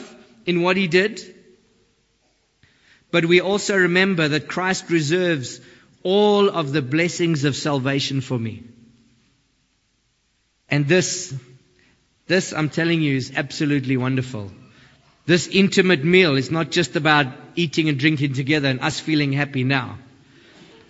in 0.47 0.63
what 0.63 0.79
he 0.79 0.89
did. 0.89 1.21
But 3.11 3.25
we 3.25 3.41
also 3.41 3.77
remember 3.77 4.29
that 4.29 4.49
Christ 4.49 4.91
reserves 4.91 5.61
all 6.03 6.49
of 6.49 6.73
the 6.73 6.83
blessings 6.83 7.45
of 7.45 7.57
salvation 7.57 8.21
for 8.21 8.39
me. 8.39 8.63
And 10.71 10.87
this, 10.87 11.35
this 12.27 12.53
I'm 12.53 12.69
telling 12.69 13.01
you 13.01 13.17
is 13.17 13.33
absolutely 13.35 13.97
wonderful. 13.97 14.51
This 15.27 15.49
intimate 15.49 16.05
meal 16.05 16.37
is 16.37 16.51
not 16.51 16.71
just 16.71 16.97
about 16.97 17.27
eating 17.55 17.89
and 17.89 17.99
drinking 17.99 18.35
together 18.35 18.69
and 18.69 18.81
us 18.81 19.01
feeling 19.01 19.33
happy 19.33 19.65
now. 19.65 19.99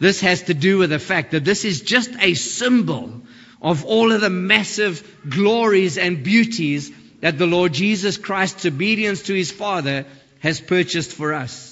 This 0.00 0.20
has 0.20 0.42
to 0.44 0.54
do 0.54 0.78
with 0.78 0.90
the 0.90 0.98
fact 0.98 1.32
that 1.32 1.44
this 1.44 1.64
is 1.64 1.80
just 1.82 2.10
a 2.20 2.34
symbol 2.34 3.22
of 3.60 3.84
all 3.84 4.12
of 4.12 4.20
the 4.20 4.30
massive 4.30 5.02
glories 5.28 5.98
and 5.98 6.22
beauties 6.22 6.92
that 7.20 7.38
the 7.38 7.46
Lord 7.46 7.72
Jesus 7.72 8.16
Christ's 8.16 8.66
obedience 8.66 9.24
to 9.24 9.34
his 9.34 9.50
Father 9.50 10.06
has 10.40 10.60
purchased 10.60 11.12
for 11.12 11.34
us. 11.34 11.67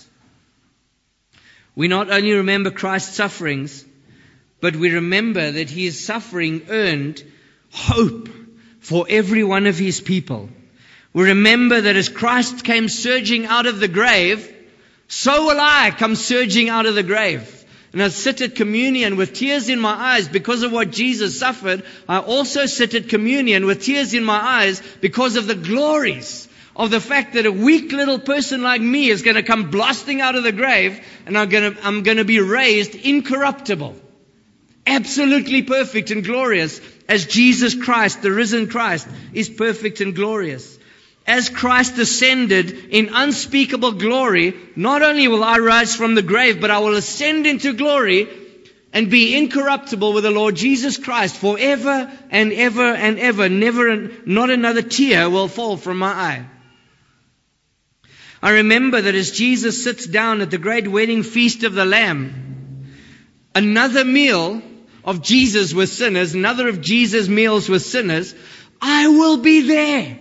We 1.76 1.88
not 1.88 2.10
only 2.10 2.32
remember 2.32 2.70
Christ's 2.70 3.16
sufferings, 3.16 3.84
but 4.60 4.74
we 4.74 4.90
remember 4.90 5.52
that 5.52 5.68
his 5.68 6.04
suffering 6.04 6.62
earned 6.70 7.22
hope 7.70 8.30
for 8.80 9.06
every 9.08 9.44
one 9.44 9.66
of 9.66 9.78
his 9.78 10.00
people. 10.00 10.48
We 11.12 11.24
remember 11.24 11.82
that 11.82 11.94
as 11.96 12.08
Christ 12.08 12.64
came 12.64 12.88
surging 12.88 13.44
out 13.44 13.66
of 13.66 13.78
the 13.78 13.88
grave, 13.88 14.52
so 15.06 15.46
will 15.46 15.60
I 15.60 15.90
come 15.90 16.14
surging 16.14 16.70
out 16.70 16.86
of 16.86 16.94
the 16.94 17.02
grave. 17.02 17.52
And 17.92 18.02
I 18.02 18.08
sit 18.08 18.40
at 18.40 18.56
communion 18.56 19.16
with 19.16 19.34
tears 19.34 19.68
in 19.68 19.78
my 19.78 19.92
eyes 19.92 20.28
because 20.28 20.62
of 20.62 20.72
what 20.72 20.90
Jesus 20.92 21.38
suffered. 21.38 21.82
I 22.08 22.18
also 22.18 22.66
sit 22.66 22.94
at 22.94 23.08
communion 23.08 23.66
with 23.66 23.82
tears 23.82 24.14
in 24.14 24.24
my 24.24 24.38
eyes 24.38 24.82
because 25.00 25.36
of 25.36 25.46
the 25.46 25.54
glories 25.54 26.48
of 26.76 26.90
the 26.90 27.00
fact 27.00 27.34
that 27.34 27.46
a 27.46 27.52
weak 27.52 27.92
little 27.92 28.18
person 28.18 28.62
like 28.62 28.80
me 28.80 29.08
is 29.08 29.22
going 29.22 29.36
to 29.36 29.42
come 29.42 29.70
blasting 29.70 30.20
out 30.20 30.36
of 30.36 30.42
the 30.42 30.52
grave 30.52 31.04
and 31.24 31.36
I'm 31.36 31.48
going 31.48 31.74
to, 31.74 31.86
I'm 31.86 32.02
going 32.02 32.18
to 32.18 32.24
be 32.24 32.40
raised 32.40 32.94
incorruptible. 32.94 33.96
Absolutely 34.86 35.62
perfect 35.62 36.10
and 36.10 36.22
glorious 36.22 36.80
as 37.08 37.26
Jesus 37.26 37.74
Christ, 37.74 38.22
the 38.22 38.30
risen 38.30 38.68
Christ, 38.68 39.08
is 39.32 39.48
perfect 39.48 40.00
and 40.00 40.14
glorious 40.14 40.76
as 41.26 41.48
Christ 41.48 41.98
ascended 41.98 42.70
in 42.90 43.10
unspeakable 43.12 43.92
glory, 43.92 44.54
not 44.76 45.02
only 45.02 45.26
will 45.28 45.42
I 45.42 45.58
rise 45.58 45.94
from 45.94 46.14
the 46.14 46.22
grave, 46.22 46.60
but 46.60 46.70
I 46.70 46.78
will 46.78 46.94
ascend 46.94 47.46
into 47.46 47.72
glory 47.72 48.28
and 48.92 49.10
be 49.10 49.36
incorruptible 49.36 50.12
with 50.12 50.24
the 50.24 50.30
Lord 50.30 50.54
Jesus 50.54 50.96
Christ 50.96 51.36
forever 51.36 52.10
and 52.30 52.52
ever 52.52 52.94
and 52.94 53.18
ever. 53.18 53.48
Never, 53.48 54.08
not 54.24 54.50
another 54.50 54.82
tear 54.82 55.28
will 55.28 55.48
fall 55.48 55.76
from 55.76 55.98
my 55.98 56.12
eye. 56.12 56.46
I 58.42 58.50
remember 58.50 59.00
that 59.00 59.14
as 59.14 59.30
Jesus 59.30 59.82
sits 59.82 60.06
down 60.06 60.40
at 60.40 60.50
the 60.50 60.58
great 60.58 60.86
wedding 60.86 61.22
feast 61.22 61.64
of 61.64 61.74
the 61.74 61.84
Lamb, 61.84 62.92
another 63.54 64.04
meal 64.04 64.62
of 65.04 65.22
Jesus 65.22 65.72
with 65.72 65.88
sinners, 65.88 66.34
another 66.34 66.68
of 66.68 66.80
Jesus' 66.80 67.28
meals 67.28 67.68
with 67.68 67.82
sinners, 67.82 68.34
I 68.80 69.08
will 69.08 69.38
be 69.38 69.62
there. 69.62 70.18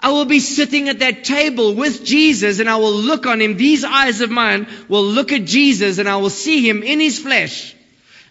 I 0.00 0.12
will 0.12 0.24
be 0.24 0.38
sitting 0.38 0.88
at 0.88 1.00
that 1.00 1.24
table 1.24 1.74
with 1.74 2.04
Jesus 2.04 2.60
and 2.60 2.68
I 2.68 2.76
will 2.76 2.94
look 2.94 3.26
on 3.26 3.40
him. 3.40 3.56
These 3.56 3.84
eyes 3.84 4.20
of 4.20 4.30
mine 4.30 4.68
will 4.88 5.04
look 5.04 5.32
at 5.32 5.44
Jesus 5.44 5.98
and 5.98 6.08
I 6.08 6.16
will 6.16 6.30
see 6.30 6.68
him 6.68 6.82
in 6.82 7.00
his 7.00 7.18
flesh. 7.18 7.74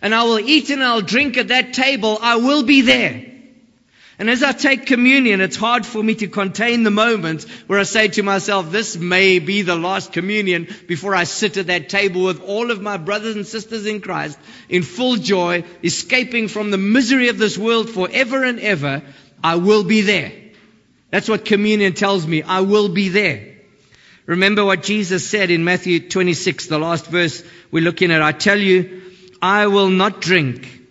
And 0.02 0.16
I 0.16 0.24
will 0.24 0.40
eat 0.40 0.70
and 0.70 0.84
I'll 0.84 1.02
drink 1.02 1.38
at 1.38 1.50
that 1.50 1.74
table. 1.74 2.18
I 2.22 2.38
will 2.38 2.64
be 2.64 2.82
there. 2.82 3.37
And 4.20 4.32
as 4.32 4.42
I 4.42 4.52
take 4.52 4.88
communion, 4.88 5.42
it's 5.42 5.56
hard 5.56 5.86
for 5.86 6.02
me 6.02 6.16
to 6.16 6.28
contain 6.28 6.82
the 6.82 6.90
moment 6.90 7.44
where 7.68 7.80
I 7.80 7.84
say 7.84 8.08
to 8.08 8.24
myself, 8.24 8.72
this 8.72 8.98
may 8.98 9.38
be 9.38 9.62
the 9.62 9.76
last 9.76 10.12
communion 10.12 10.68
before 10.88 11.14
I 11.14 11.26
sit 11.26 11.58
at 11.58 11.68
that 11.68 11.90
table 11.90 12.24
with 12.24 12.42
all 12.42 12.72
of 12.72 12.82
my 12.82 12.98
brothers 12.98 13.36
and 13.36 13.46
sisters 13.46 13.86
in 13.86 14.02
Christ 14.02 14.40
in 14.70 14.82
full 14.82 15.18
joy, 15.18 15.66
escaping 15.84 16.48
from 16.48 16.72
the 16.72 16.80
misery 16.80 17.30
of 17.30 17.38
this 17.38 17.60
world 17.60 17.92
forever 17.92 18.44
and 18.44 18.60
ever. 18.60 19.04
I 19.44 19.58
will 19.58 19.84
be 19.84 20.02
there. 20.02 20.32
That's 21.12 21.30
what 21.30 21.46
communion 21.46 21.94
tells 21.94 22.26
me. 22.26 22.42
I 22.42 22.62
will 22.62 22.90
be 22.90 23.10
there. 23.10 23.56
Remember 24.26 24.66
what 24.66 24.82
Jesus 24.82 25.30
said 25.30 25.52
in 25.52 25.64
Matthew 25.64 26.10
26, 26.10 26.66
the 26.66 26.80
last 26.80 27.06
verse 27.06 27.44
we're 27.72 27.84
looking 27.84 28.12
at. 28.12 28.24
I 28.24 28.32
tell 28.32 28.60
you, 28.60 29.04
I 29.42 29.68
will 29.68 29.90
not 29.90 30.22
drink 30.22 30.82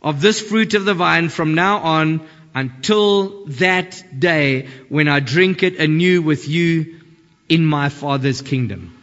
of 0.00 0.22
this 0.22 0.40
fruit 0.40 0.72
of 0.72 0.86
the 0.86 0.94
vine 0.94 1.28
from 1.28 1.54
now 1.54 1.78
on 1.78 2.26
until 2.54 3.46
that 3.46 4.02
day 4.18 4.68
when 4.88 5.08
I 5.08 5.20
drink 5.20 5.62
it 5.62 5.78
anew 5.78 6.22
with 6.22 6.48
you 6.48 7.00
in 7.48 7.64
my 7.64 7.88
Father's 7.88 8.42
kingdom. 8.42 8.98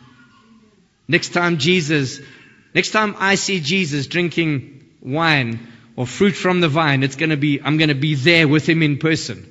Next 1.07 1.29
time 1.29 1.57
Jesus, 1.57 2.19
next 2.73 2.91
time 2.91 3.15
I 3.17 3.35
see 3.35 3.59
Jesus 3.59 4.07
drinking 4.07 4.85
wine 5.01 5.67
or 5.95 6.05
fruit 6.05 6.35
from 6.35 6.61
the 6.61 6.69
vine, 6.69 7.03
it's 7.03 7.15
going 7.15 7.31
to 7.31 7.37
be, 7.37 7.61
I'm 7.61 7.77
going 7.77 7.89
to 7.89 7.95
be 7.95 8.15
there 8.15 8.47
with 8.47 8.67
him 8.67 8.83
in 8.83 8.97
person. 8.97 9.45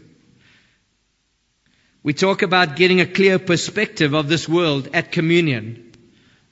We 2.02 2.14
talk 2.14 2.42
about 2.42 2.76
getting 2.76 3.00
a 3.00 3.06
clear 3.06 3.38
perspective 3.38 4.14
of 4.14 4.28
this 4.28 4.48
world 4.48 4.88
at 4.94 5.12
communion. 5.12 5.92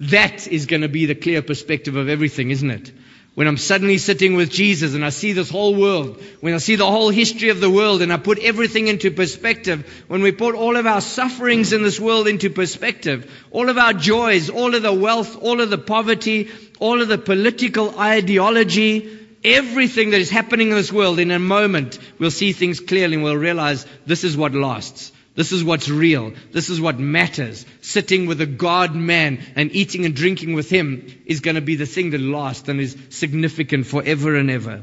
That 0.01 0.49
is 0.49 0.67
going 0.67 0.83
to 0.83 0.89
be 0.89 1.07
the 1.07 1.15
clear 1.15 1.41
perspective 1.41 1.97
of 1.97 2.09
everything, 2.09 2.51
isn't 2.51 2.71
it? 2.71 2.93
When 3.37 3.49
I'm 3.49 3.59
suddenly 3.59 3.99
sitting 3.99 4.35
with 4.35 4.49
Jesus 4.51 4.95
and 4.95 5.05
I 5.05 5.11
see 5.11 5.33
this 5.33 5.51
whole 5.51 5.75
world, 5.75 6.23
when 6.41 6.55
I 6.55 6.57
see 6.57 6.77
the 6.77 6.91
whole 6.91 7.11
history 7.11 7.51
of 7.51 7.61
the 7.61 7.69
world 7.69 8.01
and 8.01 8.11
I 8.11 8.17
put 8.17 8.39
everything 8.39 8.89
into 8.89 9.11
perspective, 9.11 10.05
when 10.09 10.23
we 10.23 10.33
put 10.33 10.55
all 10.55 10.75
of 10.75 10.87
our 10.87 11.03
sufferings 11.03 11.75
in 11.75 11.83
this 11.83 12.01
world 12.01 12.29
into 12.29 12.49
perspective, 12.49 13.31
all 13.51 13.69
of 13.69 13.77
our 13.77 13.93
joys, 13.93 14.49
all 14.49 14.75
of 14.75 14.83
the 14.83 14.91
wealth, 14.91 15.37
all 15.43 15.61
of 15.61 15.69
the 15.69 15.77
poverty, 15.77 16.49
all 16.79 17.03
of 17.03 17.09
the 17.09 17.19
political 17.19 18.01
ideology, 18.01 19.19
everything 19.45 20.13
that 20.13 20.21
is 20.23 20.31
happening 20.31 20.71
in 20.71 20.75
this 20.75 20.91
world, 20.91 21.19
in 21.19 21.31
a 21.31 21.39
moment, 21.39 21.99
we'll 22.19 22.31
see 22.31 22.55
things 22.55 22.81
clearly 22.81 23.17
and 23.17 23.23
we'll 23.23 23.37
realize 23.37 23.85
this 24.07 24.25
is 24.25 24.35
what 24.35 24.55
lasts. 24.55 25.13
This 25.37 25.53
is 25.53 25.63
what's 25.63 25.91
real. 25.91 26.33
This 26.51 26.71
is 26.71 26.81
what 26.81 26.99
matters. 26.99 27.67
Sitting 27.83 28.27
with 28.27 28.41
a 28.41 28.47
God 28.47 28.95
man 28.97 29.45
and 29.55 29.71
eating 29.71 30.07
and 30.07 30.17
drinking 30.17 30.55
with 30.55 30.71
him 30.71 31.07
is 31.27 31.41
going 31.41 31.57
to 31.57 31.61
be 31.61 31.77
the 31.77 31.85
thing 31.85 32.11
that 32.11 32.23
lasts 32.23 32.69
and 32.71 32.81
is 32.81 32.97
significant 33.11 33.87
forever 33.87 34.35
and 34.35 34.51
ever. 34.51 34.83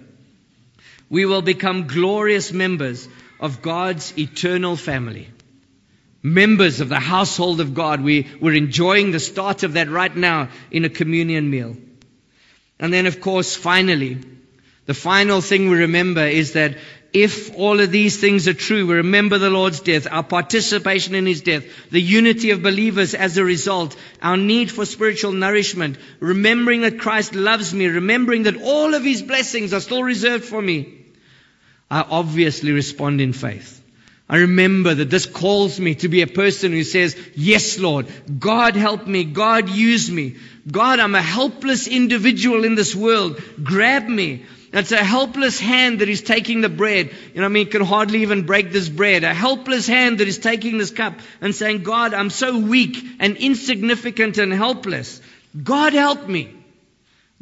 We 1.09 1.25
will 1.25 1.41
become 1.41 1.87
glorious 1.87 2.53
members 2.53 3.09
of 3.39 3.63
God's 3.63 4.15
eternal 4.17 4.75
family. 4.75 5.27
Members 6.21 6.81
of 6.81 6.89
the 6.89 6.99
household 6.99 7.59
of 7.59 7.73
God. 7.73 8.01
We, 8.01 8.27
we're 8.39 8.53
enjoying 8.53 9.11
the 9.11 9.19
start 9.19 9.63
of 9.63 9.73
that 9.73 9.89
right 9.89 10.15
now 10.15 10.49
in 10.69 10.85
a 10.85 10.89
communion 10.89 11.49
meal. 11.49 11.75
And 12.79 12.93
then, 12.93 13.07
of 13.07 13.19
course, 13.19 13.55
finally, 13.55 14.19
the 14.85 14.93
final 14.93 15.41
thing 15.41 15.69
we 15.69 15.77
remember 15.79 16.25
is 16.25 16.53
that 16.53 16.77
if 17.14 17.55
all 17.55 17.80
of 17.80 17.91
these 17.91 18.20
things 18.20 18.47
are 18.47 18.55
true, 18.55 18.88
we 18.88 18.95
remember 18.95 19.38
the 19.38 19.51
Lord's 19.51 19.82
death, 19.82 20.07
our 20.09 20.24
participation 20.24 21.14
in 21.14 21.28
His 21.28 21.41
death, 21.41 21.64
the 21.91 22.01
unity 22.01 22.49
of 22.49 22.64
believers 22.64 23.14
as 23.14 23.38
a 23.38 23.43
result, 23.45 23.95
our 24.22 24.36
need 24.36 24.72
for 24.72 24.86
spiritual 24.86 25.32
nourishment, 25.32 25.97
remembering 26.20 26.82
that 26.82 26.99
Christ 26.99 27.36
loves 27.36 27.72
me, 27.74 27.86
remembering 27.86 28.43
that 28.43 28.61
all 28.61 28.95
of 28.95 29.03
His 29.03 29.22
blessings 29.22 29.74
are 29.74 29.80
still 29.80 30.03
reserved 30.03 30.43
for 30.43 30.61
me, 30.61 31.05
I 31.89 32.01
obviously 32.01 32.72
respond 32.72 33.22
in 33.22 33.34
faith. 33.34 33.82
I 34.28 34.38
remember 34.38 34.95
that 34.95 35.11
this 35.11 35.28
calls 35.28 35.80
me 35.80 35.93
to 35.95 36.07
be 36.07 36.22
a 36.24 36.28
person 36.28 36.72
who 36.72 36.84
says, 36.84 37.16
Yes, 37.36 37.78
Lord, 37.78 38.07
God 38.39 38.76
help 38.76 39.05
me, 39.05 39.26
God 39.26 39.70
use 39.70 40.09
me. 40.09 40.38
God, 40.72 40.99
I'm 40.99 41.14
a 41.14 41.22
helpless 41.22 41.88
individual 41.88 42.64
in 42.64 42.74
this 42.74 42.95
world. 42.95 43.39
Grab 43.61 44.07
me. 44.07 44.45
It's 44.74 44.91
a 44.91 45.03
helpless 45.03 45.59
hand 45.59 45.99
that 45.99 46.09
is 46.09 46.24
taking 46.24 46.61
the 46.61 46.69
bread. 46.69 47.11
You 47.36 47.41
know, 47.41 47.45
I 47.45 47.49
mean, 47.49 47.69
can 47.69 47.84
hardly 47.84 48.24
even 48.24 48.47
break 48.47 48.71
this 48.71 48.89
bread. 48.89 49.24
A 49.24 49.32
helpless 49.32 49.86
hand 49.86 50.17
that 50.17 50.28
is 50.28 50.39
taking 50.39 50.80
this 50.80 50.89
cup 50.89 51.19
and 51.41 51.53
saying, 51.53 51.84
God, 51.84 52.15
I'm 52.15 52.32
so 52.32 52.57
weak 52.57 52.97
and 53.19 53.38
insignificant 53.38 54.39
and 54.39 54.51
helpless. 54.51 55.21
God 55.61 55.93
help 55.93 56.28
me. 56.28 56.55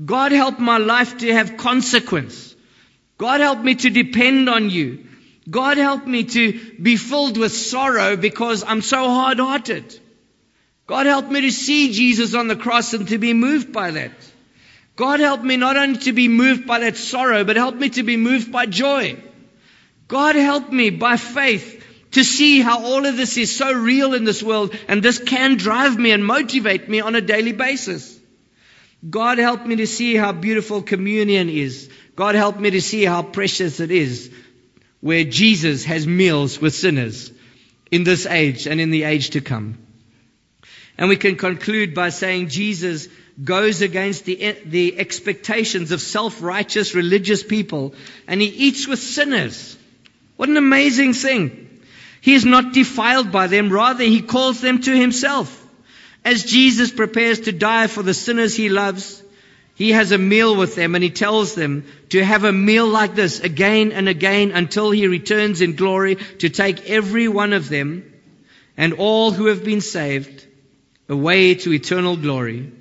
God 0.04 0.34
help 0.34 0.60
my 0.60 0.78
life 0.78 1.20
to 1.20 1.34
have 1.34 1.56
consequence. 1.56 2.54
God 3.18 3.40
help 3.40 3.60
me 3.60 3.76
to 3.76 3.90
depend 3.90 4.50
on 4.50 4.70
you. 4.70 5.06
God 5.50 5.78
help 5.78 6.06
me 6.06 6.26
to 6.26 6.76
be 6.82 6.98
filled 6.98 7.38
with 7.38 7.54
sorrow 7.54 8.18
because 8.18 8.64
I'm 8.64 8.82
so 8.82 9.08
hard 9.08 9.40
hearted. 9.40 10.00
God 10.86 11.06
help 11.06 11.30
me 11.30 11.42
to 11.42 11.52
see 11.52 11.94
Jesus 11.94 12.36
on 12.36 12.50
the 12.50 12.58
cross 12.58 12.94
and 12.94 13.08
to 13.08 13.18
be 13.18 13.34
moved 13.34 13.72
by 13.72 13.92
that. 13.92 14.12
God 15.02 15.20
help 15.20 15.42
me 15.42 15.58
not 15.58 15.78
only 15.78 15.98
to 16.02 16.14
be 16.14 16.28
moved 16.28 16.68
by 16.68 16.78
that 16.82 16.96
sorrow, 16.96 17.44
but 17.44 17.56
help 17.56 17.74
me 17.74 17.90
to 17.90 18.04
be 18.04 18.18
moved 18.18 18.52
by 18.52 18.68
joy. 18.68 19.18
God 20.08 20.36
help 20.36 20.72
me 20.72 20.92
by 20.92 21.18
faith 21.18 21.84
to 22.12 22.24
see 22.24 22.62
how 22.62 22.86
all 22.86 23.04
of 23.08 23.18
this 23.18 23.36
is 23.36 23.56
so 23.56 23.74
real 23.74 24.14
in 24.14 24.26
this 24.26 24.44
world 24.44 24.76
and 24.88 25.02
this 25.02 25.18
can 25.18 25.58
drive 25.58 25.98
me 25.98 26.12
and 26.12 26.24
motivate 26.24 26.88
me 26.88 27.02
on 27.02 27.16
a 27.16 27.22
daily 27.22 27.52
basis. 27.52 28.20
God 29.10 29.40
help 29.40 29.66
me 29.66 29.78
to 29.78 29.88
see 29.88 30.14
how 30.14 30.34
beautiful 30.34 30.84
communion 30.84 31.50
is. 31.50 31.90
God 32.16 32.36
help 32.36 32.60
me 32.60 32.70
to 32.70 32.80
see 32.80 33.04
how 33.04 33.24
precious 33.24 33.80
it 33.80 33.90
is 33.90 34.32
where 35.00 35.24
Jesus 35.24 35.84
has 35.86 36.06
meals 36.06 36.62
with 36.62 36.76
sinners 36.76 37.32
in 37.90 38.04
this 38.04 38.28
age 38.28 38.68
and 38.68 38.80
in 38.80 38.92
the 38.92 39.02
age 39.02 39.32
to 39.32 39.42
come. 39.42 39.80
And 40.96 41.10
we 41.10 41.16
can 41.16 41.38
conclude 41.38 41.96
by 41.96 42.10
saying 42.10 42.50
Jesus 42.50 43.08
goes 43.44 43.82
against 43.82 44.26
the, 44.26 44.58
the 44.66 45.00
expectations 45.00 45.92
of 45.92 46.02
self-righteous 46.02 46.94
religious 46.94 47.44
people 47.44 47.94
and 48.28 48.42
he 48.42 48.48
eats 48.48 48.88
with 48.88 49.00
sinners. 49.00 49.78
What 50.38 50.50
an 50.50 50.58
amazing 50.58 51.14
thing. 51.14 51.80
He 52.22 52.34
is 52.34 52.46
not 52.46 52.74
defiled 52.74 53.32
by 53.32 53.48
them, 53.48 53.72
rather 53.72 54.04
he 54.04 54.22
calls 54.22 54.62
them 54.62 54.82
to 54.82 54.96
himself. 54.96 55.58
As 56.24 56.44
Jesus 56.44 56.92
prepares 56.92 57.42
to 57.42 57.52
die 57.52 57.88
for 57.88 58.04
the 58.04 58.14
sinners 58.14 58.56
he 58.56 58.70
loves, 58.70 59.24
he 59.76 59.92
has 59.92 60.12
a 60.12 60.18
meal 60.18 60.56
with 60.56 60.76
them 60.76 60.94
and 60.94 61.04
he 61.04 61.10
tells 61.10 61.56
them 61.56 61.86
to 62.10 62.24
have 62.24 62.44
a 62.44 62.52
meal 62.52 62.88
like 62.88 63.16
this 63.16 63.40
again 63.40 63.92
and 63.92 64.08
again 64.08 64.52
until 64.52 64.92
he 64.92 65.08
returns 65.08 65.62
in 65.62 65.76
glory 65.76 66.16
to 66.16 66.50
take 66.50 66.90
every 66.90 67.28
one 67.28 67.54
of 67.54 67.70
them 67.70 68.14
and 68.78 68.94
all 68.94 69.32
who 69.32 69.48
have 69.48 69.64
been 69.64 69.82
saved 69.82 70.46
away 71.10 71.56
to 71.56 71.74
eternal 71.74 72.16
glory. 72.16 72.72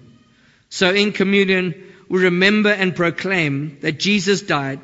So 0.71 0.95
in 0.95 1.13
communion, 1.13 1.75
we 2.09 2.23
remember 2.23 2.71
and 2.71 2.95
proclaim 2.95 3.79
that 3.81 3.99
Jesus 3.99 4.41
died. 4.41 4.81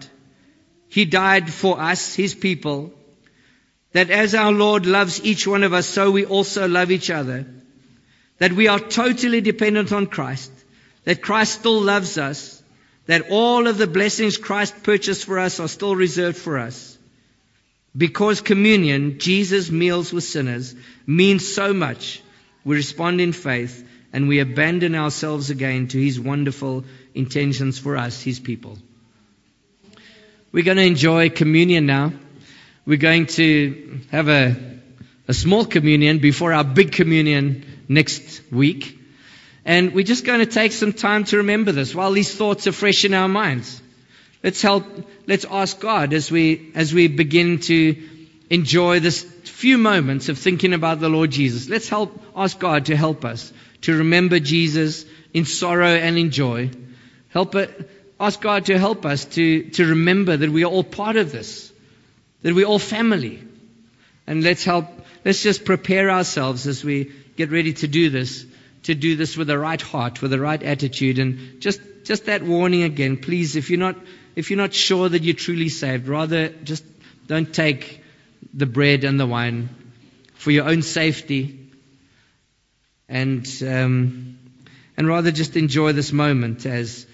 He 0.89 1.05
died 1.05 1.51
for 1.51 1.81
us, 1.81 2.15
His 2.15 2.35
people. 2.35 2.93
That 3.93 4.11
as 4.11 4.35
our 4.35 4.53
Lord 4.53 4.85
loves 4.85 5.25
each 5.25 5.47
one 5.47 5.63
of 5.63 5.73
us, 5.73 5.87
so 5.87 6.11
we 6.11 6.27
also 6.27 6.69
love 6.69 6.91
each 6.91 7.09
other. 7.09 7.47
That 8.39 8.53
we 8.53 8.69
are 8.69 8.81
totally 8.81 9.41
dependent 9.41 9.93
on 9.93 10.07
Christ. 10.07 10.51
That 11.05 11.23
Christ 11.23 11.61
still 11.61 11.81
loves 11.81 12.19
us. 12.19 12.63
That 13.07 13.31
all 13.31 13.69
of 13.69 13.79
the 13.79 13.87
blessings 13.87 14.37
Christ 14.37 14.83
purchased 14.83 15.25
for 15.25 15.39
us 15.39 15.61
are 15.61 15.69
still 15.69 15.95
reserved 15.95 16.37
for 16.37 16.59
us. 16.59 16.99
Because 17.97 18.41
communion, 18.41 19.21
Jesus' 19.21 19.71
meals 19.71 20.13
with 20.13 20.25
sinners, 20.25 20.75
means 21.07 21.55
so 21.55 21.73
much, 21.73 22.21
we 22.65 22.77
respond 22.77 23.21
in 23.21 23.33
faith 23.33 23.85
and 24.17 24.29
we 24.29 24.39
abandon 24.39 24.95
ourselves 24.95 25.51
again 25.51 25.89
to 25.89 26.03
His 26.03 26.19
wonderful 26.19 26.87
intentions 27.15 27.79
for 27.79 27.99
us, 27.99 28.23
His 28.23 28.41
people. 28.41 28.79
We're 30.53 30.65
going 30.65 30.79
to 30.79 30.85
enjoy 30.85 31.29
communion 31.29 31.85
now. 31.85 32.15
We're 32.87 32.97
going 32.97 33.27
to 33.27 34.01
have 34.13 34.31
a, 34.31 34.57
a 35.29 35.35
small 35.35 35.67
communion 35.67 36.21
before 36.21 36.55
our 36.55 36.65
big 36.65 36.93
communion 36.93 37.67
next 37.91 38.41
week. 38.51 38.99
And 39.67 39.93
we're 39.93 40.03
just 40.03 40.25
going 40.25 40.41
to 40.41 40.47
take 40.47 40.73
some 40.73 40.95
time 40.95 41.25
to 41.25 41.37
remember 41.37 41.73
this 41.73 41.95
while 41.95 42.13
these 42.13 42.35
thoughts 42.35 42.67
are 42.67 42.73
fresh 42.73 43.05
in 43.05 43.13
our 43.13 43.29
minds. 43.29 43.83
Let's 44.43 44.63
help, 44.63 44.87
let's 45.27 45.45
ask 45.45 45.79
God 45.79 46.15
as 46.15 46.31
we, 46.31 46.73
as 46.75 46.95
we 46.95 47.09
begin 47.09 47.59
to 47.59 48.03
enjoy 48.49 49.01
this 49.01 49.25
few 49.25 49.77
moments 49.77 50.31
of 50.31 50.39
thinking 50.39 50.73
about 50.73 51.01
the 51.01 51.11
Lord 51.11 51.33
Jesus. 51.33 51.69
Let's 51.69 51.91
help, 51.91 52.19
ask 52.35 52.59
God 52.59 52.87
to 52.87 52.97
help 52.97 53.27
us 53.27 53.53
to 53.87 53.99
remember 53.99 54.41
Jesus 54.41 55.05
in 55.33 55.45
sorrow 55.45 55.95
and 55.95 56.19
in 56.19 56.33
joy. 56.33 56.71
Help 57.29 57.55
it, 57.55 57.89
ask 58.19 58.41
God 58.41 58.67
to 58.67 58.77
help 58.77 59.07
us 59.07 59.25
to, 59.37 59.71
to 59.71 59.87
remember 59.87 60.37
that 60.37 60.51
we 60.51 60.65
are 60.65 60.71
all 60.71 60.83
part 60.83 61.15
of 61.17 61.31
this, 61.31 61.73
that 62.43 62.53
we're 62.53 62.67
all 62.67 62.81
family. 62.81 63.41
And 64.27 64.43
let's 64.43 64.65
help, 64.65 64.87
let's 65.25 65.41
just 65.41 65.65
prepare 65.65 66.11
ourselves 66.11 66.67
as 66.67 66.83
we 66.83 67.13
get 67.37 67.53
ready 67.53 67.75
to 67.75 67.87
do 67.87 68.11
this, 68.11 68.45
to 68.85 68.97
do 68.97 69.15
this 69.15 69.37
with 69.37 69.47
the 69.47 69.57
right 69.57 69.81
heart, 69.81 70.21
with 70.21 70.33
the 70.33 70.41
right 70.41 70.61
attitude. 70.61 71.21
And 71.21 71.61
just, 71.61 71.81
just 72.03 72.25
that 72.25 72.43
warning 72.43 72.83
again, 72.83 73.19
please, 73.19 73.55
if 73.55 73.71
you're 73.71 73.79
not, 73.79 73.95
if 74.35 74.51
you're 74.51 74.57
not 74.57 74.75
sure 74.75 75.09
that 75.09 75.23
you're 75.23 75.37
truly 75.37 75.69
saved, 75.69 76.09
rather 76.09 76.49
just 76.49 76.83
don't 77.29 77.55
take 77.55 78.03
the 78.53 78.67
bread 78.67 79.05
and 79.05 79.21
the 79.21 79.27
wine 79.27 79.69
for 80.35 80.51
your 80.51 80.69
own 80.69 80.83
safety 80.83 81.66
and 83.09 83.47
um, 83.67 84.39
and 84.97 85.07
rather 85.07 85.31
just 85.31 85.57
enjoy 85.57 85.93
this 85.93 86.13
moment 86.13 86.67
as 86.67 87.07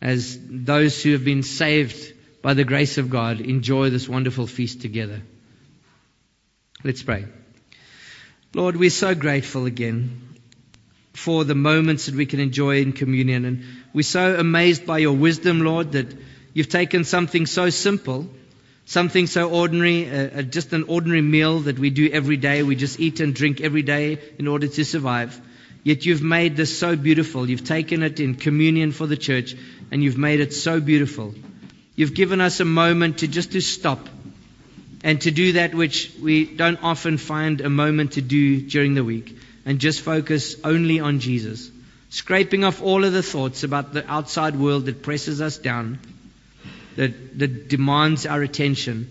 as 0.00 0.38
those 0.42 1.02
who 1.02 1.12
have 1.12 1.24
been 1.24 1.42
saved 1.42 2.12
by 2.42 2.54
the 2.54 2.64
grace 2.64 2.98
of 2.98 3.10
God 3.10 3.40
enjoy 3.40 3.90
this 3.90 4.08
wonderful 4.08 4.46
feast 4.46 4.80
together. 4.80 5.22
Let's 6.84 7.02
pray. 7.02 7.26
Lord, 8.54 8.76
we're 8.76 8.90
so 8.90 9.14
grateful 9.14 9.66
again 9.66 10.26
for 11.12 11.44
the 11.44 11.54
moments 11.54 12.06
that 12.06 12.14
we 12.14 12.26
can 12.26 12.40
enjoy 12.40 12.80
in 12.82 12.92
communion. 12.92 13.44
And 13.44 13.64
we're 13.92 14.02
so 14.02 14.38
amazed 14.38 14.86
by 14.86 14.98
your 14.98 15.16
wisdom, 15.16 15.60
Lord, 15.60 15.92
that 15.92 16.14
you've 16.52 16.68
taken 16.68 17.04
something 17.04 17.46
so 17.46 17.70
simple, 17.70 18.28
something 18.86 19.26
so 19.26 19.50
ordinary, 19.50 20.08
uh, 20.08 20.38
uh, 20.38 20.42
just 20.42 20.72
an 20.72 20.84
ordinary 20.84 21.20
meal 21.20 21.60
that 21.60 21.78
we 21.78 21.90
do 21.90 22.08
every 22.10 22.36
day. 22.36 22.62
We 22.62 22.76
just 22.76 22.98
eat 22.98 23.20
and 23.20 23.34
drink 23.34 23.60
every 23.60 23.82
day 23.82 24.18
in 24.38 24.48
order 24.48 24.68
to 24.68 24.84
survive. 24.84 25.38
Yet 25.82 26.06
you've 26.06 26.22
made 26.22 26.56
this 26.56 26.76
so 26.76 26.96
beautiful. 26.96 27.48
You've 27.48 27.64
taken 27.64 28.02
it 28.02 28.18
in 28.18 28.34
communion 28.34 28.92
for 28.92 29.06
the 29.06 29.16
church 29.16 29.54
and 29.90 30.02
you've 30.02 30.18
made 30.18 30.40
it 30.40 30.54
so 30.54 30.80
beautiful. 30.80 31.34
You've 31.94 32.14
given 32.14 32.40
us 32.40 32.60
a 32.60 32.64
moment 32.64 33.18
to 33.18 33.28
just 33.28 33.52
to 33.52 33.60
stop 33.60 34.08
and 35.04 35.20
to 35.20 35.30
do 35.30 35.52
that 35.52 35.74
which 35.74 36.12
we 36.20 36.44
don't 36.44 36.82
often 36.82 37.18
find 37.18 37.60
a 37.60 37.70
moment 37.70 38.12
to 38.12 38.22
do 38.22 38.60
during 38.60 38.94
the 38.94 39.04
week 39.04 39.36
and 39.64 39.78
just 39.78 40.00
focus 40.00 40.56
only 40.64 41.00
on 41.00 41.20
Jesus. 41.20 41.70
Scraping 42.10 42.64
off 42.64 42.82
all 42.82 43.04
of 43.04 43.12
the 43.12 43.22
thoughts 43.22 43.62
about 43.62 43.92
the 43.92 44.08
outside 44.10 44.56
world 44.56 44.86
that 44.86 45.02
presses 45.02 45.40
us 45.40 45.58
down, 45.58 45.98
that, 46.96 47.38
that 47.38 47.68
demands 47.68 48.26
our 48.26 48.42
attention. 48.42 49.10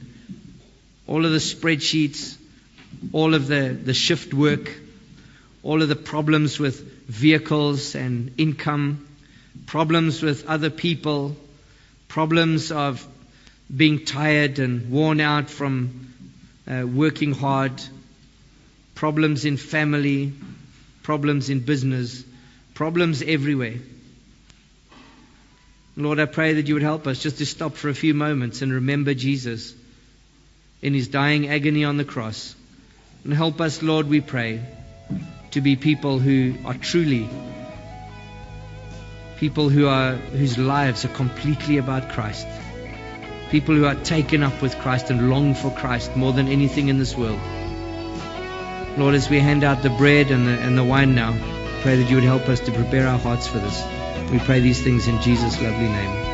All 1.07 1.25
of 1.25 1.31
the 1.31 1.37
spreadsheets, 1.37 2.37
all 3.13 3.33
of 3.33 3.47
the, 3.47 3.77
the 3.81 3.93
shift 3.93 4.33
work, 4.33 4.71
all 5.63 5.81
of 5.81 5.89
the 5.89 5.95
problems 5.95 6.59
with 6.59 7.07
vehicles 7.07 7.95
and 7.95 8.33
income, 8.37 9.07
problems 9.65 10.21
with 10.21 10.47
other 10.47 10.69
people, 10.69 11.35
problems 12.07 12.71
of 12.71 13.05
being 13.75 14.05
tired 14.05 14.59
and 14.59 14.91
worn 14.91 15.19
out 15.19 15.49
from 15.49 16.13
uh, 16.69 16.85
working 16.85 17.33
hard, 17.33 17.81
problems 18.95 19.45
in 19.45 19.57
family, 19.57 20.33
problems 21.03 21.49
in 21.49 21.59
business, 21.59 22.23
problems 22.73 23.21
everywhere. 23.21 23.75
Lord, 25.97 26.19
I 26.19 26.25
pray 26.25 26.53
that 26.53 26.67
you 26.67 26.73
would 26.73 26.83
help 26.83 27.07
us 27.07 27.21
just 27.21 27.37
to 27.37 27.45
stop 27.45 27.73
for 27.73 27.89
a 27.89 27.93
few 27.93 28.13
moments 28.13 28.61
and 28.61 28.73
remember 28.73 29.13
Jesus 29.13 29.73
in 30.81 30.93
his 30.93 31.07
dying 31.07 31.47
agony 31.47 31.85
on 31.85 31.97
the 31.97 32.03
cross. 32.03 32.55
And 33.23 33.33
help 33.33 33.61
us, 33.61 33.81
Lord, 33.81 34.07
we 34.07 34.21
pray, 34.21 34.61
to 35.51 35.61
be 35.61 35.75
people 35.75 36.19
who 36.19 36.55
are 36.65 36.73
truly 36.73 37.29
people 39.37 39.69
who 39.69 39.87
are 39.87 40.13
whose 40.13 40.57
lives 40.57 41.05
are 41.05 41.09
completely 41.09 41.77
about 41.77 42.09
Christ. 42.09 42.47
People 43.49 43.75
who 43.75 43.85
are 43.85 43.95
taken 43.95 44.43
up 44.43 44.61
with 44.61 44.77
Christ 44.79 45.09
and 45.09 45.29
long 45.29 45.53
for 45.53 45.71
Christ 45.71 46.15
more 46.15 46.33
than 46.33 46.47
anything 46.47 46.87
in 46.87 46.97
this 46.97 47.15
world. 47.15 47.39
Lord, 48.97 49.13
as 49.13 49.29
we 49.29 49.39
hand 49.39 49.63
out 49.63 49.83
the 49.83 49.89
bread 49.89 50.31
and 50.31 50.47
the, 50.47 50.51
and 50.51 50.77
the 50.77 50.83
wine 50.83 51.15
now, 51.15 51.33
pray 51.81 51.97
that 51.97 52.09
you 52.09 52.15
would 52.15 52.23
help 52.23 52.47
us 52.47 52.61
to 52.61 52.71
prepare 52.71 53.07
our 53.07 53.19
hearts 53.19 53.47
for 53.47 53.59
this. 53.59 54.04
We 54.31 54.39
pray 54.39 54.59
these 54.59 54.81
things 54.81 55.07
in 55.07 55.21
Jesus' 55.21 55.61
lovely 55.61 55.87
name. 55.87 56.24